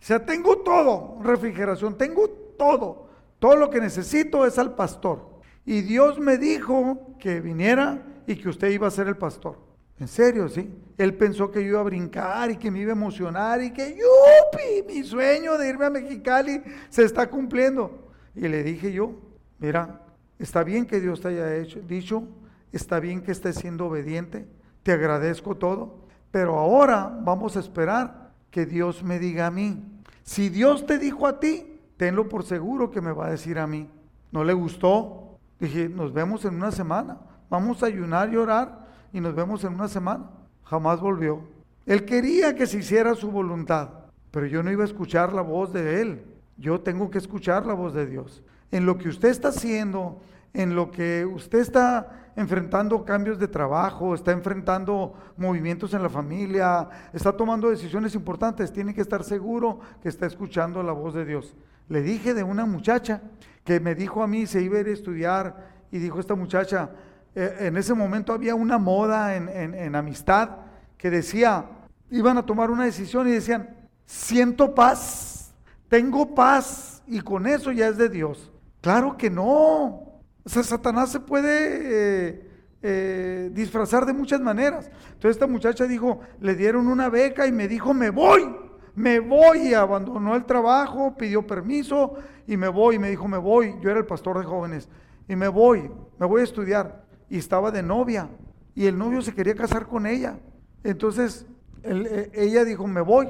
o 0.00 0.04
sea, 0.04 0.24
tengo 0.24 0.58
todo, 0.58 1.18
refrigeración, 1.22 1.98
tengo 1.98 2.28
todo. 2.56 3.08
Todo 3.38 3.56
lo 3.56 3.70
que 3.70 3.80
necesito 3.80 4.46
es 4.46 4.58
al 4.58 4.74
pastor. 4.74 5.28
Y 5.64 5.82
Dios 5.82 6.18
me 6.18 6.38
dijo 6.38 7.16
que 7.18 7.40
viniera 7.40 8.02
y 8.26 8.36
que 8.36 8.48
usted 8.48 8.70
iba 8.70 8.86
a 8.86 8.90
ser 8.90 9.08
el 9.08 9.16
pastor. 9.16 9.58
En 9.98 10.08
serio, 10.08 10.48
sí. 10.48 10.70
Él 10.96 11.14
pensó 11.14 11.50
que 11.50 11.62
yo 11.62 11.68
iba 11.70 11.80
a 11.80 11.84
brincar 11.84 12.50
y 12.50 12.56
que 12.56 12.70
me 12.70 12.80
iba 12.80 12.92
a 12.92 12.96
emocionar 12.96 13.62
y 13.62 13.70
que 13.72 13.90
¡yupi! 13.90 14.86
Mi 14.86 15.02
sueño 15.04 15.58
de 15.58 15.68
irme 15.68 15.86
a 15.86 15.90
Mexicali 15.90 16.62
se 16.88 17.04
está 17.04 17.28
cumpliendo. 17.28 18.08
Y 18.34 18.48
le 18.48 18.62
dije 18.62 18.92
yo, 18.92 19.12
mira, 19.58 20.00
está 20.38 20.62
bien 20.64 20.86
que 20.86 21.00
Dios 21.00 21.20
te 21.20 21.28
haya 21.28 21.56
hecho, 21.56 21.80
dicho, 21.80 22.24
está 22.72 23.00
bien 23.00 23.22
que 23.22 23.32
estés 23.32 23.56
siendo 23.56 23.86
obediente, 23.86 24.46
te 24.82 24.92
agradezco 24.92 25.56
todo, 25.56 26.06
pero 26.30 26.58
ahora 26.58 27.18
vamos 27.22 27.56
a 27.56 27.60
esperar 27.60 28.30
que 28.50 28.66
Dios 28.66 29.02
me 29.02 29.18
diga 29.18 29.46
a 29.46 29.50
mí. 29.50 29.82
Si 30.30 30.48
Dios 30.48 30.86
te 30.86 30.96
dijo 30.96 31.26
a 31.26 31.40
ti, 31.40 31.80
tenlo 31.96 32.28
por 32.28 32.44
seguro 32.44 32.92
que 32.92 33.00
me 33.00 33.10
va 33.10 33.26
a 33.26 33.30
decir 33.32 33.58
a 33.58 33.66
mí. 33.66 33.90
¿No 34.30 34.44
le 34.44 34.52
gustó? 34.52 35.40
Dije, 35.58 35.88
nos 35.88 36.12
vemos 36.12 36.44
en 36.44 36.54
una 36.54 36.70
semana. 36.70 37.18
Vamos 37.50 37.82
a 37.82 37.86
ayunar 37.86 38.32
y 38.32 38.36
orar 38.36 38.86
y 39.12 39.18
nos 39.18 39.34
vemos 39.34 39.64
en 39.64 39.74
una 39.74 39.88
semana. 39.88 40.30
Jamás 40.62 41.00
volvió. 41.00 41.42
Él 41.84 42.04
quería 42.04 42.54
que 42.54 42.68
se 42.68 42.78
hiciera 42.78 43.16
su 43.16 43.32
voluntad, 43.32 43.88
pero 44.30 44.46
yo 44.46 44.62
no 44.62 44.70
iba 44.70 44.84
a 44.84 44.86
escuchar 44.86 45.32
la 45.32 45.42
voz 45.42 45.72
de 45.72 46.00
él. 46.00 46.24
Yo 46.56 46.80
tengo 46.80 47.10
que 47.10 47.18
escuchar 47.18 47.66
la 47.66 47.74
voz 47.74 47.92
de 47.92 48.06
Dios. 48.06 48.44
En 48.70 48.86
lo 48.86 48.98
que 48.98 49.08
usted 49.08 49.30
está 49.30 49.48
haciendo, 49.48 50.20
en 50.54 50.76
lo 50.76 50.92
que 50.92 51.26
usted 51.26 51.58
está 51.58 52.19
enfrentando 52.36 53.04
cambios 53.04 53.38
de 53.38 53.48
trabajo, 53.48 54.14
está 54.14 54.32
enfrentando 54.32 55.14
movimientos 55.36 55.94
en 55.94 56.02
la 56.02 56.08
familia, 56.08 56.88
está 57.12 57.32
tomando 57.32 57.70
decisiones 57.70 58.14
importantes, 58.14 58.72
tiene 58.72 58.94
que 58.94 59.00
estar 59.00 59.24
seguro 59.24 59.80
que 60.02 60.08
está 60.08 60.26
escuchando 60.26 60.82
la 60.82 60.92
voz 60.92 61.14
de 61.14 61.24
Dios. 61.24 61.54
Le 61.88 62.02
dije 62.02 62.34
de 62.34 62.42
una 62.42 62.66
muchacha 62.66 63.20
que 63.64 63.80
me 63.80 63.94
dijo 63.94 64.22
a 64.22 64.26
mí, 64.26 64.46
se 64.46 64.62
iba 64.62 64.78
a 64.78 64.80
ir 64.80 64.88
a 64.88 64.92
estudiar, 64.92 65.70
y 65.92 65.98
dijo 65.98 66.20
esta 66.20 66.34
muchacha, 66.34 66.90
eh, 67.34 67.56
en 67.60 67.76
ese 67.76 67.94
momento 67.94 68.32
había 68.32 68.54
una 68.54 68.78
moda 68.78 69.34
en, 69.36 69.48
en 69.48 69.94
amistad 69.94 70.50
que 70.96 71.10
decía, 71.10 71.66
iban 72.10 72.38
a 72.38 72.46
tomar 72.46 72.70
una 72.70 72.84
decisión 72.84 73.26
y 73.28 73.32
decían, 73.32 73.76
siento 74.06 74.74
paz, 74.74 75.52
tengo 75.88 76.34
paz, 76.34 77.02
y 77.06 77.20
con 77.20 77.46
eso 77.46 77.72
ya 77.72 77.88
es 77.88 77.98
de 77.98 78.08
Dios. 78.08 78.52
Claro 78.80 79.16
que 79.16 79.30
no, 79.30 80.09
o 80.44 80.48
sea, 80.48 80.62
Satanás 80.62 81.10
se 81.10 81.20
puede 81.20 81.50
eh, 81.82 82.50
eh, 82.82 83.50
disfrazar 83.52 84.06
de 84.06 84.12
muchas 84.12 84.40
maneras. 84.40 84.90
Entonces 85.12 85.32
esta 85.32 85.46
muchacha 85.46 85.86
dijo, 85.86 86.20
le 86.40 86.54
dieron 86.54 86.88
una 86.88 87.08
beca 87.08 87.46
y 87.46 87.52
me 87.52 87.68
dijo, 87.68 87.92
me 87.92 88.10
voy, 88.10 88.54
me 88.94 89.20
voy. 89.20 89.68
Y 89.68 89.74
abandonó 89.74 90.34
el 90.34 90.44
trabajo, 90.44 91.14
pidió 91.16 91.46
permiso 91.46 92.14
y 92.46 92.56
me 92.56 92.68
voy. 92.68 92.98
Me 92.98 93.10
dijo, 93.10 93.28
me 93.28 93.38
voy. 93.38 93.76
Yo 93.80 93.90
era 93.90 94.00
el 94.00 94.06
pastor 94.06 94.38
de 94.38 94.44
jóvenes. 94.44 94.88
Y 95.28 95.36
me 95.36 95.48
voy, 95.48 95.90
me 96.18 96.26
voy 96.26 96.40
a 96.40 96.44
estudiar. 96.44 97.04
Y 97.28 97.38
estaba 97.38 97.70
de 97.70 97.82
novia. 97.82 98.28
Y 98.74 98.86
el 98.86 98.96
novio 98.96 99.20
se 99.20 99.34
quería 99.34 99.54
casar 99.54 99.86
con 99.86 100.06
ella. 100.06 100.38
Entonces 100.82 101.46
eh, 101.82 102.30
ella 102.32 102.64
dijo, 102.64 102.86
me 102.86 103.02
voy. 103.02 103.28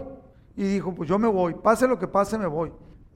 Y 0.57 0.63
dijo, 0.63 0.95
pues 0.95 1.09
yo 1.09 1.19
me 1.19 1.29
voy. 1.29 1.55
Pase 1.55 1.89
lo 1.89 1.99
que 1.99 2.07
pase, 2.07 2.39
me 2.39 2.47
voy. 2.47 2.71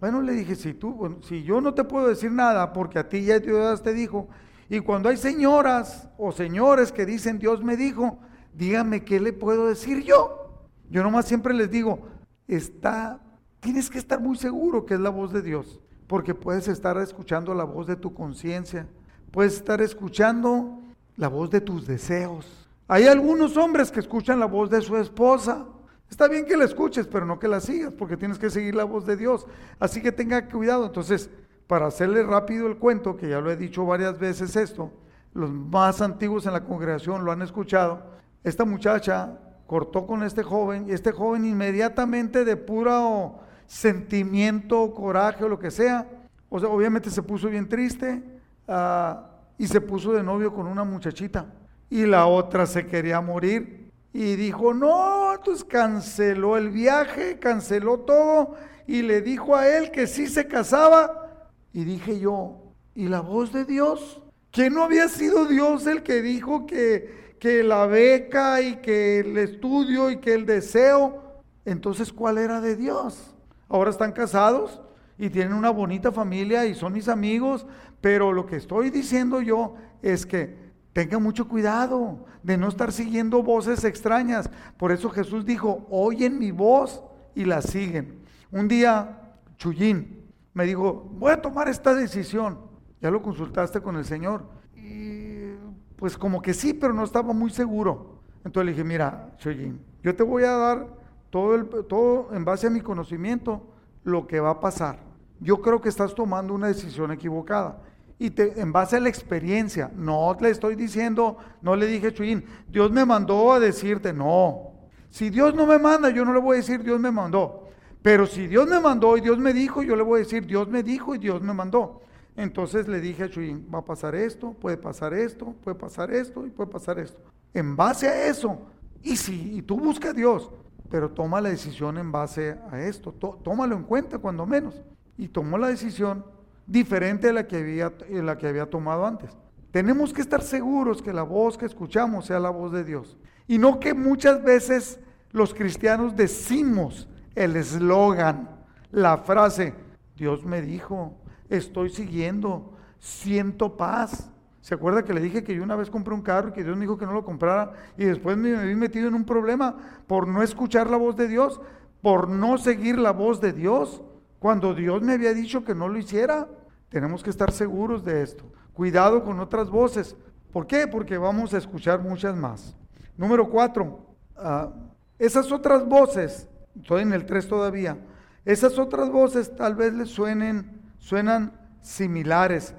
Bueno, 0.04 0.20
le 0.20 0.34
dije, 0.34 0.54
si 0.54 0.74
tú, 0.74 1.16
si 1.22 1.44
yo 1.44 1.62
no 1.62 1.72
te 1.72 1.82
puedo 1.82 2.08
decir 2.08 2.30
nada 2.30 2.74
porque 2.74 2.98
a 2.98 3.08
ti 3.08 3.24
ya 3.24 3.38
Dios 3.38 3.82
te 3.82 3.94
dijo, 3.94 4.28
y 4.68 4.80
cuando 4.80 5.08
hay 5.08 5.16
señoras 5.16 6.10
o 6.18 6.30
señores 6.30 6.92
que 6.92 7.06
dicen 7.06 7.38
Dios 7.38 7.64
me 7.64 7.74
dijo, 7.74 8.18
dígame 8.52 9.02
qué 9.02 9.18
le 9.18 9.32
puedo 9.32 9.66
decir 9.66 10.02
yo. 10.02 10.66
Yo 10.90 11.02
nomás 11.02 11.24
siempre 11.24 11.54
les 11.54 11.70
digo, 11.70 12.00
está, 12.46 13.18
tienes 13.60 13.88
que 13.88 13.96
estar 13.96 14.20
muy 14.20 14.36
seguro 14.36 14.84
que 14.84 14.92
es 14.92 15.00
la 15.00 15.08
voz 15.08 15.32
de 15.32 15.40
Dios. 15.40 15.80
porque 16.06 16.34
puedes 16.34 16.68
estar 16.68 16.98
escuchando 16.98 17.54
la 17.54 17.64
voz 17.64 17.86
de 17.86 17.96
tu 17.96 18.12
conciencia, 18.12 18.86
puedes 19.30 19.54
estar 19.54 19.80
escuchando 19.80 20.82
la 21.16 21.28
voz 21.28 21.48
de 21.48 21.62
tus 21.62 21.86
deseos. 21.86 22.68
Hay 22.88 23.06
algunos 23.06 23.56
hombres 23.56 23.90
que 23.90 24.00
escuchan 24.00 24.38
la 24.38 24.44
voz 24.44 24.68
de 24.68 24.82
su 24.82 24.98
esposa. 24.98 25.64
Está 26.10 26.28
bien 26.28 26.46
que 26.46 26.56
la 26.56 26.64
escuches, 26.64 27.06
pero 27.06 27.26
no 27.26 27.38
que 27.38 27.48
la 27.48 27.60
sigas, 27.60 27.92
porque 27.92 28.16
tienes 28.16 28.38
que 28.38 28.50
seguir 28.50 28.74
la 28.74 28.84
voz 28.84 29.06
de 29.06 29.16
Dios. 29.16 29.46
Así 29.78 30.00
que 30.00 30.12
tenga 30.12 30.48
cuidado. 30.48 30.86
Entonces, 30.86 31.30
para 31.66 31.86
hacerle 31.86 32.22
rápido 32.22 32.66
el 32.66 32.76
cuento, 32.76 33.16
que 33.16 33.28
ya 33.28 33.40
lo 33.40 33.50
he 33.50 33.56
dicho 33.56 33.84
varias 33.84 34.18
veces 34.18 34.54
esto, 34.56 34.92
los 35.32 35.50
más 35.50 36.00
antiguos 36.00 36.46
en 36.46 36.52
la 36.52 36.64
congregación 36.64 37.24
lo 37.24 37.32
han 37.32 37.42
escuchado, 37.42 38.02
esta 38.44 38.64
muchacha 38.64 39.38
cortó 39.66 40.06
con 40.06 40.22
este 40.22 40.42
joven 40.42 40.86
y 40.88 40.92
este 40.92 41.10
joven 41.10 41.44
inmediatamente 41.44 42.44
de 42.44 42.56
puro 42.56 43.40
sentimiento, 43.66 44.92
coraje 44.94 45.44
o 45.44 45.48
lo 45.48 45.58
que 45.58 45.70
sea, 45.70 46.06
o 46.50 46.60
sea, 46.60 46.68
obviamente 46.68 47.10
se 47.10 47.22
puso 47.22 47.48
bien 47.48 47.68
triste 47.68 48.22
ah, 48.68 49.30
y 49.58 49.66
se 49.66 49.80
puso 49.80 50.12
de 50.12 50.22
novio 50.22 50.52
con 50.52 50.66
una 50.66 50.84
muchachita 50.84 51.46
y 51.90 52.04
la 52.06 52.26
otra 52.26 52.66
se 52.66 52.86
quería 52.86 53.20
morir 53.20 53.90
y 54.12 54.36
dijo, 54.36 54.72
no, 54.74 55.23
entonces 55.34 55.64
canceló 55.64 56.56
el 56.56 56.70
viaje, 56.70 57.38
canceló 57.38 58.00
todo 58.00 58.54
y 58.86 59.02
le 59.02 59.20
dijo 59.20 59.56
a 59.56 59.68
él 59.68 59.90
que 59.90 60.06
sí 60.06 60.26
se 60.26 60.46
casaba 60.46 61.48
y 61.72 61.84
dije 61.84 62.18
yo, 62.18 62.58
¿y 62.94 63.08
la 63.08 63.20
voz 63.20 63.52
de 63.52 63.64
Dios? 63.64 64.22
¿Que 64.50 64.70
no 64.70 64.84
había 64.84 65.08
sido 65.08 65.46
Dios 65.46 65.86
el 65.86 66.02
que 66.02 66.22
dijo 66.22 66.66
que, 66.66 67.36
que 67.40 67.64
la 67.64 67.86
beca 67.86 68.60
y 68.60 68.76
que 68.76 69.20
el 69.20 69.36
estudio 69.36 70.10
y 70.10 70.18
que 70.18 70.34
el 70.34 70.46
deseo? 70.46 71.42
Entonces, 71.64 72.12
¿cuál 72.12 72.38
era 72.38 72.60
de 72.60 72.76
Dios? 72.76 73.34
Ahora 73.68 73.90
están 73.90 74.12
casados 74.12 74.80
y 75.18 75.30
tienen 75.30 75.54
una 75.54 75.70
bonita 75.70 76.12
familia 76.12 76.66
y 76.66 76.74
son 76.74 76.92
mis 76.92 77.08
amigos, 77.08 77.66
pero 78.00 78.32
lo 78.32 78.46
que 78.46 78.56
estoy 78.56 78.90
diciendo 78.90 79.40
yo 79.40 79.74
es 80.02 80.26
que 80.26 80.63
tengan 80.94 81.22
mucho 81.22 81.46
cuidado 81.46 82.24
de 82.42 82.56
no 82.56 82.68
estar 82.68 82.92
siguiendo 82.92 83.42
voces 83.42 83.84
extrañas. 83.84 84.48
Por 84.78 84.92
eso 84.92 85.10
Jesús 85.10 85.44
dijo, 85.44 85.86
oyen 85.90 86.38
mi 86.38 86.52
voz 86.52 87.02
y 87.34 87.44
la 87.44 87.60
siguen. 87.60 88.20
Un 88.50 88.68
día, 88.68 89.32
Chuyín, 89.58 90.22
me 90.54 90.64
dijo, 90.64 91.10
voy 91.18 91.32
a 91.32 91.42
tomar 91.42 91.68
esta 91.68 91.94
decisión. 91.94 92.58
¿Ya 93.02 93.10
lo 93.10 93.20
consultaste 93.20 93.80
con 93.80 93.96
el 93.96 94.04
Señor? 94.04 94.46
Y 94.76 95.54
pues 95.96 96.16
como 96.16 96.40
que 96.40 96.54
sí, 96.54 96.72
pero 96.72 96.94
no 96.94 97.04
estaba 97.04 97.34
muy 97.34 97.50
seguro. 97.50 98.20
Entonces 98.44 98.66
le 98.66 98.72
dije, 98.72 98.84
mira, 98.84 99.34
Shoyin, 99.38 99.80
yo 100.02 100.14
te 100.14 100.22
voy 100.22 100.44
a 100.44 100.52
dar 100.52 100.86
todo, 101.28 101.56
el, 101.56 101.68
todo 101.88 102.28
en 102.32 102.44
base 102.44 102.68
a 102.68 102.70
mi 102.70 102.80
conocimiento 102.80 103.66
lo 104.04 104.28
que 104.28 104.38
va 104.38 104.50
a 104.50 104.60
pasar. 104.60 105.00
Yo 105.40 105.60
creo 105.60 105.80
que 105.80 105.88
estás 105.88 106.14
tomando 106.14 106.54
una 106.54 106.68
decisión 106.68 107.10
equivocada. 107.10 107.82
Y 108.24 108.32
en 108.38 108.72
base 108.72 108.96
a 108.96 109.00
la 109.00 109.10
experiencia, 109.10 109.90
no 109.94 110.34
le 110.40 110.48
estoy 110.48 110.76
diciendo, 110.76 111.36
no 111.60 111.76
le 111.76 111.86
dije, 111.86 112.10
Chuyin, 112.10 112.42
Dios 112.66 112.90
me 112.90 113.04
mandó 113.04 113.52
a 113.52 113.60
decirte, 113.60 114.14
no. 114.14 114.72
Si 115.10 115.28
Dios 115.28 115.54
no 115.54 115.66
me 115.66 115.78
manda, 115.78 116.08
yo 116.08 116.24
no 116.24 116.32
le 116.32 116.40
voy 116.40 116.54
a 116.54 116.60
decir, 116.60 116.82
Dios 116.82 116.98
me 116.98 117.10
mandó. 117.10 117.68
Pero 118.00 118.26
si 118.26 118.46
Dios 118.46 118.66
me 118.66 118.80
mandó 118.80 119.18
y 119.18 119.20
Dios 119.20 119.38
me 119.38 119.52
dijo, 119.52 119.82
yo 119.82 119.94
le 119.94 120.02
voy 120.02 120.20
a 120.20 120.24
decir, 120.24 120.46
Dios 120.46 120.66
me 120.68 120.82
dijo 120.82 121.14
y 121.14 121.18
Dios 121.18 121.42
me 121.42 121.52
mandó. 121.52 122.00
Entonces 122.34 122.88
le 122.88 122.98
dije 122.98 123.24
a 123.24 123.28
Chuyin, 123.28 123.68
va 123.72 123.80
a 123.80 123.84
pasar 123.84 124.14
esto, 124.14 124.54
puede 124.54 124.78
pasar 124.78 125.12
esto, 125.12 125.54
puede 125.62 125.76
pasar 125.76 126.10
esto 126.10 126.46
y 126.46 126.50
puede 126.50 126.70
pasar 126.70 126.98
esto. 126.98 127.20
En 127.52 127.76
base 127.76 128.08
a 128.08 128.26
eso, 128.26 128.58
y 129.02 129.18
si 129.18 129.58
y 129.58 129.60
tú 129.60 129.78
busca 129.78 130.10
a 130.10 130.14
Dios, 130.14 130.50
pero 130.88 131.10
toma 131.10 131.42
la 131.42 131.50
decisión 131.50 131.98
en 131.98 132.10
base 132.10 132.56
a 132.70 132.80
esto, 132.80 133.12
tómalo 133.12 133.76
en 133.76 133.82
cuenta 133.82 134.16
cuando 134.16 134.46
menos. 134.46 134.80
Y 135.18 135.28
tomó 135.28 135.58
la 135.58 135.68
decisión 135.68 136.24
diferente 136.66 137.28
a 137.28 137.32
la 137.32 137.46
que 137.46 137.56
había, 137.56 137.92
la 138.10 138.38
que 138.38 138.48
había 138.48 138.66
tomado 138.66 139.06
antes. 139.06 139.30
Tenemos 139.70 140.12
que 140.12 140.20
estar 140.20 140.42
seguros 140.42 141.02
que 141.02 141.12
la 141.12 141.22
voz 141.22 141.58
que 141.58 141.66
escuchamos 141.66 142.26
sea 142.26 142.38
la 142.38 142.50
voz 142.50 142.72
de 142.72 142.84
Dios. 142.84 143.16
Y 143.46 143.58
no 143.58 143.80
que 143.80 143.92
muchas 143.92 144.42
veces 144.42 145.00
los 145.32 145.52
cristianos 145.52 146.14
decimos, 146.14 147.08
el 147.34 147.56
eslogan, 147.56 148.48
la 148.92 149.18
frase, 149.18 149.74
Dios 150.16 150.44
me 150.44 150.62
dijo, 150.62 151.18
estoy 151.48 151.90
siguiendo, 151.90 152.72
siento 153.00 153.76
paz. 153.76 154.30
¿Se 154.60 154.74
acuerda 154.74 155.04
que 155.04 155.12
le 155.12 155.20
dije 155.20 155.44
que 155.44 155.54
yo 155.54 155.62
una 155.62 155.76
vez 155.76 155.90
compré 155.90 156.14
un 156.14 156.22
carro 156.22 156.48
y 156.48 156.52
que 156.52 156.64
Dios 156.64 156.76
me 156.76 156.82
dijo 156.82 156.96
que 156.96 157.04
no 157.04 157.12
lo 157.12 157.24
comprara 157.24 157.72
y 157.98 158.04
después 158.04 158.36
me 158.36 158.64
vi 158.64 158.76
metido 158.76 159.08
en 159.08 159.14
un 159.14 159.24
problema 159.24 159.76
por 160.06 160.26
no 160.26 160.42
escuchar 160.42 160.88
la 160.88 160.96
voz 160.96 161.16
de 161.16 161.28
Dios, 161.28 161.60
por 162.00 162.28
no 162.28 162.56
seguir 162.56 162.98
la 162.98 163.10
voz 163.10 163.40
de 163.40 163.52
Dios, 163.52 164.02
cuando 164.44 164.74
Dios 164.74 165.00
me 165.00 165.14
había 165.14 165.32
dicho 165.32 165.64
que 165.64 165.74
no 165.74 165.88
lo 165.88 165.96
hiciera? 165.96 166.46
Tenemos 166.90 167.22
que 167.22 167.30
estar 167.30 167.50
seguros 167.50 168.04
de 168.04 168.22
esto. 168.22 168.44
Cuidado 168.74 169.24
con 169.24 169.40
otras 169.40 169.70
voces. 169.70 170.16
¿Por 170.52 170.66
qué? 170.66 170.86
Porque 170.86 171.16
vamos 171.16 171.54
a 171.54 171.56
escuchar 171.56 172.02
muchas 172.02 172.36
más. 172.36 172.76
Número 173.16 173.48
cuatro, 173.48 174.00
ah, 174.36 174.70
esas 175.18 175.50
otras 175.50 175.88
voces 175.88 176.46
estoy 176.76 177.04
en 177.04 177.14
el 177.14 177.24
3 177.24 177.48
todavía, 177.48 177.96
esas 178.44 178.78
otras 178.78 179.08
voces 179.08 179.56
tal 179.56 179.76
vez 179.76 179.94
les 179.94 180.10
suenen, 180.10 180.78
suenan 180.98 181.58
similares, 181.80 182.74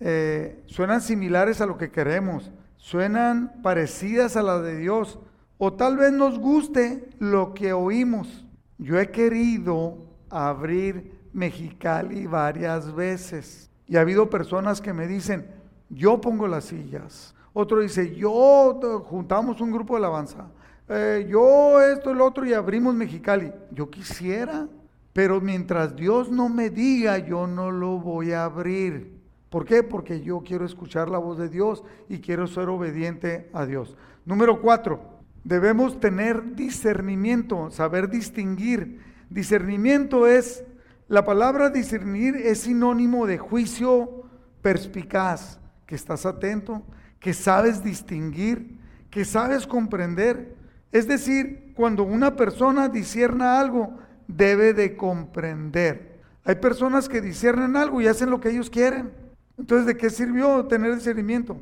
eh, 0.00 0.60
suenan 0.66 1.00
similares 1.00 1.60
a 1.60 1.66
lo 1.66 1.78
que 1.78 1.92
queremos, 1.92 2.50
suenan 2.78 3.62
parecidas 3.62 4.36
a 4.36 4.42
las 4.42 4.60
de 4.64 4.76
Dios, 4.76 5.20
o 5.56 5.72
tal 5.72 5.98
vez 5.98 6.12
nos 6.12 6.40
guste 6.40 7.10
lo 7.20 7.54
que 7.54 7.72
oímos. 7.72 8.44
Yo 8.76 8.98
he 8.98 9.12
querido 9.12 10.05
abrir 10.36 11.12
Mexicali 11.32 12.26
varias 12.26 12.94
veces 12.94 13.70
y 13.86 13.96
ha 13.96 14.00
habido 14.00 14.28
personas 14.28 14.80
que 14.80 14.92
me 14.92 15.06
dicen, 15.06 15.46
yo 15.88 16.20
pongo 16.20 16.48
las 16.48 16.64
sillas. 16.64 17.34
Otro 17.52 17.80
dice, 17.80 18.14
yo 18.14 18.80
juntamos 19.04 19.60
un 19.60 19.70
grupo 19.70 19.94
de 19.94 19.98
alabanza. 19.98 20.48
Eh, 20.88 21.26
yo 21.28 21.80
esto, 21.80 22.10
el 22.10 22.20
otro 22.20 22.44
y 22.44 22.52
abrimos 22.52 22.94
Mexicali. 22.94 23.52
Yo 23.70 23.88
quisiera, 23.88 24.68
pero 25.12 25.40
mientras 25.40 25.96
Dios 25.96 26.30
no 26.30 26.48
me 26.48 26.70
diga, 26.70 27.18
yo 27.18 27.46
no 27.46 27.70
lo 27.70 27.98
voy 27.98 28.32
a 28.32 28.44
abrir. 28.44 29.16
¿Por 29.48 29.64
qué? 29.64 29.82
Porque 29.82 30.20
yo 30.20 30.42
quiero 30.44 30.66
escuchar 30.66 31.08
la 31.08 31.18
voz 31.18 31.38
de 31.38 31.48
Dios 31.48 31.82
y 32.08 32.18
quiero 32.18 32.46
ser 32.46 32.68
obediente 32.68 33.48
a 33.52 33.64
Dios. 33.64 33.96
Número 34.24 34.60
cuatro, 34.60 35.00
debemos 35.44 36.00
tener 36.00 36.56
discernimiento, 36.56 37.70
saber 37.70 38.10
distinguir. 38.10 39.00
Discernimiento 39.30 40.26
es, 40.26 40.64
la 41.08 41.24
palabra 41.24 41.70
discernir 41.70 42.36
es 42.36 42.60
sinónimo 42.60 43.26
de 43.26 43.38
juicio 43.38 44.24
perspicaz, 44.62 45.60
que 45.86 45.94
estás 45.94 46.26
atento, 46.26 46.82
que 47.20 47.32
sabes 47.32 47.82
distinguir, 47.82 48.78
que 49.10 49.24
sabes 49.24 49.66
comprender. 49.66 50.56
Es 50.92 51.06
decir, 51.06 51.72
cuando 51.74 52.02
una 52.02 52.36
persona 52.36 52.88
disierna 52.88 53.60
algo, 53.60 53.98
debe 54.28 54.72
de 54.72 54.96
comprender. 54.96 56.20
Hay 56.44 56.56
personas 56.56 57.08
que 57.08 57.20
disciernen 57.20 57.76
algo 57.76 58.00
y 58.00 58.06
hacen 58.06 58.30
lo 58.30 58.40
que 58.40 58.50
ellos 58.50 58.70
quieren. 58.70 59.10
Entonces, 59.58 59.86
¿de 59.86 59.96
qué 59.96 60.10
sirvió 60.10 60.66
tener 60.66 60.94
discernimiento? 60.94 61.58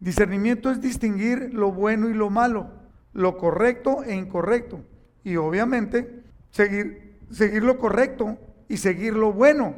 Discernimiento 0.00 0.70
es 0.70 0.80
distinguir 0.80 1.52
lo 1.52 1.72
bueno 1.72 2.08
y 2.08 2.14
lo 2.14 2.30
malo, 2.30 2.70
lo 3.12 3.36
correcto 3.36 4.02
e 4.02 4.14
incorrecto. 4.14 4.80
Y 5.24 5.36
obviamente, 5.36 6.19
seguir, 6.50 7.18
seguir 7.30 7.62
lo 7.62 7.78
correcto 7.78 8.38
y 8.68 8.76
seguir 8.76 9.14
lo 9.14 9.32
bueno. 9.32 9.74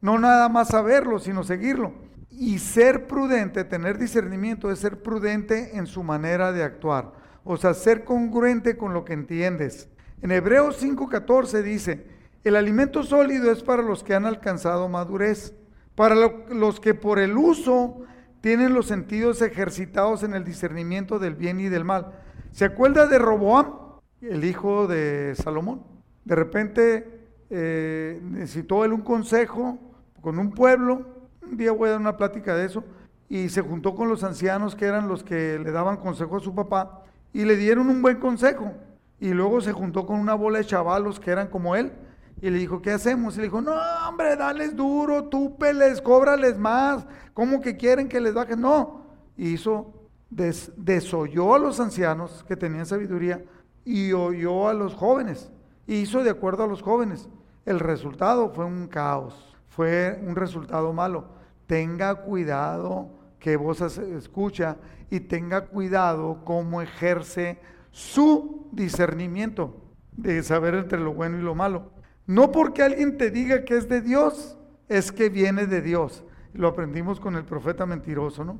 No 0.00 0.18
nada 0.18 0.48
más 0.48 0.68
saberlo, 0.68 1.18
sino 1.18 1.44
seguirlo. 1.44 1.92
Y 2.30 2.58
ser 2.58 3.06
prudente, 3.06 3.64
tener 3.64 3.98
discernimiento 3.98 4.70
es 4.70 4.78
ser 4.78 5.02
prudente 5.02 5.76
en 5.76 5.86
su 5.86 6.02
manera 6.02 6.52
de 6.52 6.62
actuar 6.62 7.12
o 7.46 7.56
sea, 7.56 7.74
ser 7.74 8.04
congruente 8.04 8.76
con 8.76 8.92
lo 8.92 9.04
que 9.04 9.12
entiendes. 9.12 9.88
En 10.20 10.32
Hebreos 10.32 10.82
5:14 10.82 11.62
dice, 11.62 12.04
el 12.42 12.56
alimento 12.56 13.04
sólido 13.04 13.52
es 13.52 13.62
para 13.62 13.82
los 13.82 14.02
que 14.02 14.14
han 14.14 14.26
alcanzado 14.26 14.88
madurez, 14.88 15.54
para 15.94 16.16
los 16.16 16.80
que 16.80 16.94
por 16.94 17.20
el 17.20 17.36
uso 17.36 18.02
tienen 18.40 18.74
los 18.74 18.86
sentidos 18.86 19.42
ejercitados 19.42 20.24
en 20.24 20.34
el 20.34 20.44
discernimiento 20.44 21.20
del 21.20 21.36
bien 21.36 21.60
y 21.60 21.68
del 21.68 21.84
mal. 21.84 22.14
¿Se 22.50 22.64
acuerda 22.64 23.06
de 23.06 23.18
Roboam, 23.18 24.00
el 24.20 24.44
hijo 24.44 24.88
de 24.88 25.34
Salomón? 25.36 25.95
De 26.26 26.34
repente 26.34 27.20
eh, 27.48 28.20
necesitó 28.22 28.84
él 28.84 28.92
un 28.92 29.00
consejo 29.00 29.78
con 30.20 30.38
un 30.38 30.50
pueblo, 30.50 31.06
un 31.40 31.56
día 31.56 31.72
voy 31.72 31.88
a 31.88 31.92
dar 31.92 32.00
una 32.00 32.16
plática 32.16 32.54
de 32.54 32.66
eso, 32.66 32.84
y 33.28 33.48
se 33.48 33.62
juntó 33.62 33.94
con 33.94 34.08
los 34.08 34.24
ancianos 34.24 34.74
que 34.74 34.84
eran 34.84 35.08
los 35.08 35.24
que 35.24 35.58
le 35.58 35.70
daban 35.70 35.96
consejo 35.96 36.36
a 36.36 36.40
su 36.40 36.54
papá, 36.54 37.04
y 37.32 37.44
le 37.44 37.56
dieron 37.56 37.88
un 37.88 38.02
buen 38.02 38.18
consejo. 38.18 38.72
Y 39.20 39.28
luego 39.28 39.60
se 39.60 39.72
juntó 39.72 40.04
con 40.04 40.18
una 40.18 40.34
bola 40.34 40.58
de 40.58 40.66
chavalos 40.66 41.18
que 41.18 41.30
eran 41.30 41.48
como 41.48 41.74
él 41.74 41.92
y 42.42 42.50
le 42.50 42.58
dijo, 42.58 42.82
¿qué 42.82 42.90
hacemos? 42.90 43.34
Y 43.34 43.38
le 43.38 43.44
dijo, 43.44 43.62
no, 43.62 43.74
hombre, 44.06 44.36
dales 44.36 44.76
duro, 44.76 45.24
túpeles, 45.24 46.02
cóbrales 46.02 46.58
más. 46.58 47.06
¿Cómo 47.32 47.60
que 47.60 47.76
quieren 47.76 48.08
que 48.08 48.20
les 48.20 48.34
bajen? 48.34 48.60
No. 48.60 49.06
hizo, 49.38 49.94
desoyó 50.28 51.54
a 51.54 51.58
los 51.58 51.80
ancianos 51.80 52.44
que 52.46 52.56
tenían 52.56 52.84
sabiduría 52.84 53.42
y 53.84 54.12
oyó 54.12 54.68
a 54.68 54.74
los 54.74 54.94
jóvenes. 54.94 55.50
Hizo 55.86 56.22
de 56.22 56.30
acuerdo 56.30 56.64
a 56.64 56.66
los 56.66 56.82
jóvenes. 56.82 57.28
El 57.64 57.80
resultado 57.80 58.50
fue 58.50 58.64
un 58.64 58.88
caos. 58.88 59.42
fue 59.68 60.18
un 60.26 60.36
resultado 60.36 60.92
malo. 60.92 61.28
Tenga 61.66 62.14
cuidado 62.22 63.10
qué 63.38 63.56
voz 63.56 63.80
escucha 63.98 64.76
y 65.10 65.20
tenga 65.20 65.66
cuidado 65.66 66.42
cómo 66.44 66.80
ejerce 66.80 67.58
su 67.90 68.68
discernimiento 68.72 69.76
de 70.12 70.42
saber 70.42 70.74
entre 70.74 70.98
lo 70.98 71.12
bueno 71.12 71.38
y 71.38 71.42
lo 71.42 71.54
malo. 71.54 71.90
No 72.26 72.50
porque 72.50 72.82
alguien 72.82 73.18
te 73.18 73.30
diga 73.30 73.64
que 73.64 73.76
es 73.76 73.88
de 73.88 74.00
Dios, 74.00 74.58
es 74.88 75.12
que 75.12 75.28
viene 75.28 75.66
de 75.66 75.82
Dios. 75.82 76.24
Lo 76.54 76.68
aprendimos 76.68 77.20
con 77.20 77.36
el 77.36 77.44
profeta 77.44 77.86
mentiroso, 77.86 78.44
¿no? 78.44 78.58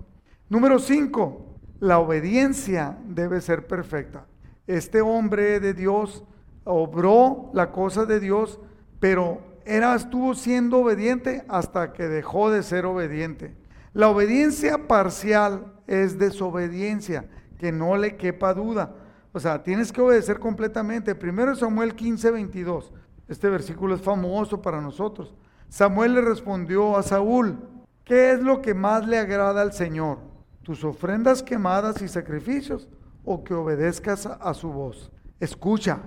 Número 0.48 0.78
5, 0.78 1.56
la 1.80 1.98
obediencia 1.98 2.98
debe 3.06 3.40
ser 3.40 3.66
perfecta. 3.66 4.26
Este 4.66 5.00
hombre 5.00 5.60
de 5.60 5.74
Dios 5.74 6.24
obró 6.66 7.50
la 7.54 7.72
cosa 7.72 8.04
de 8.04 8.20
Dios, 8.20 8.60
pero 9.00 9.40
era, 9.64 9.94
estuvo 9.94 10.34
siendo 10.34 10.80
obediente 10.80 11.44
hasta 11.48 11.92
que 11.92 12.08
dejó 12.08 12.50
de 12.50 12.62
ser 12.62 12.84
obediente. 12.84 13.56
La 13.94 14.08
obediencia 14.08 14.86
parcial 14.86 15.72
es 15.86 16.18
desobediencia, 16.18 17.28
que 17.58 17.72
no 17.72 17.96
le 17.96 18.16
quepa 18.16 18.52
duda. 18.52 18.94
O 19.32 19.40
sea, 19.40 19.62
tienes 19.62 19.92
que 19.92 20.00
obedecer 20.00 20.38
completamente. 20.38 21.14
Primero 21.14 21.54
Samuel 21.54 21.94
15, 21.94 22.30
22. 22.30 22.92
Este 23.28 23.48
versículo 23.48 23.94
es 23.94 24.02
famoso 24.02 24.60
para 24.60 24.80
nosotros. 24.80 25.34
Samuel 25.68 26.14
le 26.14 26.20
respondió 26.20 26.96
a 26.96 27.02
Saúl, 27.02 27.58
¿qué 28.04 28.32
es 28.32 28.40
lo 28.40 28.60
que 28.60 28.74
más 28.74 29.06
le 29.06 29.18
agrada 29.18 29.62
al 29.62 29.72
Señor? 29.72 30.18
¿Tus 30.62 30.84
ofrendas 30.84 31.42
quemadas 31.42 32.02
y 32.02 32.08
sacrificios 32.08 32.88
o 33.24 33.42
que 33.44 33.54
obedezcas 33.54 34.26
a 34.26 34.54
su 34.54 34.72
voz? 34.72 35.12
Escucha, 35.40 36.00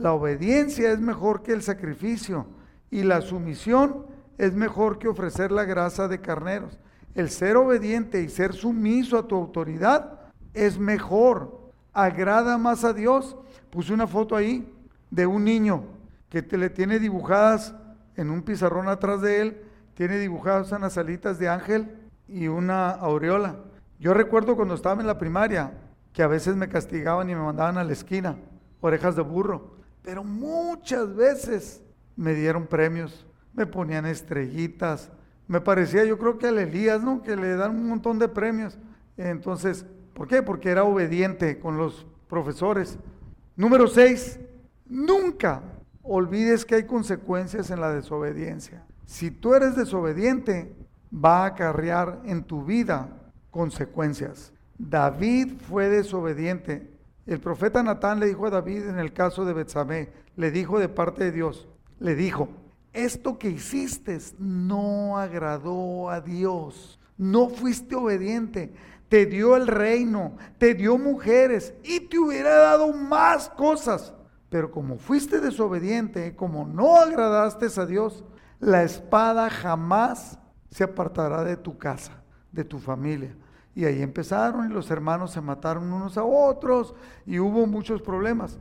la 0.00 0.14
obediencia 0.14 0.92
es 0.92 1.00
mejor 1.00 1.42
que 1.42 1.52
el 1.52 1.62
sacrificio 1.62 2.46
y 2.90 3.02
la 3.02 3.20
sumisión 3.20 4.06
es 4.38 4.54
mejor 4.54 4.98
que 4.98 5.08
ofrecer 5.08 5.52
la 5.52 5.64
grasa 5.64 6.08
de 6.08 6.20
carneros. 6.20 6.78
El 7.14 7.28
ser 7.28 7.56
obediente 7.56 8.22
y 8.22 8.28
ser 8.30 8.54
sumiso 8.54 9.18
a 9.18 9.28
tu 9.28 9.36
autoridad 9.36 10.20
es 10.54 10.78
mejor, 10.78 11.70
agrada 11.92 12.56
más 12.56 12.84
a 12.84 12.94
Dios. 12.94 13.36
Puse 13.70 13.92
una 13.92 14.06
foto 14.06 14.34
ahí 14.34 14.72
de 15.10 15.26
un 15.26 15.44
niño 15.44 15.84
que 16.30 16.40
te, 16.40 16.56
le 16.56 16.70
tiene 16.70 16.98
dibujadas 16.98 17.74
en 18.16 18.30
un 18.30 18.42
pizarrón 18.42 18.88
atrás 18.88 19.20
de 19.20 19.42
él, 19.42 19.62
tiene 19.94 20.18
dibujadas 20.18 20.72
unas 20.72 20.96
alitas 20.96 21.38
de 21.38 21.48
ángel 21.48 21.94
y 22.26 22.48
una 22.48 22.90
aureola. 22.90 23.56
Yo 23.98 24.14
recuerdo 24.14 24.56
cuando 24.56 24.74
estaba 24.74 25.00
en 25.00 25.06
la 25.06 25.18
primaria 25.18 25.72
que 26.14 26.22
a 26.22 26.26
veces 26.26 26.56
me 26.56 26.68
castigaban 26.68 27.28
y 27.28 27.34
me 27.34 27.42
mandaban 27.42 27.76
a 27.76 27.84
la 27.84 27.92
esquina, 27.92 28.36
orejas 28.80 29.14
de 29.16 29.22
burro, 29.22 29.79
pero 30.02 30.24
muchas 30.24 31.14
veces 31.14 31.82
me 32.16 32.34
dieron 32.34 32.66
premios, 32.66 33.26
me 33.52 33.66
ponían 33.66 34.06
estrellitas, 34.06 35.10
me 35.46 35.60
parecía 35.60 36.04
yo 36.04 36.18
creo 36.18 36.38
que 36.38 36.46
a 36.46 36.50
Elías, 36.50 37.02
¿no? 37.02 37.22
Que 37.22 37.36
le 37.36 37.56
dan 37.56 37.72
un 37.72 37.88
montón 37.88 38.18
de 38.18 38.28
premios. 38.28 38.78
Entonces, 39.16 39.84
¿por 40.14 40.28
qué? 40.28 40.42
Porque 40.42 40.70
era 40.70 40.84
obediente 40.84 41.58
con 41.58 41.76
los 41.76 42.06
profesores. 42.28 42.98
Número 43.56 43.88
seis, 43.88 44.38
nunca 44.86 45.62
olvides 46.02 46.64
que 46.64 46.76
hay 46.76 46.84
consecuencias 46.84 47.70
en 47.70 47.80
la 47.80 47.92
desobediencia. 47.92 48.86
Si 49.06 49.30
tú 49.30 49.54
eres 49.54 49.74
desobediente, 49.76 50.72
va 51.12 51.42
a 51.42 51.46
acarrear 51.46 52.20
en 52.24 52.44
tu 52.44 52.64
vida 52.64 53.08
consecuencias. 53.50 54.52
David 54.78 55.54
fue 55.68 55.88
desobediente. 55.88 56.89
El 57.30 57.38
profeta 57.38 57.80
Natán 57.80 58.18
le 58.18 58.26
dijo 58.26 58.48
a 58.48 58.50
David 58.50 58.88
en 58.88 58.98
el 58.98 59.12
caso 59.12 59.44
de 59.44 59.52
Betsabé, 59.52 60.12
le 60.34 60.50
dijo 60.50 60.80
de 60.80 60.88
parte 60.88 61.22
de 61.22 61.30
Dios, 61.30 61.68
le 62.00 62.16
dijo, 62.16 62.48
esto 62.92 63.38
que 63.38 63.50
hiciste 63.50 64.18
no 64.40 65.16
agradó 65.16 66.10
a 66.10 66.20
Dios, 66.20 66.98
no 67.16 67.48
fuiste 67.48 67.94
obediente, 67.94 68.74
te 69.08 69.26
dio 69.26 69.54
el 69.54 69.68
reino, 69.68 70.38
te 70.58 70.74
dio 70.74 70.98
mujeres 70.98 71.72
y 71.84 72.00
te 72.00 72.18
hubiera 72.18 72.52
dado 72.52 72.92
más 72.92 73.48
cosas. 73.50 74.12
Pero 74.48 74.72
como 74.72 74.98
fuiste 74.98 75.38
desobediente, 75.38 76.34
como 76.34 76.66
no 76.66 76.96
agradaste 76.96 77.68
a 77.80 77.86
Dios, 77.86 78.24
la 78.58 78.82
espada 78.82 79.50
jamás 79.50 80.40
se 80.68 80.82
apartará 80.82 81.44
de 81.44 81.56
tu 81.56 81.78
casa, 81.78 82.24
de 82.50 82.64
tu 82.64 82.80
familia. 82.80 83.36
Y 83.74 83.84
ahí 83.84 84.02
empezaron 84.02 84.70
y 84.70 84.72
los 84.72 84.90
hermanos 84.90 85.32
se 85.32 85.40
mataron 85.40 85.92
unos 85.92 86.18
a 86.18 86.24
otros 86.24 86.94
y 87.24 87.38
hubo 87.38 87.66
muchos 87.66 88.02
problemas. 88.02 88.58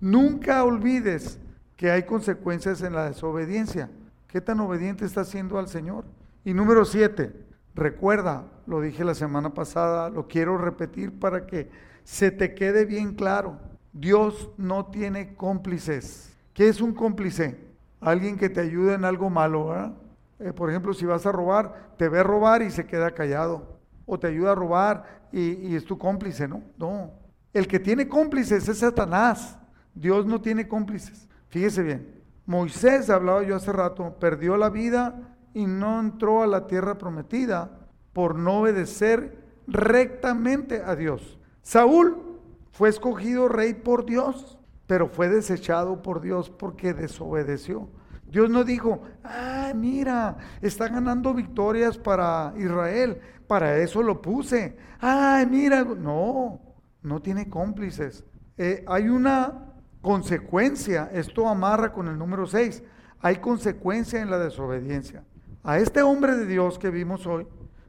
Nunca 0.00 0.64
olvides 0.64 1.38
que 1.76 1.90
hay 1.90 2.04
consecuencias 2.04 2.82
en 2.82 2.92
la 2.92 3.06
desobediencia. 3.06 3.90
¿Qué 4.28 4.40
tan 4.40 4.60
obediente 4.60 5.04
estás 5.04 5.28
siendo 5.28 5.58
al 5.58 5.68
Señor? 5.68 6.04
Y 6.44 6.54
número 6.54 6.84
siete, 6.84 7.32
recuerda, 7.74 8.44
lo 8.66 8.80
dije 8.80 9.04
la 9.04 9.14
semana 9.14 9.52
pasada, 9.54 10.10
lo 10.10 10.28
quiero 10.28 10.58
repetir 10.58 11.18
para 11.18 11.46
que 11.46 11.70
se 12.04 12.30
te 12.30 12.54
quede 12.54 12.84
bien 12.84 13.14
claro. 13.14 13.58
Dios 13.92 14.50
no 14.56 14.86
tiene 14.86 15.34
cómplices. 15.34 16.36
¿Qué 16.54 16.68
es 16.68 16.80
un 16.80 16.94
cómplice? 16.94 17.58
Alguien 18.00 18.36
que 18.36 18.48
te 18.48 18.60
ayude 18.60 18.94
en 18.94 19.04
algo 19.04 19.28
malo, 19.30 19.68
¿verdad? 19.68 19.92
Eh, 20.38 20.52
por 20.52 20.70
ejemplo, 20.70 20.94
si 20.94 21.04
vas 21.04 21.26
a 21.26 21.32
robar, 21.32 21.94
te 21.96 22.08
ve 22.08 22.22
robar 22.22 22.62
y 22.62 22.70
se 22.70 22.86
queda 22.86 23.12
callado. 23.12 23.71
O 24.06 24.18
te 24.18 24.28
ayuda 24.28 24.52
a 24.52 24.54
robar 24.54 25.28
y, 25.32 25.74
es 25.74 25.84
tu 25.84 25.98
cómplice, 25.98 26.48
¿no? 26.48 26.62
No. 26.76 27.12
El 27.52 27.66
que 27.66 27.78
tiene 27.78 28.08
cómplices 28.08 28.68
es 28.68 28.78
Satanás. 28.78 29.58
Dios 29.94 30.26
no 30.26 30.40
tiene 30.40 30.66
cómplices. 30.66 31.28
Fíjese 31.48 31.82
bien, 31.82 32.22
Moisés, 32.46 33.10
hablaba 33.10 33.42
yo 33.42 33.56
hace 33.56 33.72
rato, 33.72 34.16
perdió 34.18 34.56
la 34.56 34.70
vida 34.70 35.36
y 35.54 35.66
no 35.66 36.00
entró 36.00 36.42
a 36.42 36.46
la 36.46 36.66
tierra 36.66 36.96
prometida 36.96 37.70
por 38.12 38.36
no 38.36 38.60
obedecer 38.60 39.38
rectamente 39.66 40.82
a 40.84 40.96
Dios. 40.96 41.38
Saúl 41.62 42.40
fue 42.72 42.88
escogido 42.88 43.48
rey 43.48 43.74
por 43.74 44.06
Dios, 44.06 44.58
pero 44.86 45.08
fue 45.08 45.28
desechado 45.28 46.02
por 46.02 46.20
Dios 46.20 46.50
porque 46.50 46.94
desobedeció. 46.94 47.88
Dios 48.32 48.48
no 48.48 48.64
dijo, 48.64 49.02
ah, 49.22 49.74
mira, 49.76 50.38
está 50.62 50.88
ganando 50.88 51.34
victorias 51.34 51.98
para 51.98 52.54
Israel, 52.56 53.20
para 53.46 53.76
eso 53.76 54.02
lo 54.02 54.22
puse. 54.22 54.74
Ah, 55.02 55.44
mira, 55.48 55.84
no, 55.84 56.58
no 57.02 57.20
tiene 57.20 57.50
cómplices. 57.50 58.24
Eh, 58.56 58.86
hay 58.88 59.10
una 59.10 59.74
consecuencia, 60.00 61.10
esto 61.12 61.46
amarra 61.46 61.92
con 61.92 62.08
el 62.08 62.16
número 62.16 62.46
6, 62.46 62.82
hay 63.20 63.36
consecuencia 63.36 64.22
en 64.22 64.30
la 64.30 64.38
desobediencia. 64.38 65.24
A 65.62 65.78
este 65.78 66.00
hombre 66.00 66.34
de 66.34 66.46
Dios 66.46 66.78
que 66.78 66.88
vimos 66.88 67.26
hoy, 67.26 67.46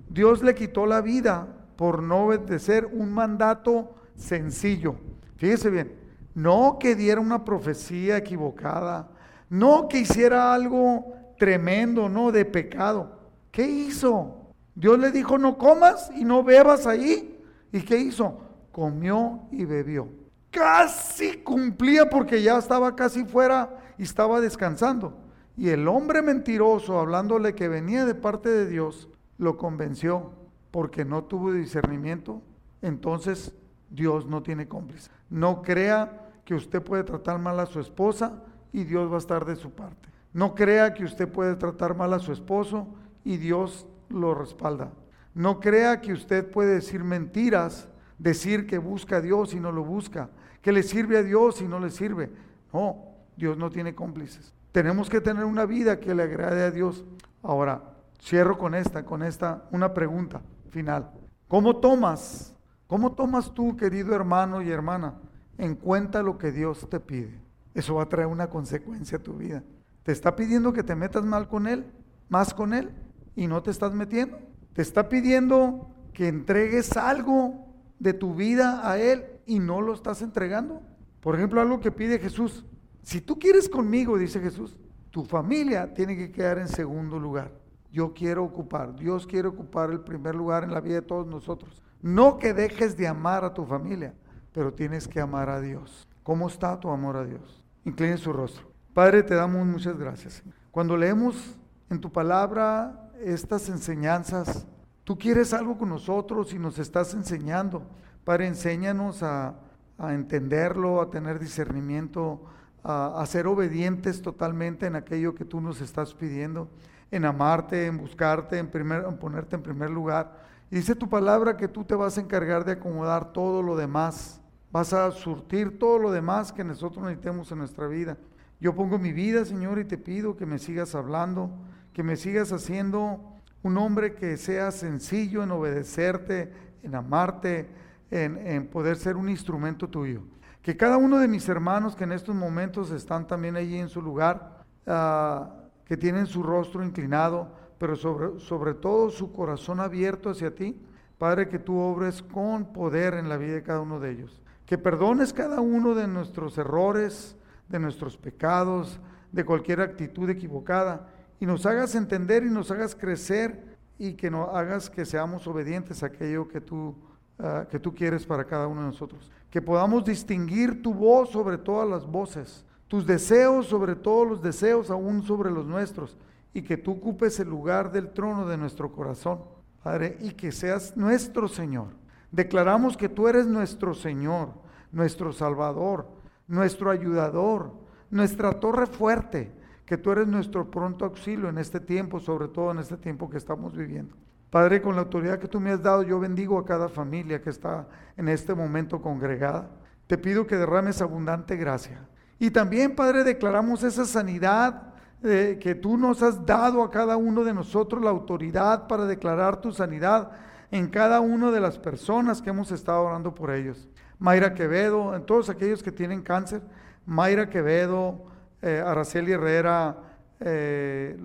Dios 0.09 0.43
le 0.43 0.55
quitó 0.55 0.85
la 0.85 0.99
vida 0.99 1.47
por 1.77 2.03
no 2.03 2.25
obedecer 2.25 2.85
un 2.91 3.13
mandato 3.13 3.95
sencillo. 4.17 4.97
Fíjese 5.37 5.69
bien, 5.69 5.95
no 6.35 6.79
que 6.81 6.95
diera 6.95 7.21
una 7.21 7.45
profecía 7.45 8.17
equivocada, 8.17 9.12
no 9.53 9.87
que 9.87 9.99
hiciera 9.99 10.53
algo 10.53 11.13
tremendo, 11.37 12.09
no 12.09 12.31
de 12.31 12.45
pecado. 12.45 13.19
¿Qué 13.51 13.67
hizo? 13.67 14.53
Dios 14.75 14.97
le 14.97 15.11
dijo, 15.11 15.37
no 15.37 15.57
comas 15.57 16.11
y 16.15 16.25
no 16.25 16.43
bebas 16.43 16.87
ahí. 16.87 17.39
¿Y 17.71 17.81
qué 17.81 17.97
hizo? 17.97 18.41
Comió 18.71 19.41
y 19.51 19.65
bebió 19.65 20.09
casi 20.53 21.37
cumplía 21.37 22.09
porque 22.09 22.41
ya 22.41 22.57
estaba 22.57 22.95
casi 22.95 23.25
fuera 23.25 23.79
y 23.97 24.03
estaba 24.03 24.39
descansando. 24.39 25.17
Y 25.57 25.69
el 25.69 25.87
hombre 25.87 26.21
mentiroso, 26.21 26.99
hablándole 26.99 27.55
que 27.55 27.67
venía 27.67 28.05
de 28.05 28.15
parte 28.15 28.49
de 28.49 28.67
Dios, 28.67 29.09
lo 29.37 29.57
convenció 29.57 30.31
porque 30.71 31.03
no 31.03 31.23
tuvo 31.25 31.51
discernimiento. 31.51 32.41
Entonces 32.81 33.53
Dios 33.89 34.27
no 34.27 34.43
tiene 34.43 34.67
cómplice. 34.67 35.09
No 35.29 35.63
crea 35.63 36.29
que 36.45 36.55
usted 36.55 36.81
puede 36.81 37.03
tratar 37.03 37.39
mal 37.39 37.59
a 37.59 37.65
su 37.65 37.79
esposa 37.79 38.43
y 38.73 38.83
Dios 38.83 39.09
va 39.09 39.15
a 39.15 39.19
estar 39.19 39.45
de 39.45 39.55
su 39.55 39.71
parte. 39.71 40.09
No 40.33 40.55
crea 40.55 40.93
que 40.93 41.05
usted 41.05 41.29
puede 41.29 41.55
tratar 41.55 41.95
mal 41.95 42.11
a 42.11 42.19
su 42.19 42.33
esposo 42.33 42.87
y 43.23 43.37
Dios 43.37 43.87
lo 44.09 44.35
respalda. 44.35 44.91
No 45.33 45.61
crea 45.61 46.01
que 46.01 46.11
usted 46.11 46.51
puede 46.51 46.75
decir 46.75 47.05
mentiras, 47.05 47.87
decir 48.17 48.67
que 48.67 48.77
busca 48.77 49.17
a 49.17 49.21
Dios 49.21 49.53
y 49.53 49.59
no 49.61 49.71
lo 49.71 49.85
busca 49.85 50.29
que 50.63 50.71
le 50.71 50.81
sirve 50.81 51.17
a 51.17 51.23
Dios 51.23 51.61
y 51.61 51.67
no 51.67 51.79
le 51.79 51.91
sirve. 51.91 52.31
No, 52.71 52.97
Dios 53.35 53.57
no 53.57 53.69
tiene 53.69 53.93
cómplices. 53.93 54.53
Tenemos 54.71 55.09
que 55.09 55.21
tener 55.21 55.43
una 55.43 55.65
vida 55.65 55.99
que 55.99 56.15
le 56.15 56.23
agrade 56.23 56.63
a 56.63 56.71
Dios. 56.71 57.03
Ahora, 57.43 57.83
cierro 58.19 58.57
con 58.57 58.73
esta, 58.73 59.03
con 59.03 59.21
esta, 59.21 59.65
una 59.71 59.93
pregunta 59.93 60.41
final. 60.69 61.11
¿Cómo 61.49 61.75
tomas, 61.75 62.55
cómo 62.87 63.11
tomas 63.11 63.53
tú, 63.53 63.75
querido 63.75 64.15
hermano 64.15 64.61
y 64.61 64.71
hermana, 64.71 65.15
en 65.57 65.75
cuenta 65.75 66.23
lo 66.23 66.37
que 66.37 66.51
Dios 66.51 66.87
te 66.89 66.99
pide? 67.01 67.42
Eso 67.73 67.95
va 67.95 68.03
a 68.03 68.09
traer 68.09 68.27
una 68.27 68.49
consecuencia 68.49 69.17
a 69.17 69.23
tu 69.23 69.33
vida. 69.33 69.63
¿Te 70.03 70.11
está 70.11 70.35
pidiendo 70.35 70.73
que 70.73 70.83
te 70.83 70.95
metas 70.95 71.23
mal 71.23 71.47
con 71.47 71.67
Él, 71.67 71.85
más 72.29 72.53
con 72.53 72.73
Él, 72.73 72.91
y 73.35 73.47
no 73.47 73.63
te 73.63 73.71
estás 73.71 73.93
metiendo? 73.93 74.37
¿Te 74.73 74.81
está 74.81 75.09
pidiendo 75.09 75.89
que 76.13 76.27
entregues 76.27 76.95
algo 76.95 77.67
de 77.99 78.13
tu 78.13 78.35
vida 78.35 78.89
a 78.89 78.99
Él 78.99 79.25
y 79.45 79.59
no 79.59 79.81
lo 79.81 79.93
estás 79.93 80.21
entregando. 80.21 80.81
Por 81.21 81.35
ejemplo, 81.35 81.61
algo 81.61 81.79
que 81.79 81.91
pide 81.91 82.19
Jesús. 82.19 82.65
Si 83.01 83.21
tú 83.21 83.39
quieres 83.39 83.69
conmigo, 83.69 84.17
dice 84.17 84.39
Jesús, 84.39 84.77
Tu 85.09 85.23
familia 85.23 85.93
tiene 85.93 86.17
que 86.17 86.31
quedar 86.31 86.57
en 86.57 86.67
segundo 86.67 87.19
lugar. 87.19 87.51
Yo 87.91 88.13
quiero 88.13 88.43
ocupar, 88.43 88.95
Dios 88.95 89.27
quiere 89.27 89.47
ocupar 89.47 89.91
el 89.91 89.99
primer 89.99 90.33
lugar 90.33 90.63
en 90.63 90.73
la 90.73 90.81
vida 90.81 90.95
de 90.95 91.01
todos 91.03 91.27
nosotros. 91.27 91.83
No 92.01 92.39
que 92.39 92.53
dejes 92.53 92.97
de 92.97 93.07
amar 93.07 93.45
a 93.45 93.53
tu 93.53 93.63
familia, 93.63 94.15
pero 94.51 94.73
tienes 94.73 95.07
que 95.07 95.21
amar 95.21 95.49
a 95.49 95.61
Dios. 95.61 96.07
¿Cómo 96.23 96.47
está 96.47 96.79
tu 96.79 96.89
amor 96.89 97.17
a 97.17 97.25
Dios? 97.25 97.62
Incline 97.85 98.17
su 98.17 98.31
rostro. 98.31 98.71
Padre, 98.93 99.23
te 99.23 99.35
damos 99.35 99.65
muchas 99.65 99.97
gracias. 99.97 100.43
Cuando 100.71 100.95
leemos 100.95 101.57
en 101.89 101.99
tu 101.99 102.11
palabra 102.11 103.11
estas 103.23 103.69
enseñanzas, 103.69 104.65
tú 105.03 105.17
quieres 105.17 105.53
algo 105.53 105.77
con 105.77 105.89
nosotros 105.89 106.53
y 106.53 106.59
nos 106.59 106.79
estás 106.79 107.13
enseñando. 107.13 107.83
Padre, 108.23 108.47
enséñanos 108.47 109.23
a, 109.23 109.55
a 109.97 110.13
entenderlo, 110.13 111.01
a 111.01 111.09
tener 111.09 111.39
discernimiento, 111.39 112.41
a, 112.83 113.23
ser 113.25 113.47
obedientes 113.47 114.21
totalmente 114.21 114.85
en 114.85 114.95
aquello 114.95 115.33
que 115.33 115.45
tú 115.45 115.61
nos 115.61 115.79
estás 115.81 116.13
pidiendo, 116.13 116.69
en 117.11 117.25
amarte, 117.25 117.85
en 117.85 117.97
buscarte, 117.97 118.57
en, 118.57 118.67
primer, 118.67 119.05
en 119.05 119.17
ponerte 119.17 119.55
en 119.55 119.63
primer 119.63 119.89
lugar. 119.89 120.37
Y 120.69 120.77
dice 120.77 120.95
tu 120.95 121.07
palabra 121.07 121.55
que 121.55 121.67
tú 121.67 121.83
te 121.83 121.95
vas 121.95 122.17
a 122.17 122.21
encargar 122.21 122.65
de 122.65 122.73
acomodar 122.73 123.31
todo 123.31 123.61
lo 123.61 123.75
demás, 123.75 124.41
vas 124.73 124.91
a 124.91 125.11
surtir 125.11 125.77
todo 125.77 125.99
lo 125.99 126.11
demás 126.11 126.51
que 126.51 126.63
nosotros 126.63 127.05
necesitemos 127.05 127.51
en 127.51 127.59
nuestra 127.59 127.87
vida. 127.87 128.17
Yo 128.59 128.73
pongo 128.73 128.97
mi 128.97 129.13
vida, 129.13 129.45
Señor, 129.45 129.77
y 129.77 129.85
te 129.85 129.99
pido 129.99 130.35
que 130.35 130.47
me 130.47 130.57
sigas 130.57 130.95
hablando, 130.95 131.51
que 131.93 132.01
me 132.01 132.15
sigas 132.15 132.51
haciendo 132.51 133.21
un 133.61 133.77
hombre 133.77 134.15
que 134.15 134.35
sea 134.35 134.71
sencillo 134.71 135.43
en 135.43 135.51
obedecerte, 135.51 136.51
en 136.81 136.95
amarte, 136.95 137.69
en, 138.09 138.35
en 138.47 138.67
poder 138.67 138.97
ser 138.97 139.15
un 139.15 139.29
instrumento 139.29 139.87
tuyo. 139.87 140.23
Que 140.63 140.75
cada 140.75 140.97
uno 140.97 141.19
de 141.19 141.27
mis 141.27 141.47
hermanos 141.47 141.95
que 141.95 142.05
en 142.05 142.13
estos 142.13 142.33
momentos 142.33 142.89
están 142.89 143.27
también 143.27 143.55
allí 143.55 143.77
en 143.77 143.89
su 143.89 144.01
lugar, 144.01 144.65
ah, 144.87 145.53
que 145.85 145.97
tienen 145.97 146.25
su 146.25 146.41
rostro 146.41 146.83
inclinado, 146.83 147.53
pero 147.77 147.95
sobre, 147.95 148.39
sobre 148.39 148.73
todo 148.73 149.11
su 149.11 149.31
corazón 149.33 149.79
abierto 149.79 150.31
hacia 150.31 150.55
ti, 150.55 150.81
Padre, 151.19 151.47
que 151.47 151.59
tú 151.59 151.77
obres 151.77 152.23
con 152.23 152.73
poder 152.73 153.13
en 153.13 153.29
la 153.29 153.37
vida 153.37 153.53
de 153.53 153.63
cada 153.63 153.81
uno 153.81 153.99
de 153.99 154.11
ellos. 154.11 154.42
Que 154.65 154.77
perdones 154.77 155.33
cada 155.33 155.61
uno 155.61 155.93
de 155.95 156.07
nuestros 156.07 156.57
errores, 156.57 157.35
de 157.69 157.79
nuestros 157.79 158.17
pecados, 158.17 158.99
de 159.31 159.45
cualquier 159.45 159.81
actitud 159.81 160.29
equivocada, 160.29 161.07
y 161.39 161.45
nos 161.45 161.65
hagas 161.65 161.95
entender 161.95 162.43
y 162.43 162.49
nos 162.49 162.71
hagas 162.71 162.95
crecer 162.95 163.77
y 163.97 164.13
que 164.13 164.29
nos 164.31 164.55
hagas 164.55 164.89
que 164.89 165.05
seamos 165.05 165.47
obedientes 165.47 166.03
a 166.03 166.07
aquello 166.07 166.47
que 166.47 166.61
tú 166.61 166.95
Ah, 167.39 167.65
que 167.69 167.79
tú 167.79 167.93
quieres 167.95 168.25
para 168.25 168.45
cada 168.45 168.67
uno 168.67 168.81
de 168.81 168.87
nosotros. 168.87 169.31
Que 169.49 169.61
podamos 169.61 170.05
distinguir 170.05 170.81
tu 170.81 170.93
voz 170.93 171.31
sobre 171.31 171.57
todas 171.57 171.89
las 171.89 172.05
voces, 172.05 172.63
tus 172.87 173.07
deseos 173.07 173.65
sobre 173.67 173.95
todos 173.95 174.27
los 174.27 174.41
deseos, 174.41 174.91
aún 174.91 175.23
sobre 175.23 175.49
los 175.49 175.65
nuestros, 175.65 176.15
y 176.53 176.61
que 176.61 176.77
tú 176.77 176.91
ocupes 176.91 177.39
el 177.39 177.49
lugar 177.49 177.91
del 177.91 178.11
trono 178.11 178.47
de 178.47 178.57
nuestro 178.57 178.91
corazón, 178.91 179.41
Padre, 179.83 180.17
y 180.21 180.31
que 180.31 180.51
seas 180.51 180.95
nuestro 180.95 181.47
Señor. 181.47 181.87
Declaramos 182.33 182.97
que 182.97 183.09
tú 183.09 183.27
eres 183.27 183.45
nuestro 183.45 183.93
Señor, 183.93 184.49
nuestro 184.91 185.31
Salvador, 185.33 186.07
nuestro 186.47 186.89
ayudador, 186.89 187.75
nuestra 188.09 188.59
torre 188.59 188.87
fuerte, 188.87 189.51
que 189.85 189.99
tú 189.99 190.11
eres 190.11 190.25
nuestro 190.25 190.71
pronto 190.71 191.05
auxilio 191.05 191.47
en 191.47 191.59
este 191.59 191.79
tiempo, 191.79 192.19
sobre 192.19 192.47
todo 192.47 192.71
en 192.71 192.79
este 192.79 192.97
tiempo 192.97 193.29
que 193.29 193.37
estamos 193.37 193.77
viviendo. 193.77 194.15
Padre, 194.49 194.81
con 194.81 194.95
la 194.95 195.03
autoridad 195.03 195.37
que 195.37 195.47
tú 195.47 195.59
me 195.59 195.69
has 195.69 195.83
dado, 195.83 196.01
yo 196.01 196.19
bendigo 196.19 196.57
a 196.57 196.65
cada 196.65 196.89
familia 196.89 197.39
que 197.39 197.51
está 197.51 197.87
en 198.17 198.27
este 198.27 198.55
momento 198.55 198.99
congregada. 198.99 199.69
Te 200.07 200.17
pido 200.17 200.47
que 200.47 200.57
derrames 200.57 201.03
abundante 201.03 201.55
gracia. 201.55 202.07
Y 202.39 202.49
también, 202.49 202.95
Padre, 202.95 203.23
declaramos 203.23 203.83
esa 203.83 204.05
sanidad 204.05 204.93
eh, 205.21 205.59
que 205.61 205.75
tú 205.75 205.97
nos 205.97 206.23
has 206.23 206.43
dado 206.43 206.83
a 206.83 206.89
cada 206.89 207.15
uno 207.15 207.43
de 207.43 207.53
nosotros, 207.53 208.03
la 208.03 208.09
autoridad 208.09 208.87
para 208.87 209.05
declarar 209.05 209.61
tu 209.61 209.71
sanidad 209.71 210.31
en 210.73 210.87
cada 210.87 211.21
una 211.21 211.51
de 211.51 211.59
las 211.59 211.77
personas 211.77 212.41
que 212.41 212.49
hemos 212.49 212.71
estado 212.71 213.03
orando 213.03 213.35
por 213.35 213.51
ellos. 213.51 213.87
Mayra 214.17 214.55
Quevedo, 214.55 215.15
en 215.15 215.23
todos 215.23 215.47
aquellos 215.47 215.83
que 215.83 215.91
tienen 215.91 216.23
cáncer, 216.23 216.63
Mayra 217.05 217.47
Quevedo, 217.47 218.25
eh, 218.59 218.81
Araceli 218.83 219.33
Herrera, 219.33 219.95
eh, 220.39 221.15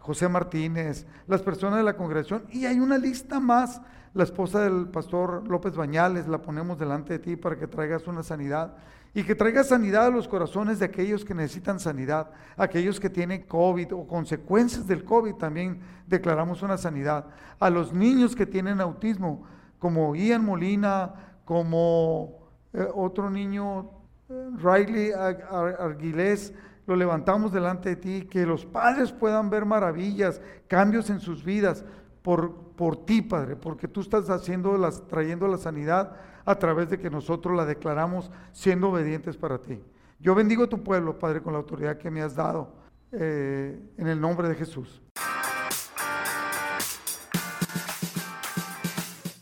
José 0.00 0.28
Martínez, 0.28 1.06
las 1.26 1.40
personas 1.40 1.78
de 1.78 1.82
la 1.82 1.96
congregación, 1.96 2.44
y 2.50 2.66
hay 2.66 2.78
una 2.78 2.98
lista 2.98 3.40
más. 3.40 3.80
La 4.12 4.24
esposa 4.24 4.60
del 4.60 4.88
pastor 4.88 5.48
López 5.48 5.74
Bañales, 5.74 6.28
la 6.28 6.42
ponemos 6.42 6.78
delante 6.78 7.14
de 7.14 7.18
ti 7.20 7.36
para 7.36 7.56
que 7.56 7.68
traigas 7.68 8.06
una 8.06 8.22
sanidad 8.22 8.74
y 9.12 9.24
que 9.24 9.34
traigas 9.34 9.68
sanidad 9.68 10.06
a 10.06 10.10
los 10.10 10.28
corazones 10.28 10.78
de 10.78 10.84
aquellos 10.84 11.24
que 11.24 11.34
necesitan 11.34 11.80
sanidad, 11.80 12.30
aquellos 12.56 13.00
que 13.00 13.10
tienen 13.10 13.42
COVID 13.42 13.94
o 13.94 14.06
consecuencias 14.06 14.86
del 14.86 15.04
COVID, 15.04 15.34
también 15.34 15.80
declaramos 16.06 16.62
una 16.62 16.78
sanidad. 16.78 17.26
A 17.58 17.70
los 17.70 17.92
niños 17.92 18.36
que 18.36 18.46
tienen 18.46 18.80
autismo, 18.80 19.44
como 19.78 20.14
Ian 20.14 20.44
Molina, 20.44 21.14
como 21.44 22.38
eh, 22.72 22.86
otro 22.94 23.30
niño, 23.30 23.90
eh, 24.28 24.50
Riley 24.58 25.12
Arguilés, 25.12 26.52
lo 26.86 26.94
levantamos 26.94 27.52
delante 27.52 27.90
de 27.90 27.96
ti, 27.96 28.28
que 28.30 28.46
los 28.46 28.64
padres 28.64 29.12
puedan 29.12 29.50
ver 29.50 29.64
maravillas, 29.64 30.40
cambios 30.68 31.10
en 31.10 31.20
sus 31.20 31.44
vidas 31.44 31.84
por, 32.22 32.69
por 32.80 33.04
ti, 33.04 33.20
Padre, 33.20 33.56
porque 33.56 33.88
tú 33.88 34.00
estás 34.00 34.30
haciendo 34.30 34.78
las, 34.78 35.06
trayendo 35.06 35.46
la 35.46 35.58
sanidad 35.58 36.16
a 36.46 36.54
través 36.54 36.88
de 36.88 36.98
que 36.98 37.10
nosotros 37.10 37.54
la 37.54 37.66
declaramos 37.66 38.30
siendo 38.52 38.88
obedientes 38.88 39.36
para 39.36 39.58
ti. 39.58 39.78
Yo 40.18 40.34
bendigo 40.34 40.64
a 40.64 40.66
tu 40.66 40.82
pueblo, 40.82 41.18
Padre, 41.18 41.42
con 41.42 41.52
la 41.52 41.58
autoridad 41.58 41.98
que 41.98 42.10
me 42.10 42.22
has 42.22 42.34
dado, 42.34 42.72
eh, 43.12 43.78
en 43.98 44.06
el 44.06 44.18
nombre 44.18 44.48
de 44.48 44.54
Jesús. 44.54 45.02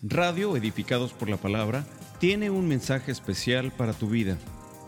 Radio 0.03 0.57
Edificados 0.57 1.12
por 1.12 1.28
la 1.28 1.36
Palabra 1.36 1.84
tiene 2.18 2.51
un 2.51 2.66
mensaje 2.66 3.12
especial 3.12 3.70
para 3.70 3.93
tu 3.93 4.09
vida. 4.09 4.36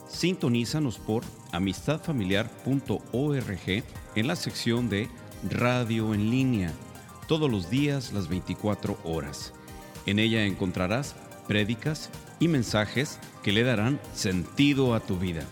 Sintonízanos 0.09 0.99
por 0.99 1.23
amistadfamiliar.org 1.53 3.85
en 4.17 4.27
la 4.27 4.35
sección 4.35 4.89
de 4.89 5.09
Radio 5.49 6.15
en 6.15 6.31
línea, 6.31 6.73
todos 7.31 7.49
los 7.49 7.71
días 7.71 8.13
las 8.13 8.27
24 8.27 8.99
horas. 9.05 9.53
En 10.05 10.19
ella 10.19 10.47
encontrarás 10.47 11.15
prédicas 11.47 12.11
y 12.41 12.49
mensajes 12.49 13.21
que 13.45 13.53
le 13.53 13.63
darán 13.63 14.01
sentido 14.13 14.95
a 14.97 14.99
tu 14.99 15.17
vida. 15.17 15.45